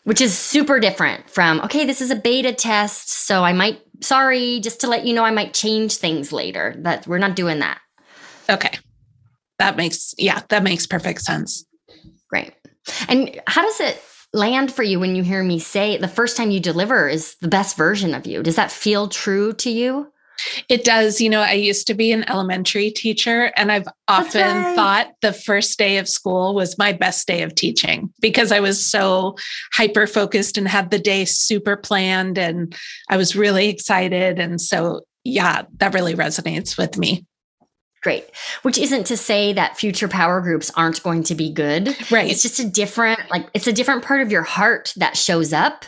which 0.03 0.21
is 0.21 0.37
super 0.37 0.79
different 0.79 1.29
from, 1.29 1.59
okay, 1.61 1.85
this 1.85 2.01
is 2.01 2.11
a 2.11 2.15
beta 2.15 2.53
test. 2.53 3.09
So 3.09 3.43
I 3.43 3.51
might, 3.51 3.81
sorry, 4.01 4.59
just 4.61 4.79
to 4.81 4.87
let 4.87 5.05
you 5.05 5.13
know, 5.13 5.25
I 5.25 5.31
might 5.31 5.53
change 5.53 5.97
things 5.97 6.31
later. 6.31 6.75
That 6.79 7.07
we're 7.07 7.17
not 7.17 7.35
doing 7.35 7.59
that. 7.59 7.79
Okay. 8.49 8.77
That 9.57 9.75
makes, 9.75 10.13
yeah, 10.17 10.41
that 10.49 10.63
makes 10.63 10.85
perfect 10.85 11.21
sense. 11.21 11.65
Great. 12.29 12.53
And 13.07 13.41
how 13.47 13.61
does 13.61 13.79
it, 13.79 14.01
land 14.35 14.71
for 14.71 14.83
you 14.83 14.99
when 14.99 15.15
you 15.15 15.23
hear 15.23 15.43
me 15.43 15.57
say 15.57 15.97
the 15.97 16.07
first 16.07 16.37
time 16.37 16.51
you 16.51 16.59
deliver 16.59 17.07
is 17.07 17.35
the 17.41 17.47
best 17.47 17.77
version 17.77 18.13
of 18.13 18.27
you? 18.27 18.43
Does 18.43 18.57
that 18.57 18.71
feel 18.71 19.07
true 19.07 19.53
to 19.53 19.69
you? 19.69 20.11
It 20.67 20.83
does. 20.83 21.21
You 21.21 21.29
know, 21.29 21.39
I 21.39 21.53
used 21.53 21.87
to 21.87 21.93
be 21.93 22.11
an 22.11 22.29
elementary 22.29 22.91
teacher, 22.91 23.53
and 23.55 23.71
I've 23.71 23.87
often 24.07 24.41
right. 24.41 24.75
thought 24.75 25.13
the 25.21 25.31
first 25.31 25.79
day 25.79 25.97
of 25.97 26.09
school 26.09 26.53
was 26.53 26.77
my 26.77 26.91
best 26.91 27.25
day 27.25 27.41
of 27.41 27.55
teaching 27.55 28.13
because 28.19 28.51
I 28.51 28.59
was 28.59 28.85
so 28.85 29.37
hyper 29.71 30.07
focused 30.07 30.57
and 30.57 30.67
had 30.67 30.91
the 30.91 30.99
day 30.99 31.23
super 31.23 31.77
planned, 31.77 32.37
and 32.37 32.75
I 33.09 33.15
was 33.15 33.35
really 33.35 33.69
excited. 33.69 34.37
And 34.37 34.59
so, 34.59 35.01
yeah, 35.23 35.63
that 35.77 35.93
really 35.93 36.15
resonates 36.15 36.77
with 36.77 36.97
me. 36.97 37.25
Great. 38.05 38.29
Which 38.61 38.77
isn't 38.77 39.07
to 39.07 39.17
say 39.17 39.51
that 39.53 39.79
future 39.79 40.07
power 40.07 40.39
groups 40.39 40.69
aren't 40.75 41.01
going 41.01 41.23
to 41.23 41.33
be 41.33 41.51
good. 41.51 41.87
Right. 42.11 42.29
It's 42.29 42.43
just 42.43 42.59
a 42.59 42.69
different, 42.69 43.19
like, 43.31 43.49
it's 43.55 43.65
a 43.65 43.73
different 43.73 44.03
part 44.03 44.21
of 44.21 44.31
your 44.31 44.43
heart 44.43 44.93
that 44.97 45.17
shows 45.17 45.51
up 45.51 45.85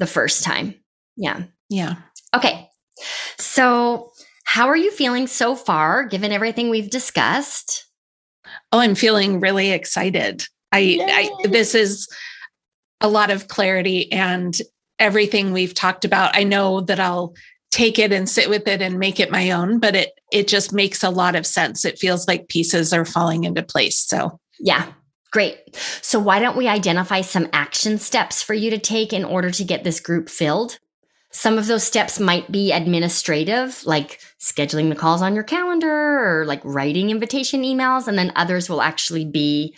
the 0.00 0.06
first 0.08 0.42
time. 0.42 0.74
Yeah. 1.16 1.44
Yeah. 1.68 1.94
Okay. 2.34 2.68
So, 3.38 4.10
how 4.42 4.66
are 4.66 4.76
you 4.76 4.90
feeling 4.90 5.28
so 5.28 5.54
far, 5.54 6.06
given 6.06 6.32
everything 6.32 6.70
we've 6.70 6.90
discussed? 6.90 7.86
Oh, 8.72 8.80
I'm 8.80 8.96
feeling 8.96 9.38
really 9.38 9.70
excited. 9.70 10.44
I, 10.72 10.98
I 11.00 11.48
this 11.48 11.76
is 11.76 12.08
a 13.00 13.06
lot 13.06 13.30
of 13.30 13.46
clarity 13.46 14.10
and 14.10 14.60
everything 14.98 15.52
we've 15.52 15.74
talked 15.74 16.04
about. 16.04 16.36
I 16.36 16.42
know 16.42 16.80
that 16.80 16.98
I'll 16.98 17.32
take 17.70 17.98
it 17.98 18.12
and 18.12 18.28
sit 18.28 18.50
with 18.50 18.66
it 18.66 18.82
and 18.82 18.98
make 18.98 19.20
it 19.20 19.30
my 19.30 19.50
own 19.50 19.78
but 19.78 19.94
it 19.94 20.10
it 20.32 20.48
just 20.48 20.72
makes 20.72 21.02
a 21.02 21.10
lot 21.10 21.34
of 21.34 21.46
sense. 21.46 21.84
It 21.84 21.98
feels 21.98 22.26
like 22.28 22.48
pieces 22.48 22.92
are 22.92 23.04
falling 23.04 23.44
into 23.44 23.62
place 23.62 23.96
so. 23.96 24.38
Yeah 24.58 24.92
great. 25.30 25.76
So 26.02 26.18
why 26.18 26.40
don't 26.40 26.56
we 26.56 26.68
identify 26.68 27.20
some 27.20 27.48
action 27.52 27.98
steps 27.98 28.42
for 28.42 28.54
you 28.54 28.70
to 28.70 28.78
take 28.78 29.12
in 29.12 29.24
order 29.24 29.50
to 29.50 29.64
get 29.64 29.84
this 29.84 30.00
group 30.00 30.28
filled? 30.28 30.78
Some 31.32 31.58
of 31.58 31.68
those 31.68 31.84
steps 31.84 32.18
might 32.18 32.50
be 32.50 32.72
administrative 32.72 33.84
like 33.86 34.20
scheduling 34.40 34.88
the 34.88 34.96
calls 34.96 35.22
on 35.22 35.34
your 35.34 35.44
calendar 35.44 36.40
or 36.40 36.44
like 36.46 36.60
writing 36.64 37.10
invitation 37.10 37.62
emails 37.62 38.08
and 38.08 38.18
then 38.18 38.32
others 38.34 38.68
will 38.68 38.82
actually 38.82 39.24
be 39.24 39.76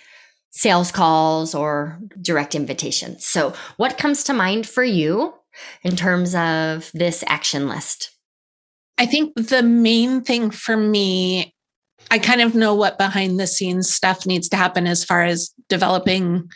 sales 0.51 0.91
calls 0.91 1.55
or 1.55 1.99
direct 2.21 2.55
invitations. 2.55 3.27
So 3.27 3.53
what 3.77 3.99
comes 3.99 4.25
to 4.25 4.33
mind 4.33 4.67
for 4.67 4.85
you 4.85 5.35
in 5.83 5.97
terms 5.97 6.35
of 6.35 6.91
this 6.95 7.25
action 7.27 7.69
list? 7.69 8.11
I 8.99 9.07
think 9.07 9.35
the 9.35 9.63
main 9.63 10.23
thing 10.23 10.51
for 10.51 10.77
me, 10.77 11.55
I 12.11 12.19
kind 12.19 12.41
of 12.41 12.55
know 12.55 12.75
what 12.75 12.99
behind 12.99 13.41
the 13.41 13.47
scenes 13.47 13.91
stuff 13.91 14.27
needs 14.27 14.49
to 14.51 14.57
happen 14.57 14.87
as 14.87 15.05
far 15.05 15.25
as 15.25 15.53
developing 15.69 16.49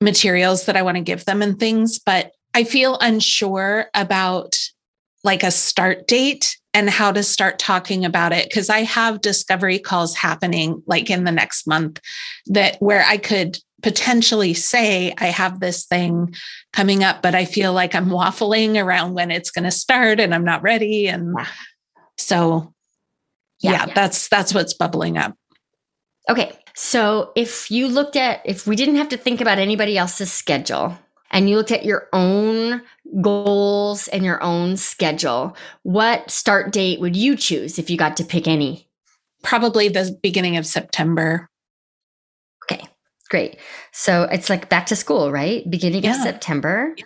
materials 0.00 0.66
that 0.66 0.76
I 0.76 0.82
want 0.82 0.96
to 0.96 1.02
give 1.02 1.24
them 1.24 1.42
and 1.42 1.58
things, 1.58 1.98
but 1.98 2.32
I 2.54 2.64
feel 2.64 2.98
unsure 3.00 3.86
about 3.94 4.54
like 5.24 5.42
a 5.42 5.50
start 5.50 6.08
date 6.08 6.58
and 6.74 6.88
how 6.90 7.12
to 7.12 7.22
start 7.22 7.58
talking 7.58 8.04
about 8.04 8.32
it 8.32 8.48
because 8.48 8.70
I 8.70 8.80
have 8.80 9.20
discovery 9.20 9.78
calls 9.78 10.16
happening 10.16 10.82
like 10.86 11.10
in 11.10 11.24
the 11.24 11.32
next 11.32 11.66
month 11.66 12.00
that 12.46 12.76
where 12.80 13.04
I 13.06 13.18
could 13.18 13.58
potentially 13.82 14.54
say, 14.54 15.14
I 15.18 15.26
have 15.26 15.60
this 15.60 15.84
thing 15.84 16.34
coming 16.72 17.04
up, 17.04 17.22
but 17.22 17.34
I 17.34 17.44
feel 17.44 17.72
like 17.72 17.94
I'm 17.94 18.08
waffling 18.08 18.82
around 18.82 19.14
when 19.14 19.30
it's 19.30 19.50
going 19.50 19.64
to 19.64 19.70
start 19.70 20.20
and 20.20 20.34
I'm 20.34 20.44
not 20.44 20.62
ready. 20.62 21.08
And 21.08 21.34
yeah. 21.36 21.46
so, 22.16 22.74
yeah, 23.60 23.72
yeah, 23.72 23.86
yeah, 23.86 23.94
that's 23.94 24.28
that's 24.28 24.54
what's 24.54 24.74
bubbling 24.74 25.18
up. 25.18 25.36
Okay. 26.28 26.56
So 26.74 27.32
if 27.34 27.70
you 27.70 27.88
looked 27.88 28.16
at, 28.16 28.40
if 28.44 28.66
we 28.66 28.76
didn't 28.76 28.96
have 28.96 29.10
to 29.10 29.16
think 29.16 29.40
about 29.40 29.58
anybody 29.58 29.98
else's 29.98 30.32
schedule 30.32 30.96
and 31.30 31.50
you 31.50 31.56
looked 31.56 31.72
at 31.72 31.84
your 31.84 32.08
own 32.12 32.82
goals 33.20 34.08
and 34.08 34.24
your 34.24 34.42
own 34.42 34.76
schedule, 34.76 35.56
what 35.82 36.30
start 36.30 36.72
date 36.72 37.00
would 37.00 37.16
you 37.16 37.36
choose 37.36 37.78
if 37.78 37.90
you 37.90 37.98
got 37.98 38.16
to 38.16 38.24
pick 38.24 38.48
any? 38.48 38.88
Probably 39.42 39.88
the 39.88 40.18
beginning 40.22 40.56
of 40.56 40.66
September. 40.66 41.50
Great. 43.32 43.56
So 43.92 44.24
it's 44.24 44.50
like 44.50 44.68
back 44.68 44.84
to 44.88 44.94
school, 44.94 45.32
right? 45.32 45.68
Beginning 45.70 46.04
yeah. 46.04 46.10
of 46.10 46.16
September. 46.20 46.92
Yeah. 46.98 47.04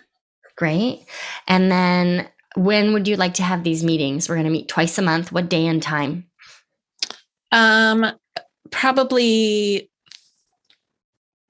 Great. 0.57 1.05
And 1.47 1.71
then 1.71 2.27
when 2.57 2.91
would 2.91 3.07
you 3.07 3.15
like 3.15 3.35
to 3.35 3.43
have 3.43 3.63
these 3.63 3.81
meetings? 3.81 4.27
We're 4.27 4.35
going 4.35 4.43
to 4.43 4.51
meet 4.51 4.67
twice 4.67 4.97
a 4.97 5.01
month. 5.01 5.31
What 5.31 5.47
day 5.47 5.65
and 5.65 5.81
time? 5.81 6.25
Um, 7.53 8.07
probably 8.71 9.89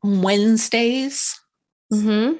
Wednesdays. 0.03 1.41
Mm-hmm. 1.91 2.35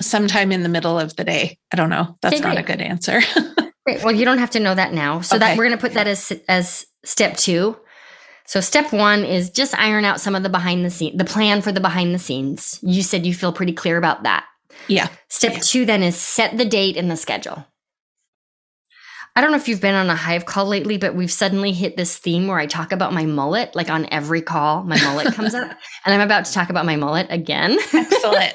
Sometime 0.00 0.50
in 0.50 0.62
the 0.62 0.70
middle 0.70 0.98
of 0.98 1.14
the 1.16 1.24
day. 1.24 1.58
I 1.74 1.76
don't 1.76 1.90
know. 1.90 2.16
That's 2.22 2.36
okay, 2.36 2.42
not 2.42 2.54
great. 2.54 2.64
a 2.64 2.66
good 2.66 2.80
answer. 2.80 3.20
great. 3.84 4.02
Well, 4.02 4.14
you 4.14 4.24
don't 4.24 4.38
have 4.38 4.52
to 4.52 4.60
know 4.60 4.74
that 4.74 4.94
now. 4.94 5.20
So 5.20 5.36
okay. 5.36 5.44
that 5.44 5.58
we're 5.58 5.66
going 5.66 5.76
to 5.76 5.82
put 5.82 5.92
that 5.92 6.06
as 6.06 6.32
as 6.48 6.86
step 7.04 7.36
two. 7.36 7.76
So 8.46 8.60
step 8.60 8.92
one 8.92 9.24
is 9.24 9.50
just 9.50 9.76
iron 9.78 10.04
out 10.04 10.20
some 10.20 10.34
of 10.34 10.42
the 10.42 10.48
behind 10.48 10.84
the 10.84 10.90
scene, 10.90 11.16
the 11.16 11.24
plan 11.24 11.62
for 11.62 11.72
the 11.72 11.80
behind 11.80 12.14
the 12.14 12.18
scenes. 12.18 12.78
You 12.82 13.02
said 13.02 13.24
you 13.24 13.34
feel 13.34 13.52
pretty 13.52 13.72
clear 13.72 13.96
about 13.96 14.24
that. 14.24 14.44
Yeah. 14.86 15.08
Step 15.28 15.54
yeah. 15.54 15.60
two 15.60 15.84
then 15.86 16.02
is 16.02 16.16
set 16.16 16.56
the 16.56 16.64
date 16.64 16.96
and 16.96 17.10
the 17.10 17.16
schedule. 17.16 17.64
I 19.36 19.40
don't 19.40 19.50
know 19.50 19.56
if 19.56 19.66
you've 19.66 19.80
been 19.80 19.96
on 19.96 20.10
a 20.10 20.14
hive 20.14 20.46
call 20.46 20.66
lately, 20.66 20.96
but 20.96 21.16
we've 21.16 21.32
suddenly 21.32 21.72
hit 21.72 21.96
this 21.96 22.16
theme 22.16 22.46
where 22.46 22.58
I 22.58 22.66
talk 22.66 22.92
about 22.92 23.12
my 23.12 23.26
mullet. 23.26 23.74
Like 23.74 23.90
on 23.90 24.06
every 24.12 24.42
call, 24.42 24.84
my 24.84 25.00
mullet 25.02 25.34
comes 25.34 25.54
up. 25.54 25.76
And 26.06 26.14
I'm 26.14 26.20
about 26.20 26.44
to 26.44 26.52
talk 26.52 26.68
about 26.68 26.84
my 26.84 26.96
mullet 26.96 27.28
again. 27.30 27.78
Excellent. 27.94 28.52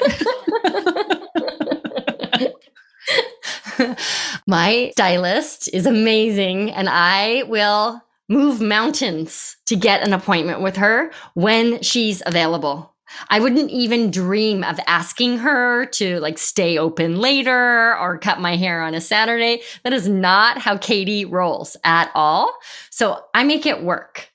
my 4.47 4.91
stylist 4.91 5.67
is 5.73 5.87
amazing, 5.87 6.71
and 6.71 6.87
I 6.87 7.43
will 7.47 7.99
move 8.29 8.61
mountains 8.61 9.57
to 9.65 9.75
get 9.75 10.05
an 10.05 10.13
appointment 10.13 10.61
with 10.61 10.77
her 10.77 11.11
when 11.33 11.81
she's 11.81 12.21
available. 12.25 12.95
I 13.29 13.39
wouldn't 13.39 13.71
even 13.71 14.11
dream 14.11 14.63
of 14.63 14.79
asking 14.85 15.39
her 15.39 15.87
to 15.87 16.19
like 16.19 16.37
stay 16.37 16.77
open 16.77 17.19
later 17.19 17.97
or 17.97 18.19
cut 18.19 18.39
my 18.39 18.55
hair 18.55 18.81
on 18.81 18.93
a 18.93 19.01
Saturday. 19.01 19.61
That 19.83 19.93
is 19.93 20.07
not 20.07 20.59
how 20.59 20.77
Katie 20.77 21.25
rolls 21.25 21.75
at 21.83 22.11
all. 22.13 22.55
So 22.91 23.23
I 23.33 23.43
make 23.43 23.65
it 23.65 23.83
work. 23.83 24.28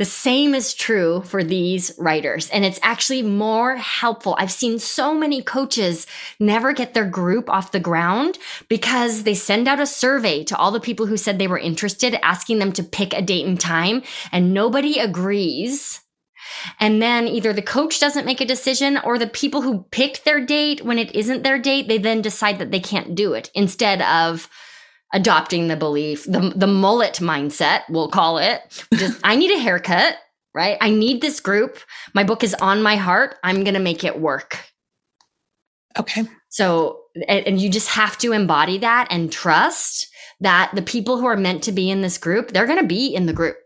The 0.00 0.06
same 0.06 0.54
is 0.54 0.72
true 0.72 1.20
for 1.26 1.44
these 1.44 1.92
writers, 1.98 2.48
and 2.48 2.64
it's 2.64 2.80
actually 2.82 3.20
more 3.20 3.76
helpful. 3.76 4.34
I've 4.38 4.50
seen 4.50 4.78
so 4.78 5.12
many 5.12 5.42
coaches 5.42 6.06
never 6.38 6.72
get 6.72 6.94
their 6.94 7.04
group 7.04 7.50
off 7.50 7.70
the 7.70 7.80
ground 7.80 8.38
because 8.70 9.24
they 9.24 9.34
send 9.34 9.68
out 9.68 9.78
a 9.78 9.84
survey 9.84 10.42
to 10.44 10.56
all 10.56 10.70
the 10.70 10.80
people 10.80 11.04
who 11.04 11.18
said 11.18 11.38
they 11.38 11.46
were 11.46 11.58
interested, 11.58 12.14
asking 12.24 12.60
them 12.60 12.72
to 12.72 12.82
pick 12.82 13.12
a 13.12 13.20
date 13.20 13.44
and 13.44 13.60
time, 13.60 14.02
and 14.32 14.54
nobody 14.54 14.98
agrees 14.98 16.00
and 16.78 17.00
then 17.00 17.28
either 17.28 17.52
the 17.52 17.62
coach 17.62 18.00
doesn't 18.00 18.26
make 18.26 18.40
a 18.40 18.46
decision 18.46 18.98
or 19.04 19.18
the 19.18 19.26
people 19.26 19.62
who 19.62 19.84
picked 19.90 20.24
their 20.24 20.44
date 20.44 20.84
when 20.84 20.98
it 20.98 21.14
isn't 21.14 21.42
their 21.42 21.58
date, 21.58 21.86
they 21.86 21.98
then 21.98 22.22
decide 22.22 22.58
that 22.58 22.70
they 22.70 22.80
can't 22.80 23.14
do 23.14 23.34
it 23.34 23.50
instead 23.54 24.02
of 24.02 24.48
adopting 25.12 25.68
the 25.68 25.76
belief, 25.76 26.24
the, 26.24 26.52
the 26.54 26.66
mullet 26.66 27.14
mindset, 27.14 27.82
we'll 27.88 28.08
call 28.08 28.38
it, 28.38 28.84
which 28.90 29.02
is 29.02 29.20
I 29.24 29.36
need 29.36 29.50
a 29.50 29.58
haircut, 29.58 30.16
right? 30.54 30.78
I 30.80 30.90
need 30.90 31.20
this 31.20 31.40
group. 31.40 31.78
My 32.14 32.24
book 32.24 32.44
is 32.44 32.54
on 32.54 32.82
my 32.82 32.96
heart. 32.96 33.36
I'm 33.42 33.64
going 33.64 33.74
to 33.74 33.80
make 33.80 34.04
it 34.04 34.20
work. 34.20 34.58
Okay. 35.98 36.24
So, 36.48 37.00
and, 37.28 37.46
and 37.46 37.60
you 37.60 37.70
just 37.70 37.88
have 37.88 38.16
to 38.18 38.32
embody 38.32 38.78
that 38.78 39.08
and 39.10 39.32
trust 39.32 40.08
that 40.40 40.70
the 40.74 40.82
people 40.82 41.18
who 41.18 41.26
are 41.26 41.36
meant 41.36 41.64
to 41.64 41.72
be 41.72 41.90
in 41.90 42.00
this 42.00 42.18
group, 42.18 42.52
they're 42.52 42.66
going 42.66 42.80
to 42.80 42.86
be 42.86 43.12
in 43.14 43.26
the 43.26 43.32
group. 43.32 43.56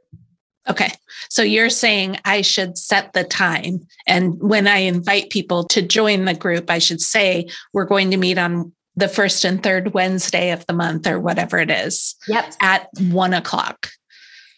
Okay. 0.68 0.90
So 1.28 1.42
you're 1.42 1.70
saying 1.70 2.18
I 2.24 2.40
should 2.40 2.78
set 2.78 3.12
the 3.12 3.24
time. 3.24 3.86
And 4.06 4.40
when 4.40 4.66
I 4.66 4.78
invite 4.78 5.28
people 5.28 5.64
to 5.64 5.82
join 5.82 6.24
the 6.24 6.34
group, 6.34 6.70
I 6.70 6.78
should 6.78 7.02
say 7.02 7.48
we're 7.74 7.84
going 7.84 8.10
to 8.10 8.16
meet 8.16 8.38
on 8.38 8.72
the 8.96 9.08
first 9.08 9.44
and 9.44 9.62
third 9.62 9.94
Wednesday 9.94 10.50
of 10.50 10.66
the 10.66 10.72
month 10.72 11.06
or 11.06 11.20
whatever 11.20 11.58
it 11.58 11.70
is. 11.70 12.14
Yep. 12.28 12.54
At 12.60 12.88
one 12.98 13.34
o'clock. 13.34 13.90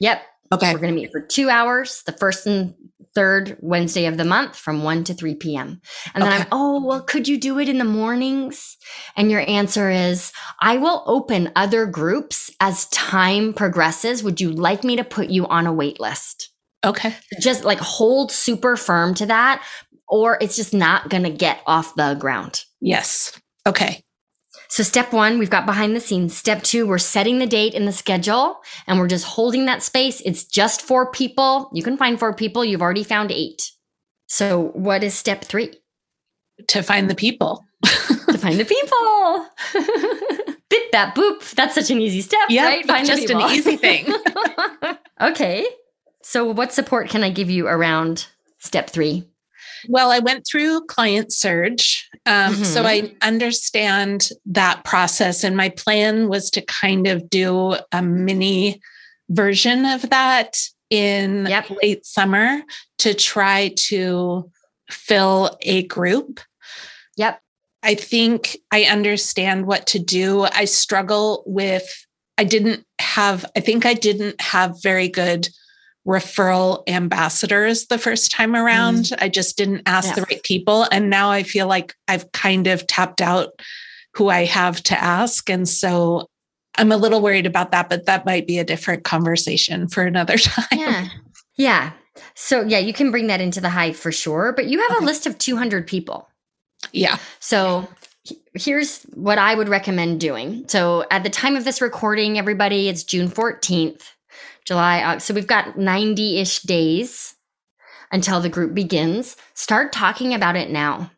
Yep. 0.01 0.23
Okay. 0.53 0.73
We're 0.73 0.81
going 0.81 0.95
to 0.95 1.01
meet 1.01 1.13
for 1.13 1.21
two 1.21 1.49
hours, 1.49 2.03
the 2.07 2.13
first 2.13 2.47
and 2.47 2.75
third 3.15 3.57
Wednesday 3.61 4.05
of 4.05 4.19
the 4.19 4.25
month 4.25 4.55
from 4.55 4.83
1 4.83 5.05
to 5.05 5.15
3 5.15 5.37
p.m. 5.37 5.81
And 6.15 6.23
then 6.23 6.33
okay. 6.33 6.43
I'm, 6.43 6.49
oh, 6.53 6.85
well, 6.85 7.01
could 7.01 7.27
you 7.27 7.41
do 7.41 7.59
it 7.59 7.69
in 7.69 7.79
the 7.79 7.85
mornings? 7.85 8.77
And 9.17 9.31
your 9.31 9.43
answer 9.49 9.91
is, 9.91 10.33
I 10.61 10.77
will 10.77 11.03
open 11.07 11.51
other 11.57 11.87
groups 11.87 12.51
as 12.61 12.87
time 12.89 13.55
progresses. 13.55 14.23
Would 14.23 14.41
you 14.41 14.53
like 14.53 14.85
me 14.85 14.97
to 14.97 15.05
put 15.05 15.31
you 15.31 15.47
on 15.47 15.67
a 15.67 15.73
wait 15.73 15.99
list? 15.99 16.51
Okay. 16.85 17.15
Just 17.41 17.65
like 17.65 17.79
hold 17.79 18.31
super 18.31 18.77
firm 18.77 19.15
to 19.15 19.27
that, 19.27 19.65
or 20.09 20.37
it's 20.43 20.55
just 20.55 20.75
not 20.75 21.09
going 21.09 21.25
to 21.25 21.31
get 21.31 21.61
off 21.67 21.95
the 21.95 22.15
ground. 22.15 22.65
Yes. 22.81 23.41
Okay. 23.67 24.05
So, 24.69 24.83
step 24.83 25.13
one, 25.13 25.39
we've 25.39 25.51
got 25.51 25.67
behind 25.67 25.95
the 25.95 26.01
scenes. 26.01 26.37
Step 26.37 26.63
two, 26.63 26.87
we're 26.87 26.99
setting 26.99 27.39
the 27.39 27.47
date 27.47 27.75
in 27.75 27.85
the 27.85 27.93
schedule 27.93 28.61
and 28.87 28.99
we're 28.99 29.09
just 29.09 29.25
holding 29.25 29.67
that 29.67 29.83
space. 29.83 30.21
It's 30.23 30.45
just 30.45 30.83
four 30.83 31.11
people. 31.11 31.71
You 31.73 31.83
can 31.83 31.97
find 31.97 32.19
four 32.19 32.35
people. 32.35 32.65
You've 32.65 32.83
already 32.83 33.05
found 33.05 33.31
eight. 33.31 33.71
So, 34.29 34.71
what 34.75 35.05
is 35.05 35.15
step 35.15 35.45
three? 35.45 35.75
To 36.69 36.83
find 36.83 37.09
the 37.09 37.15
people. 37.15 37.65
to 37.85 38.39
find 38.39 38.59
the 38.59 38.65
people. 38.65 39.47
Bit 40.69 40.93
that 40.93 41.15
boop. 41.15 41.55
That's 41.55 41.75
such 41.75 41.91
an 41.91 42.01
easy 42.01 42.23
step, 42.23 42.41
yeah, 42.49 42.65
right? 42.65 42.87
Find 42.87 43.07
just 43.07 43.31
an 43.31 43.41
easy 43.43 43.77
thing. 43.77 44.13
okay. 45.21 45.67
So, 46.23 46.45
what 46.51 46.73
support 46.73 47.09
can 47.09 47.23
I 47.23 47.31
give 47.31 47.51
you 47.51 47.69
around 47.69 48.27
step 48.59 48.91
three? 48.91 49.29
Well, 49.89 50.11
I 50.11 50.19
went 50.19 50.47
through 50.47 50.87
Client 50.87 51.33
Surge. 51.33 52.09
Um, 52.27 52.55
mm-hmm. 52.55 52.65
So 52.65 52.85
I 52.85 53.15
understand 53.23 54.31
that 54.47 54.85
process. 54.85 55.45
And 55.45 55.57
my 55.57 55.69
plan 55.69 56.29
was 56.29 56.51
to 56.51 56.63
kind 56.63 57.07
of 57.07 57.31
do 57.31 57.77
a 57.93 58.03
mini 58.03 58.81
version 59.29 59.85
of 59.85 60.11
that 60.11 60.59
in 60.91 61.47
yep. 61.47 61.71
late 61.83 62.07
summer 62.07 62.63
to 62.99 63.15
try 63.15 63.73
to 63.77 64.51
fill 64.91 65.57
a 65.63 65.83
group. 65.85 66.41
Yep. 67.17 67.41
I 67.83 67.95
think 67.95 68.57
I 68.73 68.85
understand 68.85 69.67
what 69.67 69.87
to 69.89 69.99
do. 69.99 70.43
I 70.43 70.65
struggle 70.65 71.43
with, 71.47 72.07
I 72.39 72.45
didn't 72.45 72.85
have, 73.01 73.45
I 73.57 73.61
think 73.61 73.87
I 73.87 73.95
didn't 73.95 74.41
have 74.41 74.83
very 74.83 75.09
good 75.09 75.49
referral 76.07 76.83
ambassadors 76.87 77.87
the 77.87 77.99
first 77.99 78.31
time 78.31 78.55
around. 78.55 79.07
Mm. 79.07 79.17
I 79.21 79.29
just 79.29 79.57
didn't 79.57 79.83
ask 79.87 80.09
yeah. 80.11 80.15
the 80.15 80.23
right 80.23 80.43
people. 80.43 80.87
And 80.93 81.11
now 81.11 81.31
I 81.31 81.43
feel 81.43 81.67
like 81.67 81.95
I've 82.07 82.31
kind 82.33 82.67
of 82.69 82.87
tapped 82.87 83.21
out 83.21 83.61
who 84.15 84.29
I 84.29 84.45
have 84.45 84.83
to 84.85 85.03
ask. 85.03 85.51
And 85.51 85.69
so 85.69 86.29
I'm 86.77 86.93
a 86.93 86.97
little 86.97 87.21
worried 87.21 87.47
about 87.47 87.73
that, 87.73 87.89
but 87.89 88.07
that 88.07 88.25
might 88.25 88.47
be 88.47 88.59
a 88.59 88.65
different 88.65 89.05
conversation 89.05 89.89
for 89.89 90.05
another 90.05 90.39
time. 90.39 90.67
Yeah. 90.73 91.09
Yeah. 91.57 91.93
So, 92.35 92.63
yeah, 92.63 92.79
you 92.79 92.93
can 92.93 93.11
bring 93.11 93.27
that 93.27 93.41
into 93.41 93.61
the 93.61 93.71
hive 93.71 93.97
for 93.97 94.13
sure. 94.13 94.53
But 94.55 94.67
you 94.67 94.81
have 94.81 94.93
okay. 94.93 95.05
a 95.05 95.07
list 95.07 95.27
of 95.27 95.39
200 95.39 95.87
people. 95.87 96.29
Yeah. 96.93 97.19
So, 97.41 97.89
here's 98.55 99.03
what 99.15 99.39
I 99.39 99.55
would 99.55 99.69
recommend 99.69 100.21
doing. 100.21 100.67
So, 100.69 101.05
at 101.11 101.25
the 101.25 101.31
time 101.31 101.57
of 101.57 101.65
this 101.65 101.81
recording, 101.81 102.39
everybody, 102.39 102.89
it's 102.89 103.05
June 103.05 103.29
14th. 103.29 104.03
July, 104.67 105.03
August. 105.03 105.27
So 105.27 105.35
we've 105.35 105.47
got 105.47 105.79
90 105.79 106.41
ish 106.41 106.61
days 106.61 107.37
until 108.11 108.41
the 108.41 108.49
group 108.49 108.75
begins. 108.75 109.37
Start 109.55 109.93
talking 109.93 110.35
about 110.35 110.57
it 110.57 110.71
now. 110.71 111.11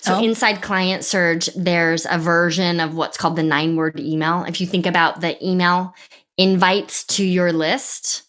So 0.00 0.14
oh. 0.14 0.22
inside 0.22 0.62
Client 0.62 1.04
Surge, 1.04 1.46
there's 1.54 2.06
a 2.08 2.18
version 2.18 2.80
of 2.80 2.94
what's 2.94 3.16
called 3.16 3.36
the 3.36 3.42
nine 3.42 3.76
word 3.76 4.00
email. 4.00 4.44
If 4.44 4.60
you 4.60 4.66
think 4.66 4.86
about 4.86 5.20
the 5.20 5.42
email 5.46 5.94
invites 6.36 7.04
to 7.04 7.24
your 7.24 7.52
list, 7.52 8.22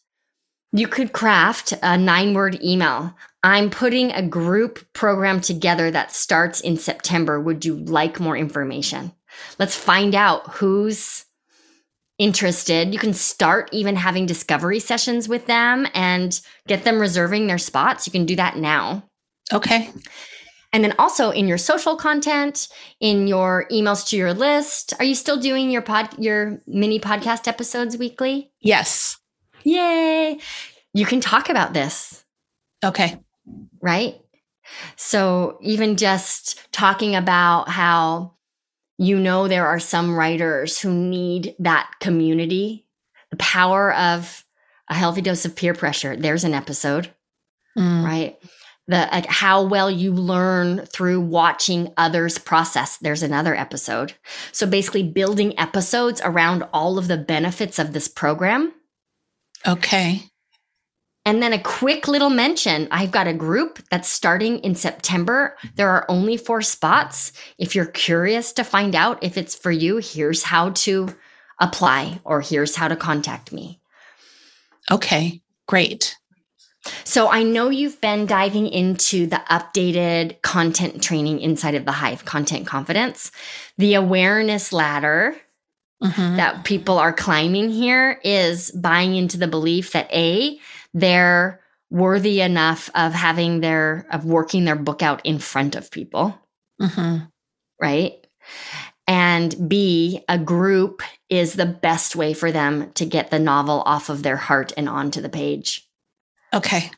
you 0.71 0.87
could 0.87 1.13
craft 1.13 1.73
a 1.81 1.97
nine 1.97 2.33
word 2.33 2.61
email. 2.63 3.15
I'm 3.43 3.69
putting 3.69 4.11
a 4.11 4.21
group 4.21 4.85
program 4.93 5.39
together 5.39 5.89
that 5.91 6.11
starts 6.11 6.59
in 6.59 6.77
September. 6.77 7.39
Would 7.39 7.63
you 7.63 7.77
like 7.77 8.19
more 8.19 8.35
information? 8.35 9.13
Let's 9.57 9.75
find 9.75 10.13
out 10.13 10.55
who's 10.55 11.25
interested, 12.19 12.93
you 12.93 12.99
can 12.99 13.13
start 13.13 13.69
even 13.71 13.95
having 13.95 14.25
discovery 14.25 14.79
sessions 14.79 15.27
with 15.27 15.47
them 15.47 15.87
and 15.93 16.39
get 16.67 16.83
them 16.83 16.99
reserving 16.99 17.47
their 17.47 17.57
spots. 17.57 18.05
You 18.05 18.11
can 18.11 18.25
do 18.25 18.35
that 18.35 18.57
now. 18.57 19.03
Okay. 19.51 19.89
And 20.71 20.83
then 20.83 20.93
also 20.99 21.31
in 21.31 21.47
your 21.47 21.57
social 21.57 21.95
content, 21.95 22.67
in 22.99 23.27
your 23.27 23.65
emails 23.71 24.07
to 24.09 24.17
your 24.17 24.33
list, 24.33 24.93
are 24.99 25.05
you 25.05 25.15
still 25.15 25.37
doing 25.37 25.71
your 25.71 25.81
pod 25.81 26.09
your 26.19 26.61
mini 26.67 26.99
podcast 26.99 27.47
episodes 27.47 27.97
weekly? 27.97 28.51
Yes. 28.61 29.17
Yay. 29.63 30.39
You 30.93 31.05
can 31.05 31.21
talk 31.21 31.49
about 31.49 31.73
this. 31.73 32.23
Okay. 32.83 33.17
Right? 33.81 34.15
So 34.95 35.57
even 35.61 35.97
just 35.97 36.59
talking 36.71 37.15
about 37.15 37.69
how 37.69 38.33
you 38.99 39.17
know 39.17 39.47
there 39.47 39.65
are 39.65 39.79
some 39.79 40.13
writers 40.15 40.79
who 40.79 40.91
need 40.93 41.55
that 41.59 41.89
community, 41.99 42.85
the 43.31 43.37
power 43.37 43.93
of 43.95 44.45
a 44.89 44.93
healthy 44.93 45.21
dose 45.21 45.45
of 45.45 45.55
peer 45.55 45.73
pressure. 45.73 46.15
There's 46.15 46.43
an 46.43 46.53
episode, 46.53 47.13
Mm. 47.77 48.03
right? 48.03 48.37
The 48.87 49.07
like 49.11 49.27
how 49.27 49.63
well 49.63 49.89
you 49.91 50.11
learn 50.13 50.85
through 50.87 51.21
watching 51.21 51.93
others 51.95 52.37
process. 52.39 52.97
There's 52.97 53.21
another 53.23 53.55
episode. 53.55 54.13
So 54.51 54.65
basically 54.67 55.03
building 55.03 55.57
episodes 55.59 56.19
around 56.23 56.63
all 56.73 56.97
of 56.97 57.07
the 57.07 57.17
benefits 57.17 57.77
of 57.79 57.93
this 57.93 58.07
program. 58.07 58.73
Okay. 59.67 60.23
And 61.29 61.43
then 61.43 61.53
a 61.53 61.61
quick 61.61 62.07
little 62.07 62.31
mention 62.31 62.87
I've 62.89 63.11
got 63.11 63.27
a 63.27 63.33
group 63.33 63.83
that's 63.91 64.09
starting 64.09 64.57
in 64.61 64.73
September. 64.73 65.55
There 65.75 65.91
are 65.91 66.09
only 66.09 66.37
four 66.37 66.63
spots. 66.63 67.33
If 67.59 67.75
you're 67.75 67.85
curious 67.85 68.51
to 68.53 68.63
find 68.63 68.95
out 68.95 69.23
if 69.23 69.37
it's 69.37 69.53
for 69.53 69.69
you, 69.69 69.97
here's 69.97 70.41
how 70.41 70.71
to 70.71 71.15
apply 71.59 72.19
or 72.23 72.41
here's 72.41 72.75
how 72.75 72.87
to 72.87 72.95
contact 72.95 73.51
me. 73.51 73.79
Okay. 74.89 75.43
Great. 75.67 76.17
So 77.03 77.29
I 77.29 77.43
know 77.43 77.69
you've 77.69 78.01
been 78.01 78.25
diving 78.25 78.65
into 78.65 79.27
the 79.27 79.43
updated 79.51 80.41
content 80.41 81.03
training 81.03 81.41
inside 81.41 81.75
of 81.75 81.85
the 81.85 81.91
Hive, 81.91 82.25
Content 82.25 82.65
Confidence. 82.65 83.31
The 83.77 83.93
awareness 83.93 84.73
ladder 84.73 85.35
Mhm. 86.01 86.37
that 86.37 86.63
people 86.63 86.97
are 86.97 87.13
climbing 87.13 87.69
here 87.69 88.19
is 88.23 88.71
buying 88.71 89.15
into 89.15 89.37
the 89.37 89.49
belief 89.49 89.91
that 89.91 90.09
A, 90.11 90.57
they're 90.93 91.61
worthy 91.89 92.41
enough 92.41 92.89
of 92.93 93.13
having 93.13 93.61
their, 93.61 94.05
of 94.11 94.25
working 94.25 94.65
their 94.65 94.75
book 94.75 95.01
out 95.01 95.25
in 95.25 95.39
front 95.39 95.75
of 95.75 95.91
people, 95.91 96.37
Mhm. 96.81 97.29
right? 97.81 98.13
And 99.07 99.67
B, 99.67 100.23
a 100.29 100.37
group 100.37 101.01
is 101.29 101.53
the 101.53 101.65
best 101.65 102.15
way 102.15 102.33
for 102.33 102.51
them 102.51 102.91
to 102.93 103.05
get 103.05 103.31
the 103.31 103.39
novel 103.39 103.81
off 103.85 104.09
of 104.09 104.21
their 104.21 104.37
heart 104.37 104.71
and 104.77 104.87
onto 104.87 105.19
the 105.19 105.29
page. 105.29 105.87
Okay. 106.53 106.91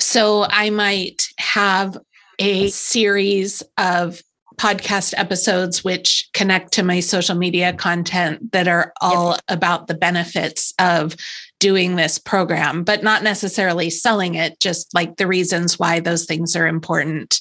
So 0.00 0.44
I 0.48 0.70
might 0.70 1.28
have 1.38 1.96
a 2.38 2.68
series 2.68 3.62
of 3.78 4.20
podcast 4.56 5.14
episodes 5.16 5.84
which 5.84 6.28
connect 6.32 6.72
to 6.72 6.82
my 6.82 7.00
social 7.00 7.34
media 7.34 7.72
content 7.72 8.52
that 8.52 8.68
are 8.68 8.92
all 9.00 9.36
about 9.48 9.86
the 9.86 9.94
benefits 9.94 10.72
of 10.78 11.14
doing 11.58 11.96
this 11.96 12.18
program, 12.18 12.84
but 12.84 13.02
not 13.02 13.22
necessarily 13.22 13.90
selling 13.90 14.34
it, 14.34 14.58
just 14.60 14.92
like 14.94 15.16
the 15.16 15.26
reasons 15.26 15.78
why 15.78 16.00
those 16.00 16.24
things 16.26 16.54
are 16.56 16.66
important 16.66 17.40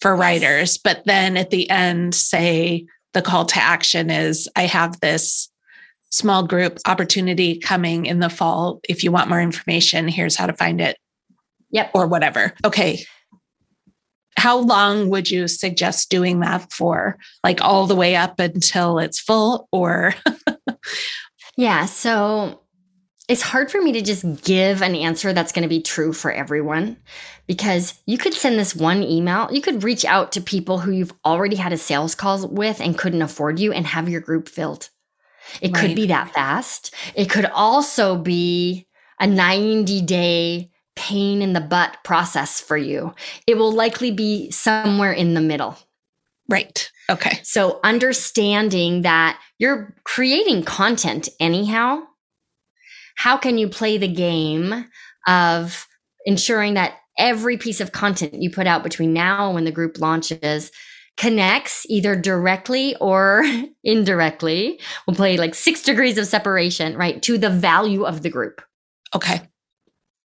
for 0.00 0.12
Yes. 0.14 0.20
writers. 0.20 0.78
But 0.78 1.02
then 1.06 1.36
at 1.36 1.50
the 1.50 1.68
end, 1.70 2.14
say 2.14 2.86
the 3.12 3.22
call 3.22 3.44
to 3.46 3.58
action 3.58 4.10
is 4.10 4.48
I 4.54 4.66
have 4.66 5.00
this 5.00 5.48
small 6.10 6.46
group 6.46 6.78
opportunity 6.86 7.58
coming 7.58 8.06
in 8.06 8.20
the 8.20 8.28
fall. 8.30 8.80
If 8.88 9.02
you 9.02 9.10
want 9.10 9.28
more 9.28 9.40
information, 9.40 10.06
here's 10.08 10.36
how 10.36 10.46
to 10.46 10.52
find 10.52 10.80
it 10.80 10.96
Yep. 11.70 11.90
or 11.94 12.06
whatever. 12.06 12.52
Okay. 12.64 13.04
How 14.36 14.58
long 14.58 15.08
would 15.10 15.30
you 15.30 15.48
suggest 15.48 16.10
doing 16.10 16.40
that 16.40 16.72
for? 16.72 17.18
Like 17.42 17.62
all 17.62 17.86
the 17.86 17.96
way 17.96 18.16
up 18.16 18.38
until 18.38 18.98
it's 18.98 19.20
full 19.20 19.68
or 19.72 20.14
Yeah. 21.56 21.86
So 21.86 22.62
it's 23.28 23.42
hard 23.42 23.70
for 23.70 23.80
me 23.80 23.92
to 23.92 24.02
just 24.02 24.44
give 24.44 24.82
an 24.82 24.94
answer 24.94 25.32
that's 25.32 25.52
going 25.52 25.62
to 25.62 25.68
be 25.68 25.82
true 25.82 26.12
for 26.12 26.30
everyone 26.30 26.98
because 27.46 28.00
you 28.06 28.18
could 28.18 28.34
send 28.34 28.58
this 28.58 28.76
one 28.76 29.02
email. 29.02 29.48
You 29.50 29.60
could 29.60 29.82
reach 29.82 30.04
out 30.04 30.32
to 30.32 30.40
people 30.40 30.78
who 30.78 30.92
you've 30.92 31.14
already 31.24 31.56
had 31.56 31.72
a 31.72 31.78
sales 31.78 32.14
call 32.14 32.46
with 32.46 32.80
and 32.80 32.96
couldn't 32.96 33.22
afford 33.22 33.58
you 33.58 33.72
and 33.72 33.86
have 33.86 34.08
your 34.08 34.20
group 34.20 34.48
filled. 34.48 34.90
It 35.60 35.74
could 35.74 35.94
be 35.94 36.08
that 36.08 36.34
fast. 36.34 36.94
It 37.14 37.30
could 37.30 37.46
also 37.46 38.16
be 38.16 38.86
a 39.18 39.26
90 39.26 40.02
day 40.02 40.70
pain 40.96 41.42
in 41.42 41.52
the 41.52 41.60
butt 41.60 41.98
process 42.02 42.60
for 42.60 42.76
you. 42.76 43.14
It 43.46 43.56
will 43.56 43.72
likely 43.72 44.10
be 44.10 44.50
somewhere 44.50 45.12
in 45.12 45.34
the 45.34 45.40
middle. 45.40 45.78
right? 46.48 46.90
Okay. 47.10 47.40
So, 47.42 47.80
understanding 47.84 49.02
that 49.02 49.38
you're 49.58 49.94
creating 50.04 50.64
content 50.64 51.28
anyhow, 51.38 52.02
how 53.16 53.36
can 53.36 53.58
you 53.58 53.68
play 53.68 53.98
the 53.98 54.08
game 54.08 54.86
of 55.26 55.86
ensuring 56.24 56.74
that 56.74 56.94
every 57.18 57.56
piece 57.56 57.80
of 57.80 57.92
content 57.92 58.34
you 58.34 58.50
put 58.50 58.66
out 58.66 58.82
between 58.82 59.12
now 59.12 59.46
and 59.46 59.54
when 59.54 59.64
the 59.64 59.72
group 59.72 59.98
launches 59.98 60.70
connects 61.16 61.86
either 61.88 62.14
directly 62.14 62.94
or 62.96 63.44
indirectly? 63.84 64.80
We'll 65.06 65.16
play 65.16 65.36
like 65.36 65.54
six 65.54 65.82
degrees 65.82 66.18
of 66.18 66.26
separation, 66.26 66.96
right, 66.96 67.22
to 67.22 67.38
the 67.38 67.50
value 67.50 68.04
of 68.04 68.22
the 68.22 68.30
group. 68.30 68.62
Okay. 69.14 69.42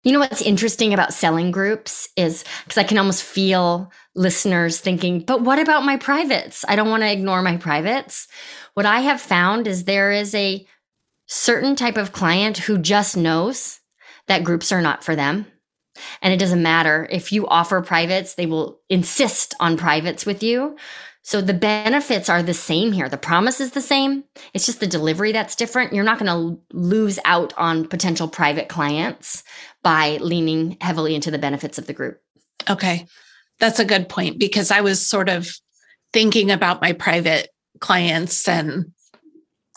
You 0.06 0.12
know 0.12 0.20
what's 0.20 0.40
interesting 0.40 0.94
about 0.94 1.12
selling 1.12 1.50
groups 1.50 2.08
is 2.14 2.44
because 2.62 2.78
I 2.78 2.84
can 2.84 2.96
almost 2.96 3.24
feel 3.24 3.90
listeners 4.14 4.78
thinking, 4.78 5.18
but 5.18 5.42
what 5.42 5.58
about 5.58 5.84
my 5.84 5.96
privates? 5.96 6.64
I 6.68 6.76
don't 6.76 6.88
want 6.88 7.02
to 7.02 7.10
ignore 7.10 7.42
my 7.42 7.56
privates. 7.56 8.28
What 8.74 8.86
I 8.86 9.00
have 9.00 9.20
found 9.20 9.66
is 9.66 9.82
there 9.82 10.12
is 10.12 10.32
a 10.32 10.64
certain 11.26 11.74
type 11.74 11.96
of 11.96 12.12
client 12.12 12.58
who 12.58 12.78
just 12.78 13.16
knows 13.16 13.80
that 14.28 14.44
groups 14.44 14.70
are 14.70 14.80
not 14.80 15.02
for 15.02 15.16
them. 15.16 15.46
And 16.22 16.32
it 16.32 16.38
doesn't 16.38 16.62
matter 16.62 17.08
if 17.10 17.32
you 17.32 17.48
offer 17.48 17.80
privates, 17.80 18.34
they 18.34 18.46
will 18.46 18.78
insist 18.88 19.54
on 19.58 19.76
privates 19.76 20.24
with 20.24 20.40
you. 20.40 20.76
So 21.26 21.40
the 21.40 21.54
benefits 21.54 22.28
are 22.28 22.44
the 22.44 22.54
same 22.54 22.92
here. 22.92 23.08
The 23.08 23.16
promise 23.16 23.60
is 23.60 23.72
the 23.72 23.80
same. 23.80 24.22
It's 24.54 24.66
just 24.66 24.78
the 24.78 24.86
delivery 24.86 25.32
that's 25.32 25.56
different. 25.56 25.92
You're 25.92 26.04
not 26.04 26.20
going 26.20 26.30
to 26.30 26.62
lose 26.72 27.18
out 27.24 27.52
on 27.56 27.88
potential 27.88 28.28
private 28.28 28.68
clients 28.68 29.42
by 29.86 30.16
leaning 30.16 30.76
heavily 30.80 31.14
into 31.14 31.30
the 31.30 31.38
benefits 31.38 31.78
of 31.78 31.86
the 31.86 31.92
group. 31.92 32.20
Okay. 32.68 33.06
That's 33.60 33.78
a 33.78 33.84
good 33.84 34.08
point 34.08 34.36
because 34.36 34.72
I 34.72 34.80
was 34.80 35.06
sort 35.06 35.28
of 35.28 35.48
thinking 36.12 36.50
about 36.50 36.80
my 36.80 36.92
private 36.92 37.50
clients 37.78 38.48
and 38.48 38.86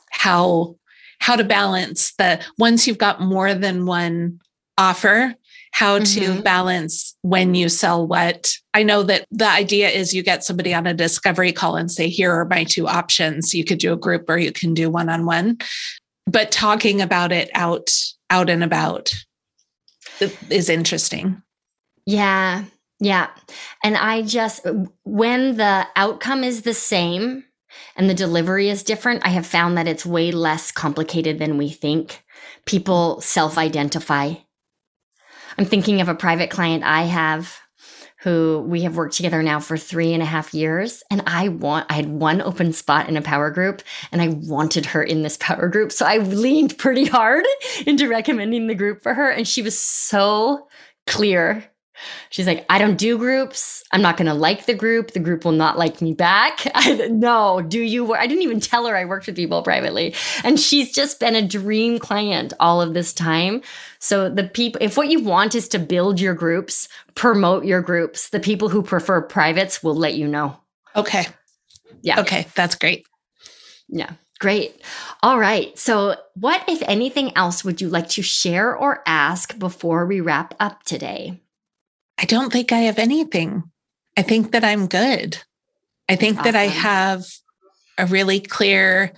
how 0.09 0.77
how 1.19 1.35
to 1.35 1.43
balance 1.43 2.15
the 2.17 2.43
once 2.57 2.87
you've 2.87 2.97
got 2.97 3.21
more 3.21 3.53
than 3.53 3.85
one 3.85 4.39
offer 4.79 5.35
how 5.73 5.99
to 5.99 6.21
Mhm. 6.21 6.43
balance 6.43 7.15
when 7.21 7.53
you 7.53 7.69
sell 7.69 8.07
what 8.07 8.51
i 8.73 8.81
know 8.81 9.03
that 9.03 9.25
the 9.29 9.47
idea 9.47 9.89
is 9.89 10.13
you 10.13 10.23
get 10.23 10.43
somebody 10.43 10.73
on 10.73 10.87
a 10.87 10.93
discovery 10.93 11.51
call 11.51 11.75
and 11.75 11.91
say 11.91 12.07
here 12.09 12.31
are 12.31 12.45
my 12.45 12.63
two 12.63 12.87
options 12.87 13.53
you 13.53 13.65
could 13.65 13.77
do 13.79 13.93
a 13.93 13.97
group 13.97 14.29
or 14.29 14.37
you 14.37 14.51
can 14.53 14.73
do 14.73 14.89
one-on-one 14.89 15.57
but 16.25 16.51
talking 16.51 17.01
about 17.01 17.31
it 17.31 17.51
out 17.53 17.89
out 18.29 18.49
and 18.49 18.63
about 18.63 19.11
is 20.49 20.69
interesting 20.69 21.41
Yeah. 22.05 22.65
Yeah. 22.99 23.29
And 23.83 23.95
I 23.95 24.23
just, 24.23 24.65
when 25.03 25.57
the 25.57 25.87
outcome 25.95 26.43
is 26.43 26.63
the 26.63 26.73
same 26.73 27.45
and 27.95 28.09
the 28.09 28.13
delivery 28.13 28.69
is 28.69 28.83
different, 28.83 29.25
I 29.25 29.29
have 29.29 29.45
found 29.45 29.77
that 29.77 29.87
it's 29.87 30.05
way 30.05 30.31
less 30.31 30.71
complicated 30.71 31.39
than 31.39 31.57
we 31.57 31.69
think. 31.69 32.23
People 32.65 33.21
self 33.21 33.57
identify. 33.57 34.33
I'm 35.57 35.65
thinking 35.65 36.01
of 36.01 36.09
a 36.09 36.15
private 36.15 36.49
client 36.49 36.83
I 36.83 37.03
have 37.03 37.59
who 38.21 38.65
we 38.67 38.81
have 38.81 38.97
worked 38.97 39.15
together 39.15 39.41
now 39.41 39.59
for 39.59 39.77
three 39.77 40.13
and 40.13 40.21
a 40.21 40.25
half 40.25 40.53
years. 40.53 41.03
And 41.09 41.23
I 41.25 41.47
want, 41.47 41.85
I 41.89 41.93
had 41.93 42.09
one 42.09 42.41
open 42.41 42.73
spot 42.73 43.07
in 43.07 43.15
a 43.15 43.21
power 43.21 43.49
group 43.49 43.81
and 44.11 44.21
I 44.21 44.27
wanted 44.27 44.87
her 44.87 45.01
in 45.01 45.23
this 45.23 45.37
power 45.39 45.69
group. 45.69 45.91
So 45.91 46.05
I 46.05 46.17
leaned 46.17 46.77
pretty 46.77 47.05
hard 47.05 47.45
into 47.85 48.09
recommending 48.09 48.67
the 48.67 48.75
group 48.75 49.03
for 49.03 49.13
her. 49.13 49.29
And 49.29 49.47
she 49.47 49.61
was 49.61 49.79
so 49.79 50.67
clear. 51.07 51.65
She's 52.29 52.47
like, 52.47 52.65
I 52.69 52.77
don't 52.77 52.97
do 52.97 53.17
groups. 53.17 53.83
I'm 53.91 54.01
not 54.01 54.17
going 54.17 54.27
to 54.27 54.33
like 54.33 54.65
the 54.65 54.73
group. 54.73 55.11
The 55.11 55.19
group 55.19 55.45
will 55.45 55.51
not 55.51 55.77
like 55.77 56.01
me 56.01 56.13
back. 56.13 56.59
I, 56.75 57.07
no, 57.07 57.61
do 57.61 57.81
you? 57.81 58.05
Work? 58.05 58.19
I 58.19 58.27
didn't 58.27 58.43
even 58.43 58.59
tell 58.59 58.85
her 58.87 58.95
I 58.95 59.05
worked 59.05 59.27
with 59.27 59.35
people 59.35 59.61
privately. 59.63 60.15
And 60.43 60.59
she's 60.59 60.93
just 60.93 61.19
been 61.19 61.35
a 61.35 61.45
dream 61.45 61.99
client 61.99 62.53
all 62.59 62.81
of 62.81 62.93
this 62.93 63.13
time. 63.13 63.61
So, 63.99 64.29
the 64.29 64.43
people, 64.43 64.79
if 64.81 64.97
what 64.97 65.09
you 65.09 65.23
want 65.23 65.55
is 65.55 65.67
to 65.69 65.79
build 65.79 66.19
your 66.19 66.33
groups, 66.33 66.87
promote 67.15 67.65
your 67.65 67.81
groups, 67.81 68.29
the 68.29 68.39
people 68.39 68.69
who 68.69 68.81
prefer 68.81 69.21
privates 69.21 69.83
will 69.83 69.95
let 69.95 70.15
you 70.15 70.27
know. 70.27 70.57
okay 70.95 71.25
Yeah. 72.01 72.21
okay 72.21 72.47
that's 72.55 72.75
great 72.75 73.05
Yeah. 73.89 74.11
Great. 74.39 74.81
All 75.21 75.37
right. 75.37 75.77
So, 75.77 76.15
what, 76.35 76.63
if 76.69 76.81
anything 76.83 77.35
else, 77.35 77.65
would 77.65 77.81
you 77.81 77.89
like 77.89 78.07
to 78.09 78.21
share 78.21 78.73
or 78.73 79.03
ask 79.05 79.59
before 79.59 80.05
we 80.05 80.21
wrap 80.21 80.53
up 80.61 80.83
today? 80.83 81.41
I 82.19 82.25
don't 82.25 82.51
think 82.51 82.71
I 82.71 82.79
have 82.79 82.99
anything. 82.99 83.63
I 84.17 84.23
think 84.23 84.51
that 84.51 84.65
I'm 84.65 84.87
good. 84.87 85.37
I 86.09 86.17
think 86.17 86.39
awesome. 86.39 86.51
that 86.51 86.59
I 86.59 86.65
have 86.65 87.25
a 87.97 88.05
really 88.05 88.41
clear, 88.41 89.13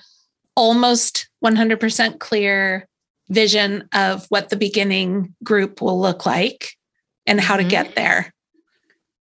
almost 0.56 1.28
100% 1.44 2.20
clear 2.20 2.88
vision 3.30 3.88
of 3.94 4.26
what 4.30 4.50
the 4.50 4.56
beginning 4.56 5.34
group 5.44 5.82
will 5.82 6.00
look 6.00 6.26
like 6.26 6.78
and 7.26 7.42
how 7.42 7.56
mm-hmm. 7.56 7.64
to 7.64 7.70
get 7.70 7.96
there. 7.96 8.34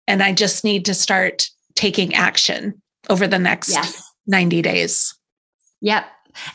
And 0.08 0.24
I 0.24 0.34
just 0.34 0.64
need 0.64 0.86
to 0.86 0.94
start 0.96 1.50
taking 1.76 2.16
action 2.16 2.82
over 3.10 3.28
the 3.28 3.38
next 3.38 3.70
yes. 3.70 4.02
90 4.26 4.62
days. 4.64 5.14
Yep. 5.82 6.06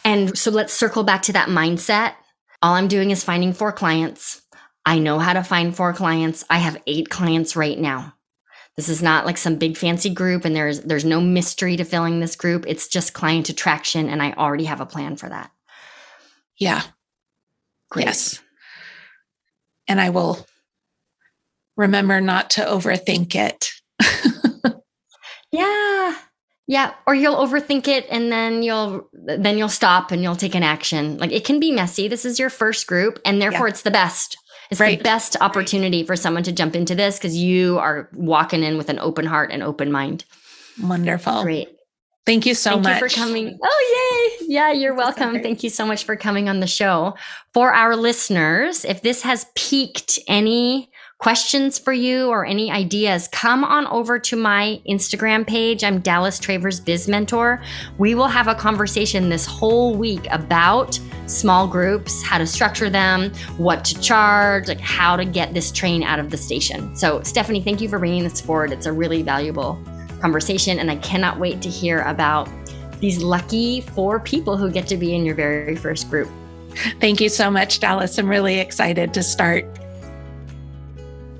And 0.05 0.37
so 0.37 0.51
let's 0.51 0.73
circle 0.73 1.05
back 1.05 1.23
to 1.23 1.33
that 1.35 1.49
mindset. 1.49 2.14
All 2.62 2.75
I'm 2.75 2.89
doing 2.89 3.11
is 3.11 3.23
finding 3.23 3.53
four 3.53 3.70
clients. 3.70 4.41
I 4.85 4.99
know 4.99 5.18
how 5.18 5.33
to 5.33 5.45
find 5.45 5.74
four 5.74 5.93
clients. 5.93 6.45
I 6.51 6.59
have 6.59 6.83
eight 6.87 7.09
clients 7.09 7.57
right 7.57 7.78
now. 7.78 8.14
This 8.76 8.89
is 8.89 9.03
not 9.03 9.26
like 9.26 9.37
some 9.37 9.57
big 9.57 9.76
fancy 9.76 10.11
group 10.11 10.45
and 10.45 10.57
there's 10.57 10.80
there's 10.80 11.05
no 11.05 11.20
mystery 11.20 11.76
to 11.76 11.85
filling 11.85 12.20
this 12.20 12.37
group. 12.37 12.64
It's 12.66 12.89
just 12.89 13.12
client 13.12 13.49
attraction 13.49 14.09
and 14.09 14.22
I 14.22 14.33
already 14.33 14.64
have 14.64 14.80
a 14.80 14.87
plan 14.87 15.16
for 15.16 15.28
that. 15.28 15.51
Yeah. 16.59 16.83
Great. 17.91 18.07
Yes. 18.07 18.41
And 19.87 20.01
I 20.01 20.11
will 20.11 20.47
remember 21.76 22.20
not 22.20 22.51
to 22.51 22.62
overthink 22.62 23.35
it. 23.35 23.72
yeah. 25.53 26.16
Yeah, 26.68 26.95
or 27.07 27.14
you'll 27.14 27.37
overthink 27.37 27.89
it 27.89 28.07
and 28.09 28.33
then 28.33 28.62
you'll 28.62 29.11
then 29.12 29.59
you'll 29.59 29.68
stop 29.68 30.11
and 30.11 30.22
you'll 30.22 30.37
take 30.37 30.55
an 30.55 30.62
action. 30.62 31.18
Like 31.18 31.33
it 31.33 31.45
can 31.45 31.61
be 31.61 31.72
messy. 31.72 32.09
This 32.09 32.24
is 32.24 32.39
your 32.39 32.49
first 32.49 32.87
group 32.87 33.18
and 33.26 33.43
therefore 33.43 33.66
yeah. 33.66 33.72
it's 33.72 33.83
the 33.83 33.91
best. 33.91 34.39
It's 34.73 34.81
right. 34.81 34.99
the 34.99 35.05
best 35.05 35.37
opportunity 35.41 36.03
for 36.03 36.16
someone 36.16 36.43
to 36.45 36.53
jump 36.53 36.75
into 36.75 36.95
this 36.95 37.18
because 37.18 37.37
you 37.37 37.79
are 37.79 38.09
walking 38.14 38.62
in 38.62 38.79
with 38.79 38.89
an 38.89 38.99
open 38.99 39.27
heart 39.27 39.51
and 39.53 39.62
open 39.62 39.93
mind. 39.93 40.25
Wonderful. 40.83 41.43
Great. 41.43 41.68
Thank 42.25 42.47
you 42.47 42.55
so 42.55 42.70
Thank 42.70 42.85
much 42.85 43.01
you 43.01 43.09
for 43.09 43.14
coming. 43.14 43.59
Oh, 43.62 44.39
yay. 44.41 44.47
Yeah, 44.49 44.70
you're 44.70 44.95
welcome. 44.95 45.43
Thank 45.43 45.64
you 45.64 45.70
so 45.70 45.85
much 45.85 46.05
for 46.05 46.14
coming 46.14 46.49
on 46.49 46.61
the 46.61 46.66
show. 46.66 47.14
For 47.53 47.73
our 47.73 47.97
listeners, 47.97 48.85
if 48.85 49.03
this 49.03 49.23
has 49.23 49.47
piqued 49.57 50.20
any 50.29 50.91
questions 51.23 51.79
for 51.79 51.93
you 51.93 52.27
or 52.31 52.45
any 52.45 52.68
ideas, 52.68 53.29
come 53.29 53.62
on 53.62 53.87
over 53.87 54.18
to 54.18 54.35
my 54.35 54.83
Instagram 54.89 55.47
page. 55.47 55.85
I'm 55.85 56.01
Dallas 56.01 56.41
Travers 56.41 56.81
Biz 56.81 57.07
Mentor. 57.07 57.62
We 57.97 58.16
will 58.16 58.27
have 58.27 58.49
a 58.49 58.57
conversation 58.57 59.29
this 59.29 59.47
whole 59.47 59.95
week 59.95 60.27
about 60.33 60.99
small 61.27 61.68
groups, 61.68 62.25
how 62.25 62.39
to 62.39 62.47
structure 62.47 62.91
them, 62.91 63.33
what 63.57 63.85
to 63.85 64.01
charge, 64.01 64.66
like 64.66 64.81
how 64.81 65.14
to 65.14 65.25
get 65.25 65.55
this 65.55 65.70
train 65.70 66.03
out 66.03 66.18
of 66.18 66.31
the 66.31 66.37
station. 66.37 66.97
So, 66.97 67.23
Stephanie, 67.23 67.62
thank 67.62 67.81
you 67.81 67.89
for 67.89 68.01
bringing 68.01 68.25
this 68.25 68.41
forward. 68.41 68.73
It's 68.73 68.87
a 68.87 68.93
really 68.93 69.23
valuable 69.23 69.81
conversation, 70.20 70.81
and 70.81 70.91
I 70.91 70.97
cannot 70.97 71.39
wait 71.39 71.62
to 71.62 71.68
hear 71.68 72.01
about 72.01 72.49
these 72.99 73.23
lucky 73.23 73.83
four 73.83 74.18
people 74.18 74.57
who 74.57 74.73
get 74.73 74.89
to 74.89 74.97
be 74.97 75.14
in 75.14 75.25
your 75.25 75.37
very 75.37 75.77
first 75.77 76.11
group. 76.11 76.29
Thank 77.01 77.20
you 77.20 77.29
so 77.29 77.49
much, 77.49 77.79
Dallas. 77.79 78.18
I'm 78.18 78.29
really 78.29 78.59
excited 78.59 79.14
to 79.14 79.23
start 79.23 79.64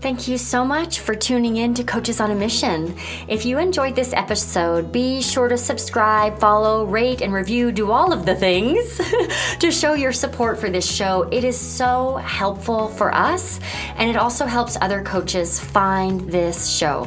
Thank 0.03 0.27
you 0.27 0.37
so 0.37 0.65
much 0.65 0.99
for 0.99 1.15
tuning 1.15 1.59
in 1.59 1.75
to 1.75 1.85
Coaches 1.85 2.19
on 2.19 2.33
a 2.33 2.35
Mission. 2.35 2.97
If 3.29 3.45
you 3.45 3.59
enjoyed 3.59 3.95
this 3.95 4.13
episode, 4.13 4.91
be 4.91 5.23
sure 5.23 5.47
to 5.47 5.57
subscribe, 5.57 6.41
follow, 6.41 6.85
rate, 6.85 7.21
and 7.21 7.33
review, 7.33 7.71
do 7.71 7.93
all 7.93 8.13
of 8.13 8.27
the 8.27 8.35
things 8.35 9.01
to 9.61 9.71
show 9.71 9.95
your 9.95 10.11
support 10.11 10.59
for 10.59 10.69
this 10.69 10.93
show. 10.93 11.29
It 11.31 11.45
is 11.45 11.57
so 11.57 12.17
helpful 12.17 12.89
for 12.89 13.15
us, 13.15 13.61
and 13.95 14.11
it 14.11 14.17
also 14.17 14.45
helps 14.45 14.77
other 14.81 15.05
coaches 15.05 15.61
find 15.61 16.23
this 16.23 16.69
show. 16.69 17.07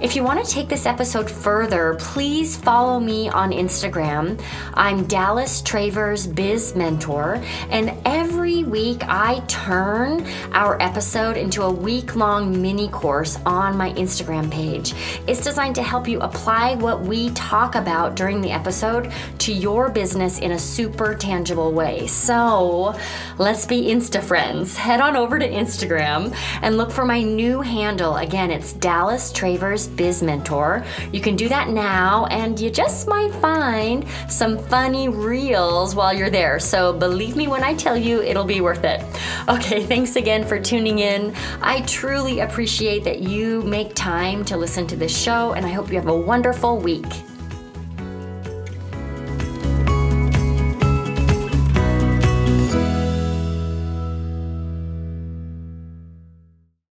If 0.00 0.16
you 0.16 0.24
want 0.24 0.42
to 0.42 0.50
take 0.50 0.70
this 0.70 0.86
episode 0.86 1.30
further, 1.30 1.94
please 1.98 2.56
follow 2.56 2.98
me 2.98 3.28
on 3.28 3.50
Instagram. 3.50 4.40
I'm 4.72 5.04
Dallas 5.04 5.60
Travers 5.60 6.26
Biz 6.26 6.74
Mentor, 6.74 7.42
and 7.68 7.92
every 8.06 8.64
week 8.64 9.02
I 9.06 9.40
turn 9.46 10.26
our 10.52 10.80
episode 10.80 11.36
into 11.36 11.64
a 11.64 11.70
week 11.70 12.16
long 12.16 12.62
mini 12.62 12.88
course 12.88 13.38
on 13.44 13.76
my 13.76 13.92
Instagram 13.92 14.50
page. 14.50 14.94
It's 15.26 15.44
designed 15.44 15.74
to 15.74 15.82
help 15.82 16.08
you 16.08 16.20
apply 16.20 16.76
what 16.76 17.02
we 17.02 17.28
talk 17.32 17.74
about 17.74 18.16
during 18.16 18.40
the 18.40 18.52
episode 18.52 19.12
to 19.40 19.52
your 19.52 19.90
business 19.90 20.38
in 20.38 20.52
a 20.52 20.58
super 20.58 21.14
tangible 21.14 21.72
way. 21.72 22.06
So 22.06 22.98
let's 23.36 23.66
be 23.66 23.82
Insta 23.82 24.22
friends. 24.22 24.78
Head 24.78 25.02
on 25.02 25.14
over 25.14 25.38
to 25.38 25.46
Instagram 25.46 26.34
and 26.62 26.78
look 26.78 26.90
for 26.90 27.04
my 27.04 27.22
new 27.22 27.60
handle. 27.60 28.16
Again, 28.16 28.50
it's 28.50 28.72
Dallas 28.72 29.30
Travers 29.30 29.89
Biz 29.96 30.22
Mentor. 30.22 30.84
You 31.12 31.20
can 31.20 31.36
do 31.36 31.48
that 31.48 31.68
now, 31.68 32.26
and 32.26 32.58
you 32.58 32.70
just 32.70 33.08
might 33.08 33.32
find 33.34 34.06
some 34.28 34.58
funny 34.58 35.08
reels 35.08 35.94
while 35.94 36.12
you're 36.12 36.30
there. 36.30 36.58
So 36.58 36.92
believe 36.92 37.36
me 37.36 37.48
when 37.48 37.62
I 37.62 37.74
tell 37.74 37.96
you, 37.96 38.22
it'll 38.22 38.44
be 38.44 38.60
worth 38.60 38.84
it. 38.84 39.04
Okay, 39.48 39.84
thanks 39.84 40.16
again 40.16 40.44
for 40.44 40.58
tuning 40.58 40.98
in. 40.98 41.34
I 41.60 41.80
truly 41.82 42.40
appreciate 42.40 43.04
that 43.04 43.20
you 43.20 43.62
make 43.62 43.94
time 43.94 44.44
to 44.46 44.56
listen 44.56 44.86
to 44.88 44.96
this 44.96 45.16
show, 45.16 45.52
and 45.52 45.64
I 45.64 45.70
hope 45.70 45.88
you 45.88 45.96
have 45.96 46.08
a 46.08 46.16
wonderful 46.16 46.78
week. 46.78 47.06